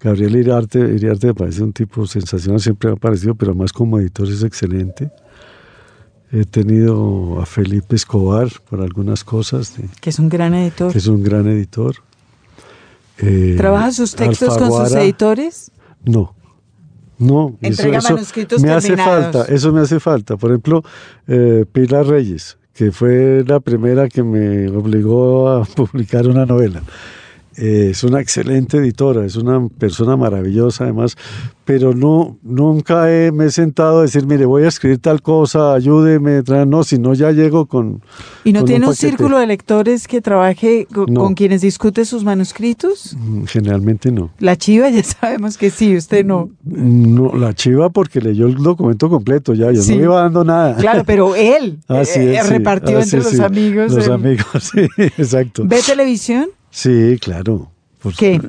Gabriel 0.00 0.36
Iriarte, 0.36 0.78
Iriarte 0.78 1.28
me 1.28 1.34
parece 1.34 1.62
un 1.62 1.72
tipo 1.72 2.06
sensacional, 2.06 2.60
siempre 2.60 2.90
me 2.90 2.96
ha 2.96 2.98
parecido, 2.98 3.34
pero 3.34 3.54
más 3.54 3.72
como 3.72 3.98
editor 3.98 4.28
es 4.28 4.42
excelente. 4.42 5.10
He 6.32 6.44
tenido 6.44 7.40
a 7.40 7.46
Felipe 7.46 7.94
Escobar 7.94 8.48
por 8.68 8.80
algunas 8.80 9.22
cosas. 9.22 9.74
que 10.00 10.10
es 10.10 10.18
un 10.18 10.28
gran 10.28 10.54
editor. 10.54 10.90
Que 10.90 10.98
es 10.98 11.06
un 11.06 11.22
gran 11.22 11.46
editor. 11.46 11.96
Eh, 13.18 13.54
¿Trabaja 13.56 13.92
sus 13.92 14.14
textos 14.14 14.56
con 14.56 14.72
sus 14.72 14.94
editores? 14.94 15.70
No. 16.04 16.34
No, 17.18 17.56
Entrega 17.60 17.98
eso, 17.98 18.14
manuscritos 18.14 18.60
me 18.60 18.72
hace 18.72 18.96
falta, 18.96 19.44
eso 19.44 19.72
me 19.72 19.80
hace 19.80 20.00
falta. 20.00 20.36
Por 20.36 20.50
ejemplo, 20.50 20.82
eh, 21.28 21.64
Pilar 21.70 22.04
Reyes, 22.06 22.58
que 22.74 22.90
fue 22.90 23.44
la 23.46 23.60
primera 23.60 24.08
que 24.08 24.24
me 24.24 24.68
obligó 24.68 25.48
a 25.48 25.64
publicar 25.76 26.26
una 26.26 26.46
novela. 26.46 26.82
Eh, 27.56 27.88
es 27.90 28.02
una 28.02 28.20
excelente 28.20 28.78
editora, 28.78 29.26
es 29.26 29.36
una 29.36 29.68
persona 29.68 30.16
maravillosa 30.16 30.84
además, 30.84 31.16
pero 31.64 31.94
no, 31.94 32.38
nunca 32.42 33.04
me 33.32 33.46
he 33.46 33.50
sentado 33.50 34.00
a 34.00 34.02
decir, 34.02 34.26
mire, 34.26 34.46
voy 34.46 34.64
a 34.64 34.68
escribir 34.68 34.98
tal 34.98 35.22
cosa, 35.22 35.74
ayúdeme, 35.74 36.42
no, 36.66 36.82
si 36.82 36.98
no 36.98 37.14
ya 37.14 37.30
llego 37.30 37.66
con... 37.66 38.02
¿Y 38.44 38.52
no 38.52 38.64
tiene 38.64 38.88
un, 38.88 38.96
círculo 38.96 39.38
de 39.38 39.46
lectores 39.46 40.08
que 40.08 40.20
trabaje 40.20 40.86
con, 40.92 41.34
quienes 41.34 41.60
discute 41.60 42.04
sus 42.04 42.24
manuscritos? 42.24 43.16
Mm, 43.18 43.44
generalmente 43.44 44.10
no. 44.10 44.30
La 44.38 44.56
chiva 44.56 44.88
ya 44.90 45.02
sabemos 45.02 45.58
que 45.58 45.70
sí, 45.70 45.96
usted 45.96 46.24
no. 46.24 46.50
No, 46.64 47.36
la 47.36 47.54
chiva 47.54 47.90
porque 47.90 48.20
leyó 48.20 48.46
el 48.46 48.56
documento 48.56 49.08
completo 49.08 49.54
ya, 49.54 49.70
yo 49.72 49.82
no 49.82 50.02
iba 50.02 50.22
dando 50.22 50.44
nada. 50.44 50.76
Claro, 50.76 51.04
pero 51.06 51.36
él 51.36 51.78
ah, 51.88 52.02
eh, 52.02 52.42
repartió 52.48 52.98
ah, 52.98 53.02
entre 53.02 53.18
los 53.18 53.38
amigos. 53.40 53.92
Los 53.92 54.08
amigos, 54.08 54.46
sí, 54.72 54.88
exacto. 54.98 55.64
¿Ve 55.66 55.80
televisión? 55.86 56.48
Sí, 56.72 57.18
claro. 57.20 57.70
¿Qué? 58.18 58.40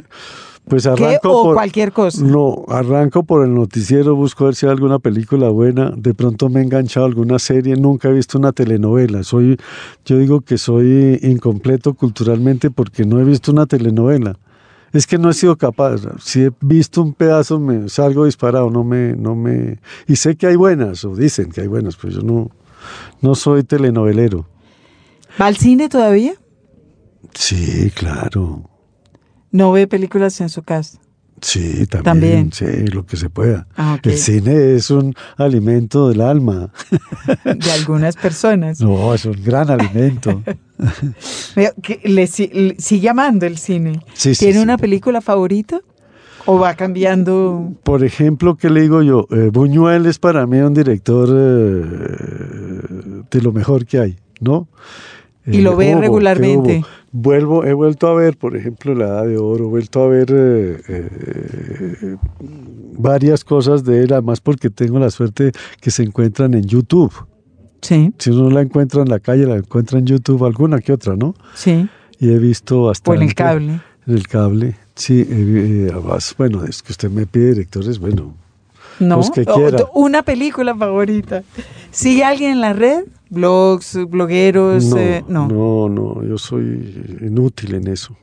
Pues 0.67 0.85
arranco 0.85 1.49
o 1.49 1.53
cualquier 1.53 1.91
cosa. 1.91 2.23
No, 2.23 2.63
arranco 2.69 3.23
por 3.23 3.45
el 3.45 3.53
noticiero, 3.53 4.15
busco 4.15 4.45
ver 4.45 4.55
si 4.55 4.65
hay 4.65 4.71
alguna 4.71 4.97
película 4.97 5.49
buena. 5.49 5.91
De 5.95 6.13
pronto 6.13 6.47
me 6.47 6.61
he 6.61 6.63
enganchado 6.63 7.05
a 7.05 7.09
alguna 7.09 7.37
serie, 7.37 7.75
nunca 7.75 8.07
he 8.07 8.13
visto 8.13 8.37
una 8.37 8.53
telenovela. 8.53 9.23
Soy, 9.23 9.57
yo 10.05 10.17
digo 10.17 10.39
que 10.39 10.57
soy 10.57 11.19
incompleto 11.21 11.93
culturalmente 11.93 12.71
porque 12.71 13.05
no 13.05 13.19
he 13.19 13.25
visto 13.25 13.51
una 13.51 13.65
telenovela. 13.65 14.39
Es 14.93 15.05
que 15.05 15.17
no 15.17 15.29
he 15.29 15.33
sido 15.33 15.57
capaz. 15.57 16.01
Si 16.21 16.43
he 16.43 16.51
visto 16.61 17.01
un 17.01 17.13
pedazo, 17.13 17.59
me 17.59 17.89
salgo 17.89 18.25
disparado, 18.25 18.69
no 18.69 18.85
me, 18.85 19.17
no 19.17 19.35
me. 19.35 19.79
Y 20.07 20.15
sé 20.15 20.37
que 20.37 20.47
hay 20.47 20.55
buenas, 20.55 21.03
o 21.03 21.13
dicen 21.13 21.51
que 21.51 21.61
hay 21.61 21.67
buenas, 21.67 21.97
pero 21.97 22.13
yo 22.13 22.21
no, 22.21 22.51
no 23.21 23.35
soy 23.35 23.63
telenovelero. 23.63 24.47
¿Va 25.41 25.47
al 25.47 25.57
cine 25.57 25.89
todavía? 25.89 26.35
Sí, 27.33 27.91
claro. 27.95 28.69
¿No 29.51 29.71
ve 29.71 29.87
películas 29.87 30.39
en 30.41 30.49
su 30.49 30.63
casa? 30.63 30.99
Sí, 31.43 31.85
también, 31.87 32.53
Sí, 32.53 32.87
lo 32.87 33.05
que 33.05 33.17
se 33.17 33.29
pueda. 33.29 33.67
Ah, 33.75 33.99
El 34.01 34.17
cine 34.17 34.75
es 34.75 34.89
un 34.89 35.13
alimento 35.35 36.07
del 36.07 36.21
alma. 36.21 36.71
De 37.43 37.71
algunas 37.71 38.15
personas. 38.15 38.79
No, 38.79 39.13
es 39.13 39.25
un 39.25 39.43
gran 39.43 39.69
alimento. 39.69 40.41
le, 42.03 42.27
sigue 42.27 43.09
amando 43.09 43.45
el 43.45 43.57
cine. 43.57 43.99
Sí, 44.13 44.33
¿Tiene 44.35 44.61
una 44.61 44.77
película 44.77 45.19
favorita? 45.19 45.81
¿O 46.45 46.59
va 46.59 46.75
cambiando? 46.75 47.73
Por 47.83 48.03
ejemplo, 48.05 48.55
¿qué 48.55 48.69
le 48.69 48.81
digo 48.81 49.01
yo? 49.01 49.27
Eh, 49.31 49.49
Buñuel 49.51 50.05
es 50.05 50.19
para 50.19 50.47
mí 50.47 50.59
un 50.59 50.73
director 50.73 51.29
eh, 51.29 53.23
de 53.29 53.41
lo 53.41 53.51
mejor 53.51 53.85
que 53.85 53.99
hay, 53.99 54.17
¿no? 54.39 54.67
¿Y 55.45 55.59
lo 55.59 55.75
ve 55.75 55.95
regularmente? 55.95 56.83
Vuelvo, 57.15 57.63
he 57.63 57.73
vuelto 57.73 58.07
a 58.07 58.15
ver, 58.15 58.37
por 58.37 58.57
ejemplo, 58.57 58.95
La 58.95 59.05
Edad 59.05 59.25
de 59.27 59.37
Oro, 59.37 59.65
he 59.65 59.67
vuelto 59.67 60.01
a 60.01 60.07
ver 60.07 60.31
eh, 60.31 60.81
eh, 60.87 62.17
varias 62.97 63.43
cosas 63.43 63.83
de 63.83 64.01
él, 64.01 64.13
además 64.13 64.41
porque 64.41 64.71
tengo 64.71 64.97
la 64.97 65.11
suerte 65.11 65.51
que 65.79 65.91
se 65.91 66.01
encuentran 66.01 66.55
en 66.55 66.63
YouTube. 66.63 67.13
Sí. 67.81 68.11
Si 68.17 68.31
uno 68.31 68.49
la 68.49 68.61
encuentra 68.61 69.03
en 69.03 69.09
la 69.09 69.19
calle, 69.19 69.45
la 69.45 69.57
encuentra 69.57 69.99
en 69.99 70.07
YouTube, 70.07 70.43
alguna 70.43 70.79
que 70.79 70.91
otra, 70.91 71.15
¿no? 71.15 71.35
Sí. 71.53 71.87
Y 72.19 72.31
he 72.31 72.39
visto 72.39 72.89
hasta... 72.89 73.11
O 73.11 73.13
en 73.13 73.21
el 73.21 73.35
cable. 73.35 73.79
En 74.07 74.13
el 74.15 74.27
cable, 74.27 74.75
sí. 74.95 75.23
Eh, 75.29 75.91
bueno, 76.35 76.63
es 76.63 76.81
que 76.81 76.93
usted 76.93 77.11
me 77.11 77.27
pide 77.27 77.49
directores, 77.49 77.99
bueno, 77.99 78.33
no, 78.99 79.21
una 79.93 80.23
película 80.23 80.75
favorita. 80.75 81.43
¿Sigue 81.91 82.23
alguien 82.23 82.51
en 82.51 82.61
la 82.61 82.73
red? 82.73 83.03
¿Blogs, 83.33 83.97
blogueros? 84.07 84.85
No, 84.85 84.97
eh, 84.97 85.25
no. 85.27 85.47
no, 85.47 85.89
no, 85.89 86.23
yo 86.23 86.37
soy 86.37 87.19
inútil 87.21 87.75
en 87.75 87.87
eso. 87.87 88.15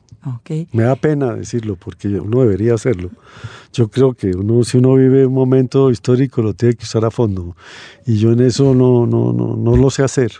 Me 0.71 0.83
da 0.83 0.95
pena 0.95 1.33
decirlo 1.33 1.75
porque 1.75 2.07
uno 2.07 2.41
debería 2.41 2.75
hacerlo. 2.75 3.09
Yo 3.73 3.89
creo 3.89 4.13
que 4.13 4.31
uno, 4.31 4.63
si 4.63 4.77
uno 4.77 4.93
vive 4.95 5.25
un 5.25 5.33
momento 5.33 5.89
histórico, 5.89 6.41
lo 6.41 6.53
tiene 6.53 6.75
que 6.75 6.83
usar 6.83 7.03
a 7.05 7.11
fondo. 7.11 7.55
Y 8.05 8.17
yo 8.17 8.31
en 8.31 8.41
eso 8.41 8.75
no, 8.75 9.07
no, 9.07 9.33
no, 9.33 9.55
no 9.55 9.75
lo 9.75 9.89
sé 9.89 10.03
hacer. 10.03 10.31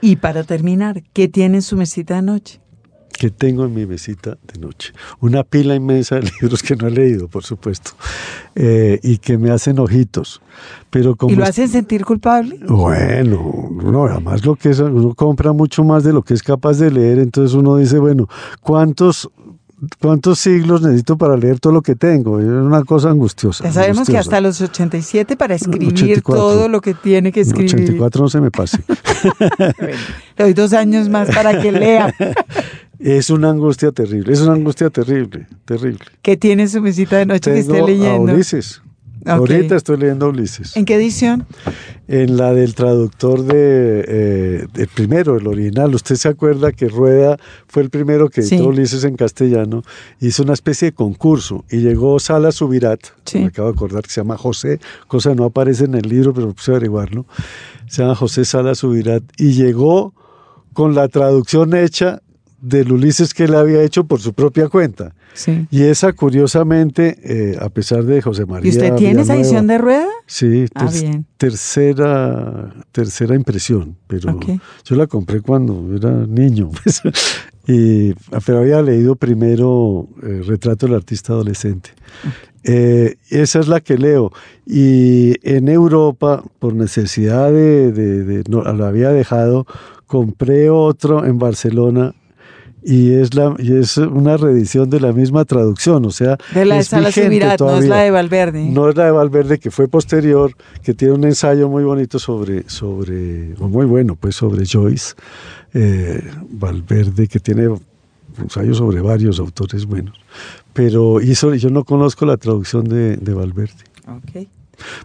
Y 0.00 0.16
para 0.16 0.44
terminar, 0.44 1.02
¿qué 1.12 1.26
tiene 1.28 1.56
en 1.56 1.62
su 1.62 1.76
mesita 1.76 2.16
de 2.16 2.22
noche? 2.22 2.60
Que 3.16 3.30
tengo 3.30 3.64
en 3.64 3.74
mi 3.74 3.86
mesita 3.86 4.38
de 4.52 4.60
noche. 4.60 4.92
Una 5.20 5.42
pila 5.42 5.74
inmensa 5.74 6.16
de 6.16 6.30
libros 6.40 6.62
que 6.62 6.76
no 6.76 6.86
he 6.86 6.90
leído, 6.90 7.28
por 7.28 7.44
supuesto, 7.44 7.92
eh, 8.54 9.00
y 9.02 9.18
que 9.18 9.38
me 9.38 9.50
hacen 9.50 9.78
ojitos. 9.78 10.40
Pero 10.90 11.16
como 11.16 11.32
¿Y 11.32 11.36
lo 11.36 11.44
hacen 11.44 11.68
sentir 11.68 12.04
culpable? 12.04 12.58
Bueno, 12.66 13.70
no, 13.72 14.06
además 14.06 14.44
lo 14.44 14.56
que 14.56 14.70
es, 14.70 14.80
uno 14.80 15.14
compra 15.14 15.52
mucho 15.52 15.84
más 15.84 16.04
de 16.04 16.12
lo 16.12 16.22
que 16.22 16.34
es 16.34 16.42
capaz 16.42 16.78
de 16.78 16.90
leer, 16.90 17.18
entonces 17.18 17.54
uno 17.54 17.76
dice, 17.76 17.98
bueno, 17.98 18.28
¿cuántos 18.60 19.30
¿Cuántos 20.00 20.38
siglos 20.38 20.80
necesito 20.80 21.18
para 21.18 21.36
leer 21.36 21.60
todo 21.60 21.72
lo 21.72 21.82
que 21.82 21.94
tengo? 21.94 22.40
Es 22.40 22.46
una 22.46 22.82
cosa 22.84 23.10
angustiosa. 23.10 23.64
Ya 23.64 23.72
sabemos 23.72 24.08
que 24.08 24.16
hasta 24.16 24.40
los 24.40 24.60
87 24.60 25.36
para 25.36 25.54
escribir 25.54 26.22
todo 26.22 26.68
lo 26.68 26.80
que 26.80 26.94
tiene 26.94 27.30
que 27.30 27.40
escribir. 27.40 27.74
84 27.74 28.22
no 28.22 28.28
se 28.30 28.40
me 28.40 28.50
pase. 28.50 28.78
le 30.38 30.44
doy 30.44 30.54
dos 30.54 30.72
años 30.72 31.08
más 31.08 31.28
para 31.34 31.60
que 31.60 31.72
lea. 31.72 32.14
Es 32.98 33.28
una 33.28 33.50
angustia 33.50 33.92
terrible, 33.92 34.32
es 34.32 34.40
una 34.40 34.54
angustia 34.54 34.88
terrible, 34.88 35.46
terrible. 35.66 36.00
¿Qué 36.22 36.38
tiene 36.38 36.66
su 36.66 36.80
mesita 36.80 37.18
de 37.18 37.26
noche 37.26 37.52
que 37.52 37.58
esté 37.58 37.82
leyendo? 37.82 38.32
A 38.32 38.34
Ulises. 38.34 38.80
Ahorita 39.26 39.76
estoy 39.76 39.98
leyendo 39.98 40.28
Ulises. 40.28 40.76
¿En 40.76 40.84
qué 40.84 40.94
edición? 40.94 41.46
En 42.08 42.36
la 42.36 42.52
del 42.52 42.74
traductor 42.74 43.42
de 43.42 44.04
eh, 44.06 44.66
el 44.74 44.88
primero, 44.88 45.36
el 45.36 45.46
original. 45.46 45.94
Usted 45.94 46.14
se 46.14 46.28
acuerda 46.28 46.72
que 46.72 46.88
Rueda 46.88 47.36
fue 47.66 47.82
el 47.82 47.90
primero 47.90 48.28
que 48.28 48.42
editó 48.42 48.68
Ulises 48.68 49.04
en 49.04 49.16
castellano. 49.16 49.82
Hizo 50.20 50.42
una 50.42 50.52
especie 50.52 50.90
de 50.90 50.92
concurso 50.92 51.64
y 51.70 51.78
llegó 51.78 52.18
Sala 52.20 52.52
Subirat. 52.52 53.00
Me 53.34 53.46
acabo 53.46 53.68
de 53.68 53.74
acordar 53.74 54.02
que 54.02 54.10
se 54.10 54.20
llama 54.20 54.36
José, 54.36 54.80
cosa 55.08 55.30
que 55.30 55.36
no 55.36 55.44
aparece 55.44 55.84
en 55.84 55.94
el 55.94 56.08
libro, 56.08 56.32
pero 56.32 56.52
puse 56.52 56.70
a 56.70 56.74
averiguarlo. 56.74 57.26
Se 57.88 58.02
llama 58.02 58.14
José 58.14 58.44
Sala 58.44 58.74
Subirat 58.74 59.22
y 59.36 59.52
llegó 59.52 60.14
con 60.72 60.94
la 60.94 61.08
traducción 61.08 61.74
hecha 61.74 62.22
del 62.60 62.92
Ulises 62.92 63.34
que 63.34 63.44
él 63.44 63.54
había 63.54 63.82
hecho 63.82 64.04
por 64.04 64.20
su 64.20 64.32
propia 64.32 64.68
cuenta. 64.68 65.14
Y 65.70 65.82
esa, 65.82 66.14
curiosamente, 66.14 67.18
eh, 67.22 67.58
a 67.60 67.68
pesar 67.68 68.04
de 68.04 68.22
José 68.22 68.46
María. 68.46 68.66
¿Y 68.66 68.74
usted 68.74 68.94
tiene 68.94 69.20
esa 69.20 69.36
edición 69.36 69.66
de 69.66 69.78
rueda? 69.78 70.08
Sí, 70.26 70.64
ah, 70.74 70.90
tercera, 71.36 72.74
tercera 72.90 73.34
impresión, 73.34 73.96
pero 74.06 74.38
yo 74.84 74.96
la 74.96 75.06
compré 75.06 75.42
cuando 75.42 75.94
era 75.94 76.10
niño. 76.26 76.70
Pues, 76.86 77.02
y, 77.68 78.14
pero 78.44 78.58
había 78.58 78.80
leído 78.80 79.16
primero 79.16 80.08
eh, 80.22 80.42
Retrato 80.46 80.86
del 80.86 80.94
Artista 80.94 81.32
Adolescente. 81.32 81.90
Eh, 82.62 83.16
esa 83.28 83.58
es 83.58 83.66
la 83.66 83.80
que 83.80 83.98
leo. 83.98 84.30
Y 84.64 85.34
en 85.42 85.68
Europa, 85.68 86.44
por 86.60 86.74
necesidad 86.74 87.50
de, 87.50 87.90
de 87.90 88.44
no, 88.48 88.60
había 88.60 89.10
dejado, 89.10 89.66
compré 90.06 90.70
otro 90.70 91.24
en 91.24 91.38
Barcelona 91.38 92.14
y 92.88 93.14
es 93.14 93.34
la 93.34 93.56
y 93.58 93.72
es 93.72 93.96
una 93.96 94.36
reedición 94.36 94.88
de 94.88 95.00
la 95.00 95.12
misma 95.12 95.44
traducción, 95.44 96.04
o 96.04 96.12
sea, 96.12 96.38
de 96.54 96.64
la 96.64 96.76
de 96.76 96.84
Sala 96.84 97.10
no 97.58 97.78
es 97.78 97.88
la 97.88 98.02
de 98.02 98.12
Valverde. 98.12 98.70
No 98.70 98.88
es 98.88 98.94
la 98.94 99.06
de 99.06 99.10
Valverde 99.10 99.58
que 99.58 99.72
fue 99.72 99.88
posterior, 99.88 100.52
que 100.84 100.94
tiene 100.94 101.14
un 101.14 101.24
ensayo 101.24 101.68
muy 101.68 101.82
bonito 101.82 102.20
sobre 102.20 102.62
sobre 102.70 103.54
o 103.58 103.66
muy 103.66 103.86
bueno, 103.86 104.14
pues 104.14 104.36
sobre 104.36 104.64
Joyce 104.64 105.14
eh, 105.74 106.22
Valverde 106.48 107.26
que 107.26 107.40
tiene 107.40 107.66
un 107.66 107.82
ensayo 108.38 108.72
sobre 108.72 109.00
varios 109.00 109.40
autores 109.40 109.84
buenos, 109.84 110.16
pero 110.72 111.20
hizo 111.20 111.56
yo 111.56 111.70
no 111.70 111.82
conozco 111.82 112.24
la 112.24 112.36
traducción 112.36 112.84
de, 112.84 113.16
de 113.16 113.34
Valverde. 113.34 113.82
Okay. 114.28 114.48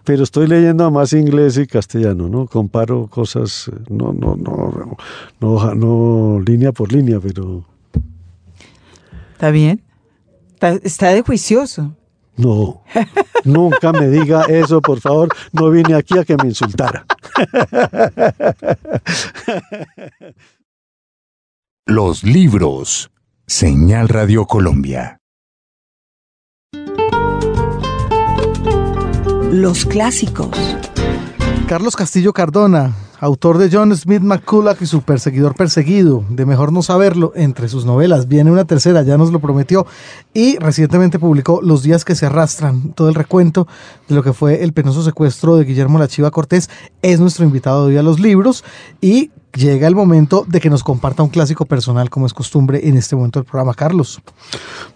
Pero 0.04 0.22
estoy 0.22 0.46
leyendo 0.46 0.88
más 0.92 1.14
inglés 1.14 1.56
y 1.56 1.66
castellano, 1.66 2.28
¿no? 2.28 2.46
Comparo 2.46 3.08
cosas, 3.08 3.68
no, 3.88 4.12
no, 4.12 4.36
no, 4.36 4.96
no, 5.40 5.74
no 5.74 6.40
línea 6.46 6.70
por 6.70 6.92
línea, 6.92 7.18
pero 7.18 7.64
Está 9.42 9.50
bien. 9.50 9.82
Está, 10.84 11.08
de 11.08 11.22
juicioso. 11.22 11.96
No, 12.36 12.84
nunca 13.44 13.90
me 13.90 14.06
diga 14.06 14.44
eso, 14.44 14.80
por 14.80 15.00
favor. 15.00 15.30
No 15.50 15.68
vine 15.68 15.96
aquí 15.96 16.16
a 16.16 16.24
que 16.24 16.36
me 16.36 16.46
insultara. 16.46 17.04
Los 21.86 22.22
libros. 22.22 23.10
Señal 23.44 24.08
Radio 24.08 24.46
Colombia. 24.46 25.18
Los 29.50 29.84
clásicos. 29.86 30.56
Carlos 31.66 31.96
Castillo 31.96 32.32
Cardona, 32.32 32.94
autor 33.22 33.58
de 33.58 33.70
John 33.70 33.96
Smith 33.96 34.20
McCulloch 34.20 34.82
y 34.82 34.86
su 34.86 35.02
perseguidor 35.02 35.54
perseguido, 35.54 36.24
de 36.28 36.44
Mejor 36.44 36.72
no 36.72 36.82
saberlo, 36.82 37.32
entre 37.36 37.68
sus 37.68 37.84
novelas. 37.84 38.26
Viene 38.26 38.50
una 38.50 38.64
tercera, 38.64 39.02
ya 39.02 39.16
nos 39.16 39.30
lo 39.30 39.38
prometió, 39.38 39.86
y 40.34 40.58
recientemente 40.58 41.20
publicó 41.20 41.60
Los 41.62 41.84
días 41.84 42.04
que 42.04 42.16
se 42.16 42.26
arrastran, 42.26 42.92
todo 42.94 43.08
el 43.08 43.14
recuento 43.14 43.68
de 44.08 44.16
lo 44.16 44.24
que 44.24 44.32
fue 44.32 44.64
el 44.64 44.72
penoso 44.72 45.04
secuestro 45.04 45.56
de 45.56 45.64
Guillermo 45.64 46.00
La 46.00 46.08
Chiva 46.08 46.32
Cortés. 46.32 46.68
Es 47.00 47.20
nuestro 47.20 47.44
invitado 47.44 47.84
hoy 47.84 47.96
a 47.96 48.02
los 48.02 48.18
libros 48.18 48.64
y 49.00 49.30
llega 49.54 49.86
el 49.86 49.94
momento 49.94 50.44
de 50.48 50.60
que 50.60 50.70
nos 50.70 50.82
comparta 50.82 51.22
un 51.22 51.28
clásico 51.28 51.64
personal 51.66 52.10
como 52.10 52.26
es 52.26 52.34
costumbre 52.34 52.80
en 52.88 52.96
este 52.96 53.16
momento 53.16 53.40
del 53.40 53.48
programa, 53.48 53.74
Carlos. 53.74 54.20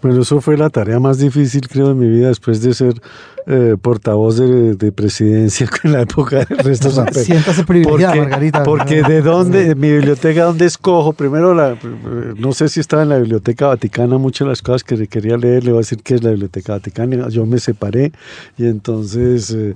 Bueno, 0.01 0.21
eso 0.21 0.41
fue 0.41 0.57
la 0.57 0.69
tarea 0.69 0.99
más 0.99 1.17
difícil, 1.17 1.67
creo, 1.67 1.89
de 1.89 1.95
mi 1.95 2.07
vida 2.07 2.29
después 2.29 2.61
de 2.61 2.73
ser 2.73 3.01
eh, 3.49 3.77
portavoz 3.81 4.35
de, 4.37 4.91
presidencia 4.91 5.69
en 5.83 5.93
la 5.93 6.01
época 6.01 6.43
del 6.43 6.57
resto 6.57 6.91
San 6.91 7.05
Pedro. 7.05 7.23
Siéntase 7.23 7.63
privilegiada, 7.63 8.15
Margarita. 8.15 8.63
Porque 8.63 9.03
de 9.03 9.21
dónde, 9.21 9.73
mi 9.73 9.89
biblioteca, 9.89 10.43
¿dónde 10.43 10.65
escojo? 10.65 11.13
Primero, 11.13 11.53
la, 11.53 11.77
no 12.37 12.51
sé 12.51 12.67
si 12.67 12.81
estaba 12.81 13.03
en 13.03 13.09
la 13.09 13.17
Biblioteca 13.19 13.67
Vaticana, 13.67 14.17
muchas 14.17 14.47
de 14.47 14.49
las 14.49 14.61
cosas 14.61 14.83
que 14.83 15.07
quería 15.07 15.37
leer, 15.37 15.63
le 15.63 15.71
voy 15.71 15.77
a 15.77 15.81
decir 15.81 16.03
que 16.03 16.15
es 16.15 16.23
la 16.23 16.31
Biblioteca 16.31 16.73
Vaticana. 16.73 17.29
Yo 17.29 17.45
me 17.45 17.59
separé 17.59 18.11
y 18.57 18.65
entonces 18.65 19.51
eh, 19.51 19.75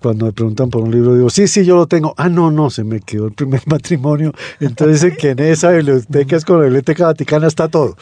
cuando 0.00 0.26
me 0.26 0.32
preguntan 0.32 0.70
por 0.70 0.82
un 0.82 0.90
libro, 0.90 1.14
digo, 1.14 1.30
sí, 1.30 1.46
sí, 1.46 1.64
yo 1.64 1.76
lo 1.76 1.86
tengo. 1.86 2.14
Ah, 2.16 2.28
no, 2.28 2.50
no, 2.50 2.68
se 2.68 2.82
me 2.82 2.98
quedó 2.98 3.26
el 3.26 3.32
primer 3.32 3.62
matrimonio. 3.66 4.13
Entonces, 4.60 5.16
que 5.16 5.30
en 5.30 5.40
esa 5.40 5.70
biblioteca 5.70 6.36
es 6.36 6.44
con 6.44 6.58
la 6.58 6.64
Biblioteca 6.64 7.06
Vaticana 7.06 7.46
está 7.46 7.68
todo. 7.68 7.96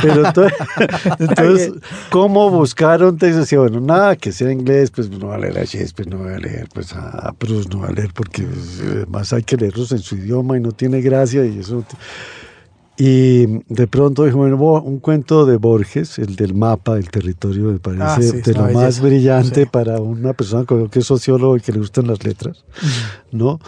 Pero 0.00 0.24
entonces, 1.18 1.72
¿cómo 2.10 2.50
buscaron? 2.50 3.10
Entonces 3.10 3.36
decía, 3.36 3.60
bueno, 3.60 3.80
nada, 3.80 4.16
que 4.16 4.32
sea 4.32 4.50
inglés, 4.50 4.90
pues 4.90 5.10
no 5.10 5.28
va 5.28 5.36
a 5.36 5.38
leer 5.38 5.58
a 5.58 5.64
Shakespeare, 5.64 6.08
no 6.08 6.24
va 6.24 6.36
a 6.36 6.38
leer 6.38 6.68
pues 6.72 6.92
a 6.92 7.32
Proust, 7.38 7.72
no 7.72 7.80
va 7.80 7.88
a 7.88 7.92
leer 7.92 8.10
porque 8.14 8.46
además 8.80 9.32
hay 9.32 9.42
que 9.42 9.56
leerlos 9.56 9.92
en 9.92 9.98
su 9.98 10.16
idioma 10.16 10.56
y 10.56 10.60
no 10.60 10.72
tiene 10.72 11.00
gracia 11.00 11.44
y 11.44 11.58
eso. 11.58 11.84
Y 13.00 13.46
de 13.68 13.86
pronto 13.86 14.24
dijo, 14.24 14.38
bueno, 14.38 14.56
un 14.56 14.98
cuento 14.98 15.46
de 15.46 15.56
Borges, 15.56 16.18
el 16.18 16.34
del 16.34 16.52
mapa 16.54 16.96
del 16.96 17.08
territorio, 17.10 17.70
me 17.70 17.78
parece 17.78 18.02
ah, 18.02 18.40
de 18.44 18.54
lo 18.54 18.70
más 18.70 19.00
brillante 19.00 19.66
para 19.66 20.00
una 20.00 20.32
persona 20.32 20.64
que 20.90 20.98
es 20.98 21.06
sociólogo 21.06 21.56
y 21.56 21.60
que 21.60 21.70
le 21.70 21.78
gustan 21.78 22.08
las 22.08 22.24
letras, 22.24 22.64
¿no? 23.30 23.60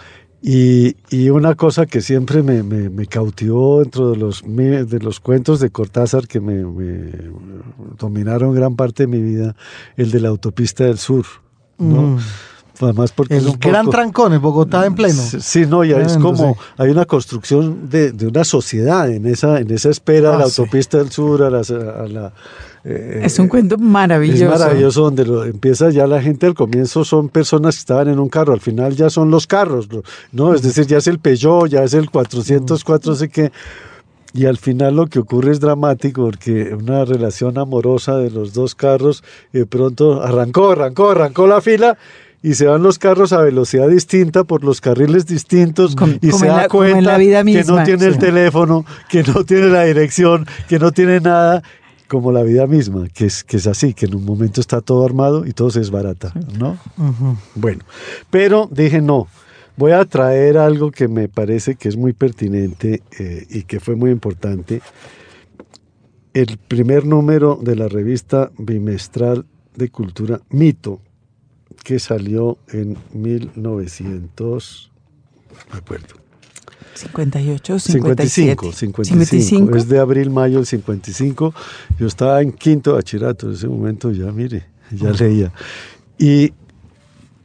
Y, 0.43 0.95
y, 1.11 1.29
una 1.29 1.53
cosa 1.53 1.85
que 1.85 2.01
siempre 2.01 2.41
me, 2.41 2.63
me, 2.63 2.89
me, 2.89 3.05
cautivó 3.05 3.81
dentro 3.81 4.09
de 4.09 4.17
los, 4.17 4.43
de 4.43 4.99
los 4.99 5.19
cuentos 5.19 5.59
de 5.59 5.69
Cortázar 5.69 6.27
que 6.27 6.39
me, 6.39 6.63
dominaron 7.99 8.55
gran 8.55 8.75
parte 8.75 9.03
de 9.03 9.07
mi 9.07 9.21
vida, 9.21 9.55
el 9.97 10.09
de 10.09 10.19
la 10.19 10.29
autopista 10.29 10.85
del 10.85 10.97
sur, 10.97 11.25
¿no? 11.77 12.01
Mm. 12.01 12.19
Además 12.79 13.11
porque 13.11 13.37
el 13.37 13.45
es 13.45 13.53
un 13.53 13.59
gran 13.59 13.89
trancón 13.89 14.33
en 14.33 14.41
Bogotá 14.41 14.85
en 14.85 14.95
pleno. 14.95 15.21
Sí, 15.21 15.65
no, 15.67 15.83
ya 15.83 15.99
es 16.01 16.17
como 16.17 16.57
hay 16.77 16.89
una 16.89 17.05
construcción 17.05 17.89
de, 17.89 18.11
de, 18.11 18.27
una 18.27 18.43
sociedad 18.43 19.11
en 19.11 19.27
esa 19.27 19.59
en 19.59 19.69
esa 19.71 19.89
espera 19.89 20.33
a 20.33 20.37
la 20.37 20.43
ah, 20.43 20.47
autopista 20.47 20.97
del 20.97 21.11
sur, 21.11 21.43
a 21.43 21.49
la, 21.51 22.33
eh, 22.83 23.21
es 23.23 23.37
un 23.37 23.47
cuento 23.47 23.77
maravilloso. 23.77 24.53
Es 24.53 24.59
maravilloso 24.59 25.01
donde 25.03 25.25
lo, 25.25 25.43
empieza 25.45 25.89
ya 25.91 26.07
la 26.07 26.21
gente 26.21 26.47
al 26.47 26.55
comienzo 26.55 27.05
son 27.05 27.29
personas 27.29 27.75
que 27.75 27.79
estaban 27.79 28.07
en 28.07 28.19
un 28.19 28.29
carro, 28.29 28.53
al 28.53 28.61
final 28.61 28.95
ya 28.95 29.09
son 29.09 29.29
los 29.29 29.45
carros, 29.45 29.87
¿no? 30.31 30.53
Es 30.53 30.63
decir, 30.63 30.87
ya 30.87 30.97
es 30.97 31.07
el 31.07 31.19
Peugeot, 31.19 31.67
ya 31.67 31.83
es 31.83 31.93
el 31.93 32.09
404, 32.09 33.15
sé 33.15 33.29
qué. 33.29 33.51
Y 34.33 34.45
al 34.45 34.57
final 34.57 34.95
lo 34.95 35.07
que 35.07 35.19
ocurre 35.19 35.51
es 35.51 35.59
dramático 35.59 36.23
porque 36.23 36.73
una 36.73 37.03
relación 37.03 37.57
amorosa 37.57 38.17
de 38.17 38.31
los 38.31 38.53
dos 38.53 38.75
carros 38.75 39.23
de 39.51 39.65
pronto 39.65 40.23
arrancó, 40.23 40.71
arrancó, 40.71 41.11
arrancó 41.11 41.47
la 41.47 41.59
fila 41.59 41.97
y 42.41 42.55
se 42.55 42.65
van 42.65 42.81
los 42.81 42.97
carros 42.97 43.33
a 43.33 43.41
velocidad 43.41 43.89
distinta 43.89 44.45
por 44.45 44.63
los 44.63 44.81
carriles 44.81 45.25
distintos 45.27 45.95
y 46.21 46.31
se 46.31 46.47
da 46.47 46.67
cuenta 46.67 47.17
que 47.19 47.63
no 47.67 47.83
tiene 47.83 48.05
el 48.05 48.17
teléfono, 48.17 48.85
que 49.09 49.21
no 49.21 49.43
tiene 49.43 49.67
la 49.67 49.83
dirección, 49.83 50.47
que 50.67 50.79
no 50.79 50.91
tiene 50.91 51.19
nada 51.19 51.61
como 52.11 52.33
la 52.33 52.43
vida 52.43 52.67
misma, 52.67 53.07
que 53.07 53.27
es, 53.27 53.41
que 53.45 53.55
es 53.55 53.67
así, 53.67 53.93
que 53.93 54.05
en 54.05 54.15
un 54.15 54.25
momento 54.25 54.59
está 54.59 54.81
todo 54.81 55.05
armado 55.05 55.45
y 55.45 55.53
todo 55.53 55.71
se 55.71 55.79
desbarata, 55.79 56.33
¿no? 56.59 56.77
Bueno, 57.55 57.85
pero 58.29 58.67
dije 58.69 59.01
no, 59.01 59.29
voy 59.77 59.93
a 59.93 60.03
traer 60.03 60.57
algo 60.57 60.91
que 60.91 61.07
me 61.07 61.29
parece 61.29 61.75
que 61.75 61.87
es 61.87 61.95
muy 61.95 62.11
pertinente 62.11 63.01
eh, 63.17 63.47
y 63.49 63.63
que 63.63 63.79
fue 63.79 63.95
muy 63.95 64.11
importante. 64.11 64.81
El 66.33 66.57
primer 66.57 67.05
número 67.05 67.57
de 67.61 67.77
la 67.77 67.87
revista 67.87 68.51
bimestral 68.57 69.45
de 69.77 69.87
cultura 69.87 70.41
Mito, 70.49 70.99
que 71.81 71.97
salió 71.97 72.57
en 72.73 72.97
1900, 73.13 74.91
me 75.71 75.77
acuerdo, 75.77 76.20
58, 76.93 77.79
55, 77.79 78.71
55, 78.73 79.75
Es 79.75 79.87
de 79.87 79.99
abril, 79.99 80.29
mayo 80.29 80.57
del 80.57 80.65
55. 80.65 81.53
Yo 81.99 82.07
estaba 82.07 82.41
en 82.41 82.51
quinto 82.51 82.93
bachillerato 82.93 83.47
en 83.47 83.53
ese 83.53 83.67
momento, 83.67 84.11
ya 84.11 84.31
mire, 84.31 84.65
ya 84.91 85.09
ah. 85.09 85.13
leía. 85.17 85.51
Y 86.17 86.53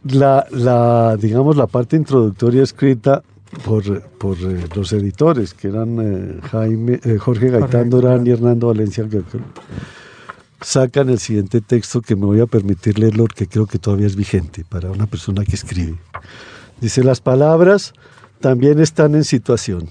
la, 0.04 0.46
la, 0.50 1.16
digamos, 1.16 1.56
la 1.56 1.66
parte 1.66 1.96
introductoria 1.96 2.62
escrita 2.62 3.22
por, 3.64 4.02
por 4.02 4.36
eh, 4.38 4.66
los 4.74 4.92
editores, 4.92 5.54
que 5.54 5.68
eran 5.68 5.98
eh, 6.00 6.40
Jaime, 6.50 7.00
eh, 7.04 7.16
Jorge 7.18 7.50
Gaitán 7.50 7.90
Durán 7.90 8.26
y 8.26 8.30
Hernando 8.30 8.68
Valencia 8.68 9.06
sacan 10.60 11.10
el 11.10 11.18
siguiente 11.18 11.60
texto 11.60 12.00
que 12.00 12.16
me 12.16 12.26
voy 12.26 12.40
a 12.40 12.46
permitir 12.46 12.98
leerlo 12.98 13.24
porque 13.24 13.46
creo 13.46 13.66
que 13.66 13.78
todavía 13.78 14.06
es 14.06 14.16
vigente 14.16 14.64
para 14.68 14.90
una 14.90 15.06
persona 15.06 15.44
que 15.44 15.54
escribe. 15.54 15.96
Dice, 16.80 17.04
las 17.04 17.20
palabras 17.20 17.94
también 18.40 18.80
están 18.80 19.14
en 19.14 19.24
situación. 19.24 19.88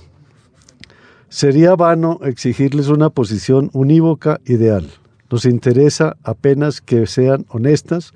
Sería 1.29 1.75
vano 1.75 2.19
exigirles 2.23 2.87
una 2.87 3.09
posición 3.09 3.69
unívoca 3.73 4.39
ideal. 4.45 4.89
Nos 5.29 5.45
interesa 5.45 6.17
apenas 6.23 6.81
que 6.81 7.07
sean 7.07 7.45
honestas 7.49 8.13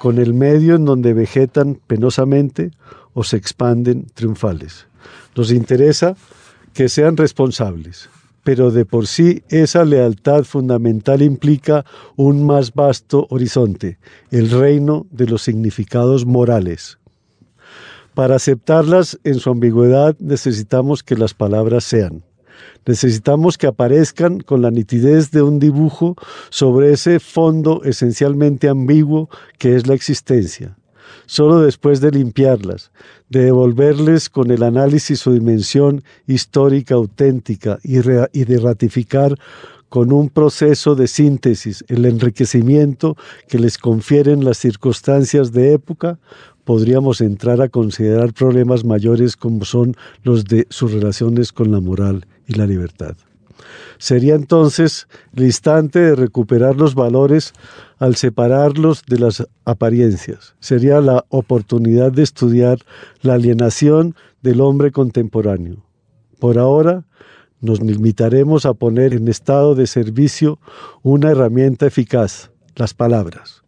con 0.00 0.18
el 0.18 0.34
medio 0.34 0.76
en 0.76 0.84
donde 0.84 1.12
vegetan 1.12 1.78
penosamente 1.86 2.70
o 3.12 3.24
se 3.24 3.36
expanden 3.36 4.06
triunfales. 4.14 4.86
Nos 5.36 5.52
interesa 5.52 6.16
que 6.72 6.88
sean 6.88 7.16
responsables, 7.16 8.08
pero 8.44 8.70
de 8.70 8.84
por 8.84 9.06
sí 9.06 9.42
esa 9.48 9.84
lealtad 9.84 10.44
fundamental 10.44 11.22
implica 11.22 11.84
un 12.16 12.46
más 12.46 12.72
vasto 12.72 13.26
horizonte, 13.30 13.98
el 14.30 14.50
reino 14.50 15.06
de 15.10 15.26
los 15.26 15.42
significados 15.42 16.24
morales. 16.24 16.98
Para 18.18 18.34
aceptarlas 18.34 19.16
en 19.22 19.38
su 19.38 19.48
ambigüedad 19.48 20.16
necesitamos 20.18 21.04
que 21.04 21.14
las 21.14 21.34
palabras 21.34 21.84
sean. 21.84 22.24
Necesitamos 22.84 23.56
que 23.56 23.68
aparezcan 23.68 24.40
con 24.40 24.60
la 24.60 24.72
nitidez 24.72 25.30
de 25.30 25.42
un 25.42 25.60
dibujo 25.60 26.16
sobre 26.50 26.92
ese 26.92 27.20
fondo 27.20 27.84
esencialmente 27.84 28.68
ambiguo 28.68 29.30
que 29.56 29.76
es 29.76 29.86
la 29.86 29.94
existencia. 29.94 30.76
Solo 31.26 31.60
después 31.60 32.00
de 32.00 32.10
limpiarlas, 32.10 32.90
de 33.28 33.44
devolverles 33.44 34.28
con 34.28 34.50
el 34.50 34.64
análisis 34.64 35.20
su 35.20 35.32
dimensión 35.32 36.02
histórica 36.26 36.96
auténtica 36.96 37.78
y, 37.84 37.98
y 37.98 38.44
de 38.44 38.58
ratificar 38.58 39.36
con 39.88 40.12
un 40.12 40.28
proceso 40.28 40.96
de 40.96 41.06
síntesis 41.06 41.84
el 41.88 42.04
enriquecimiento 42.04 43.16
que 43.48 43.58
les 43.60 43.78
confieren 43.78 44.44
las 44.44 44.58
circunstancias 44.58 45.52
de 45.52 45.72
época, 45.72 46.18
podríamos 46.68 47.22
entrar 47.22 47.62
a 47.62 47.70
considerar 47.70 48.34
problemas 48.34 48.84
mayores 48.84 49.38
como 49.38 49.64
son 49.64 49.96
los 50.22 50.44
de 50.44 50.66
sus 50.68 50.92
relaciones 50.92 51.50
con 51.50 51.72
la 51.72 51.80
moral 51.80 52.26
y 52.46 52.56
la 52.56 52.66
libertad. 52.66 53.16
Sería 53.96 54.34
entonces 54.34 55.08
el 55.34 55.44
instante 55.44 55.98
de 55.98 56.14
recuperar 56.14 56.76
los 56.76 56.94
valores 56.94 57.54
al 57.98 58.16
separarlos 58.16 59.02
de 59.06 59.18
las 59.18 59.48
apariencias. 59.64 60.56
Sería 60.60 61.00
la 61.00 61.24
oportunidad 61.30 62.12
de 62.12 62.24
estudiar 62.24 62.80
la 63.22 63.32
alienación 63.32 64.14
del 64.42 64.60
hombre 64.60 64.92
contemporáneo. 64.92 65.86
Por 66.38 66.58
ahora, 66.58 67.06
nos 67.62 67.80
limitaremos 67.80 68.66
a 68.66 68.74
poner 68.74 69.14
en 69.14 69.28
estado 69.28 69.74
de 69.74 69.86
servicio 69.86 70.58
una 71.02 71.30
herramienta 71.30 71.86
eficaz, 71.86 72.50
las 72.76 72.92
palabras. 72.92 73.62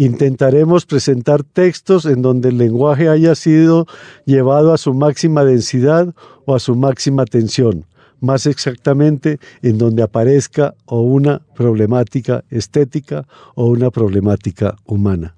Intentaremos 0.00 0.86
presentar 0.86 1.42
textos 1.42 2.06
en 2.06 2.22
donde 2.22 2.48
el 2.48 2.56
lenguaje 2.56 3.10
haya 3.10 3.34
sido 3.34 3.86
llevado 4.24 4.72
a 4.72 4.78
su 4.78 4.94
máxima 4.94 5.44
densidad 5.44 6.14
o 6.46 6.54
a 6.54 6.58
su 6.58 6.74
máxima 6.74 7.26
tensión, 7.26 7.84
más 8.18 8.46
exactamente 8.46 9.38
en 9.60 9.76
donde 9.76 10.02
aparezca 10.02 10.74
o 10.86 11.02
una 11.02 11.42
problemática 11.54 12.44
estética 12.48 13.28
o 13.54 13.66
una 13.66 13.90
problemática 13.90 14.74
humana. 14.86 15.36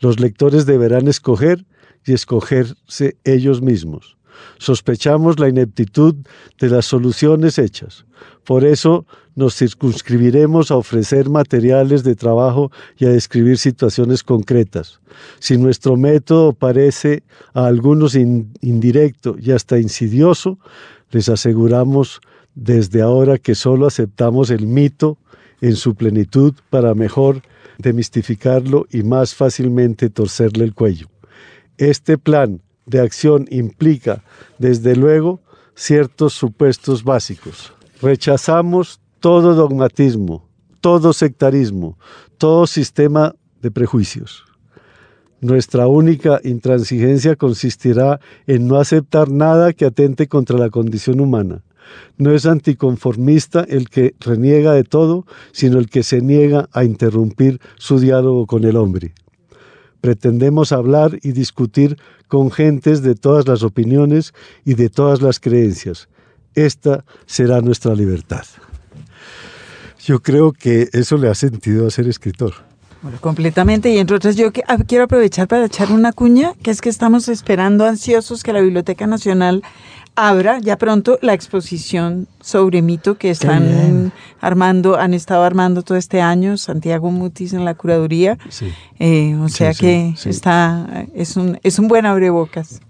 Los 0.00 0.20
lectores 0.20 0.64
deberán 0.64 1.06
escoger 1.06 1.66
y 2.06 2.14
escogerse 2.14 3.18
ellos 3.24 3.60
mismos. 3.60 4.15
Sospechamos 4.58 5.38
la 5.38 5.48
ineptitud 5.48 6.14
de 6.58 6.70
las 6.70 6.86
soluciones 6.86 7.58
hechas. 7.58 8.06
Por 8.44 8.64
eso 8.64 9.06
nos 9.34 9.54
circunscribiremos 9.54 10.70
a 10.70 10.76
ofrecer 10.76 11.28
materiales 11.28 12.02
de 12.04 12.16
trabajo 12.16 12.70
y 12.98 13.04
a 13.04 13.10
describir 13.10 13.58
situaciones 13.58 14.22
concretas. 14.22 15.00
Si 15.40 15.58
nuestro 15.58 15.96
método 15.96 16.52
parece 16.52 17.22
a 17.52 17.66
algunos 17.66 18.14
indirecto 18.14 19.36
y 19.38 19.50
hasta 19.50 19.78
insidioso, 19.78 20.58
les 21.10 21.28
aseguramos 21.28 22.20
desde 22.54 23.02
ahora 23.02 23.38
que 23.38 23.54
solo 23.54 23.86
aceptamos 23.86 24.50
el 24.50 24.66
mito 24.66 25.18
en 25.60 25.76
su 25.76 25.94
plenitud 25.94 26.54
para 26.70 26.94
mejor 26.94 27.42
demistificarlo 27.78 28.86
y 28.90 29.02
más 29.02 29.34
fácilmente 29.34 30.08
torcerle 30.08 30.64
el 30.64 30.74
cuello. 30.74 31.08
Este 31.76 32.16
plan 32.16 32.62
de 32.86 33.00
acción 33.00 33.46
implica, 33.50 34.22
desde 34.58 34.96
luego, 34.96 35.40
ciertos 35.74 36.32
supuestos 36.32 37.04
básicos. 37.04 37.72
Rechazamos 38.00 39.00
todo 39.20 39.54
dogmatismo, 39.54 40.48
todo 40.80 41.12
sectarismo, 41.12 41.98
todo 42.38 42.66
sistema 42.66 43.34
de 43.60 43.70
prejuicios. 43.70 44.44
Nuestra 45.40 45.86
única 45.86 46.40
intransigencia 46.44 47.36
consistirá 47.36 48.20
en 48.46 48.66
no 48.66 48.76
aceptar 48.76 49.30
nada 49.30 49.72
que 49.72 49.84
atente 49.84 50.28
contra 50.28 50.58
la 50.58 50.70
condición 50.70 51.20
humana. 51.20 51.62
No 52.16 52.32
es 52.32 52.46
anticonformista 52.46 53.64
el 53.68 53.88
que 53.90 54.14
reniega 54.18 54.72
de 54.72 54.84
todo, 54.84 55.26
sino 55.52 55.78
el 55.78 55.88
que 55.88 56.02
se 56.02 56.20
niega 56.20 56.68
a 56.72 56.84
interrumpir 56.84 57.60
su 57.76 58.00
diálogo 58.00 58.46
con 58.46 58.64
el 58.64 58.76
hombre. 58.76 59.12
Pretendemos 60.06 60.70
hablar 60.70 61.18
y 61.24 61.32
discutir 61.32 61.98
con 62.28 62.52
gentes 62.52 63.02
de 63.02 63.16
todas 63.16 63.48
las 63.48 63.64
opiniones 63.64 64.34
y 64.64 64.74
de 64.74 64.88
todas 64.88 65.20
las 65.20 65.40
creencias. 65.40 66.08
Esta 66.54 67.04
será 67.26 67.60
nuestra 67.60 67.92
libertad. 67.92 68.44
Yo 70.04 70.22
creo 70.22 70.52
que 70.52 70.88
eso 70.92 71.16
le 71.16 71.28
ha 71.28 71.34
sentido 71.34 71.88
a 71.88 71.90
ser 71.90 72.06
escritor. 72.06 72.54
Bueno, 73.02 73.18
completamente. 73.20 73.90
Y 73.90 73.98
entre 73.98 74.14
otras, 74.14 74.36
yo 74.36 74.52
ah, 74.68 74.78
quiero 74.86 75.02
aprovechar 75.02 75.48
para 75.48 75.66
echar 75.66 75.90
una 75.90 76.12
cuña, 76.12 76.52
que 76.62 76.70
es 76.70 76.80
que 76.80 76.88
estamos 76.88 77.28
esperando 77.28 77.84
ansiosos 77.84 78.44
que 78.44 78.52
la 78.52 78.60
Biblioteca 78.60 79.08
Nacional 79.08 79.64
abra 80.16 80.58
ya 80.58 80.76
pronto 80.78 81.18
la 81.22 81.34
exposición 81.34 82.26
sobre 82.40 82.82
mito 82.82 83.16
que 83.16 83.30
están 83.30 84.12
armando, 84.40 84.96
han 84.96 85.14
estado 85.14 85.44
armando 85.44 85.82
todo 85.82 85.96
este 85.96 86.20
año, 86.20 86.56
Santiago 86.56 87.10
Mutis 87.10 87.52
en 87.52 87.64
la 87.64 87.74
curaduría. 87.74 88.38
Eh, 88.98 89.36
o 89.36 89.48
sea 89.48 89.72
que 89.74 90.14
está, 90.24 91.06
es 91.14 91.36
un, 91.36 91.60
es 91.62 91.78
un 91.78 91.88
buen 91.88 92.06
abrebocas. 92.06 92.80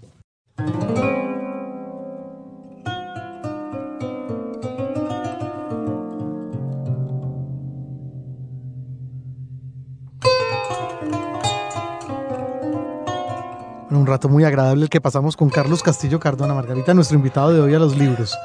Un 14.07 14.13
rato 14.13 14.29
muy 14.29 14.45
agradable 14.45 14.83
el 14.83 14.89
que 14.89 15.01
pasamos 15.01 15.35
con 15.35 15.49
Carlos 15.49 15.83
Castillo 15.83 16.19
Cardona, 16.19 16.53
Margarita, 16.53 16.93
nuestro 16.93 17.17
invitado 17.17 17.51
de 17.51 17.59
hoy 17.59 17.73
a 17.73 17.79
los 17.79 17.97
libros. 17.97 18.37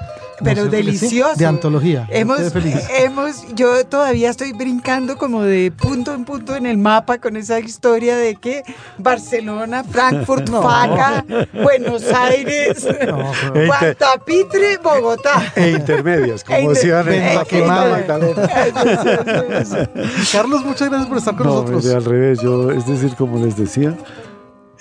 Pero 0.42 0.66
delicioso. 0.66 1.36
De 1.36 1.46
antología. 1.46 2.08
Hemos, 2.10 2.40
hemos, 2.98 3.54
yo 3.54 3.86
todavía 3.86 4.30
estoy 4.30 4.52
brincando 4.52 5.16
como 5.16 5.44
de 5.44 5.70
punto 5.70 6.14
en 6.14 6.24
punto 6.24 6.56
en 6.56 6.66
el 6.66 6.78
mapa 6.78 7.18
con 7.18 7.36
esa 7.36 7.60
historia 7.60 8.16
de 8.16 8.34
que 8.34 8.64
Barcelona, 8.98 9.84
Frankfurt, 9.84 10.50
Faca, 10.50 11.24
Buenos 11.52 12.02
Aires, 12.12 12.84
Guantapitre, 13.66 14.78
Bogotá. 14.78 15.52
E 15.54 15.70
intermedias, 15.70 16.42
como 16.42 16.58
e 16.58 16.68
decían 16.74 17.08
en 17.08 17.36
la 17.36 17.44
quemada 17.44 18.02
Carlos, 20.32 20.64
muchas 20.64 20.88
gracias 20.88 21.08
por 21.08 21.18
estar 21.18 21.36
con 21.36 21.46
nosotros. 21.46 21.86
al 21.86 22.04
revés, 22.04 22.40
yo, 22.40 22.72
es 22.72 22.84
decir, 22.86 23.14
como 23.14 23.44
les 23.44 23.56
decía, 23.56 23.94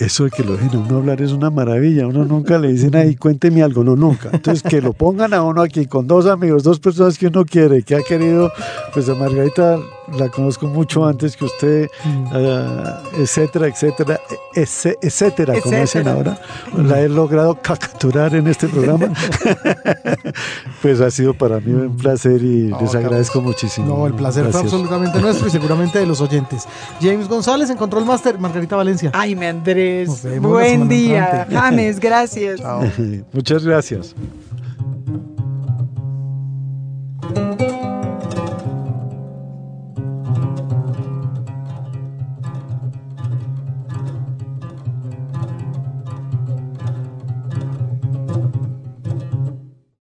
eso 0.05 0.23
de 0.25 0.31
que 0.31 0.43
lo 0.43 0.57
dejen 0.57 0.75
a 0.75 0.79
uno 0.79 0.97
hablar 0.97 1.21
es 1.21 1.31
una 1.31 1.49
maravilla. 1.49 2.07
Uno 2.07 2.25
nunca 2.25 2.57
le 2.57 2.69
dicen 2.69 2.95
ahí, 2.95 3.15
cuénteme 3.15 3.61
algo, 3.61 3.83
no, 3.83 3.95
nunca. 3.95 4.29
Entonces, 4.33 4.63
que 4.63 4.81
lo 4.81 4.93
pongan 4.93 5.33
a 5.33 5.43
uno 5.43 5.61
aquí 5.61 5.85
con 5.85 6.07
dos 6.07 6.25
amigos, 6.25 6.63
dos 6.63 6.79
personas 6.79 7.17
que 7.17 7.27
uno 7.27 7.45
quiere, 7.45 7.83
que 7.83 7.95
ha 7.95 8.01
querido, 8.01 8.51
pues 8.93 9.07
a 9.09 9.15
Margarita 9.15 9.79
la 10.17 10.29
conozco 10.29 10.67
mucho 10.67 11.01
mm. 11.01 11.03
antes 11.03 11.37
que 11.37 11.45
usted, 11.45 11.89
mm. 12.03 12.25
eh, 12.33 12.93
etcétera, 13.19 13.67
etcétera, 13.67 14.19
etcétera, 14.53 14.99
etcétera, 15.01 15.61
como 15.61 15.77
dicen 15.77 16.07
ahora. 16.07 16.39
La 16.77 17.01
he 17.01 17.09
logrado 17.09 17.55
capturar 17.61 18.35
en 18.35 18.47
este 18.47 18.67
programa. 18.67 19.11
pues 20.81 21.01
ha 21.01 21.11
sido 21.11 21.33
para 21.33 21.59
mí 21.59 21.73
un 21.73 21.95
placer 21.97 22.41
y 22.41 22.71
les 22.79 22.95
agradezco 22.95 23.41
muchísimo. 23.41 23.97
No, 23.97 24.07
el 24.07 24.13
placer 24.13 24.43
Gracias. 24.43 24.61
fue 24.61 24.71
absolutamente 24.71 25.19
nuestro 25.19 25.47
y 25.47 25.51
seguramente 25.51 25.99
de 25.99 26.05
los 26.05 26.21
oyentes. 26.21 26.67
James 27.01 27.27
González 27.27 27.69
en 27.69 27.77
Control 27.77 28.05
Master, 28.05 28.37
Margarita 28.39 28.75
Valencia. 28.75 29.11
Ay, 29.13 29.35
me 29.35 29.47
Andrés. 29.47 30.25
Buen 30.39 30.87
día. 30.87 31.47
James, 31.49 31.99
gracias. 31.99 32.61
Muchas 33.33 33.65
gracias. 33.65 34.15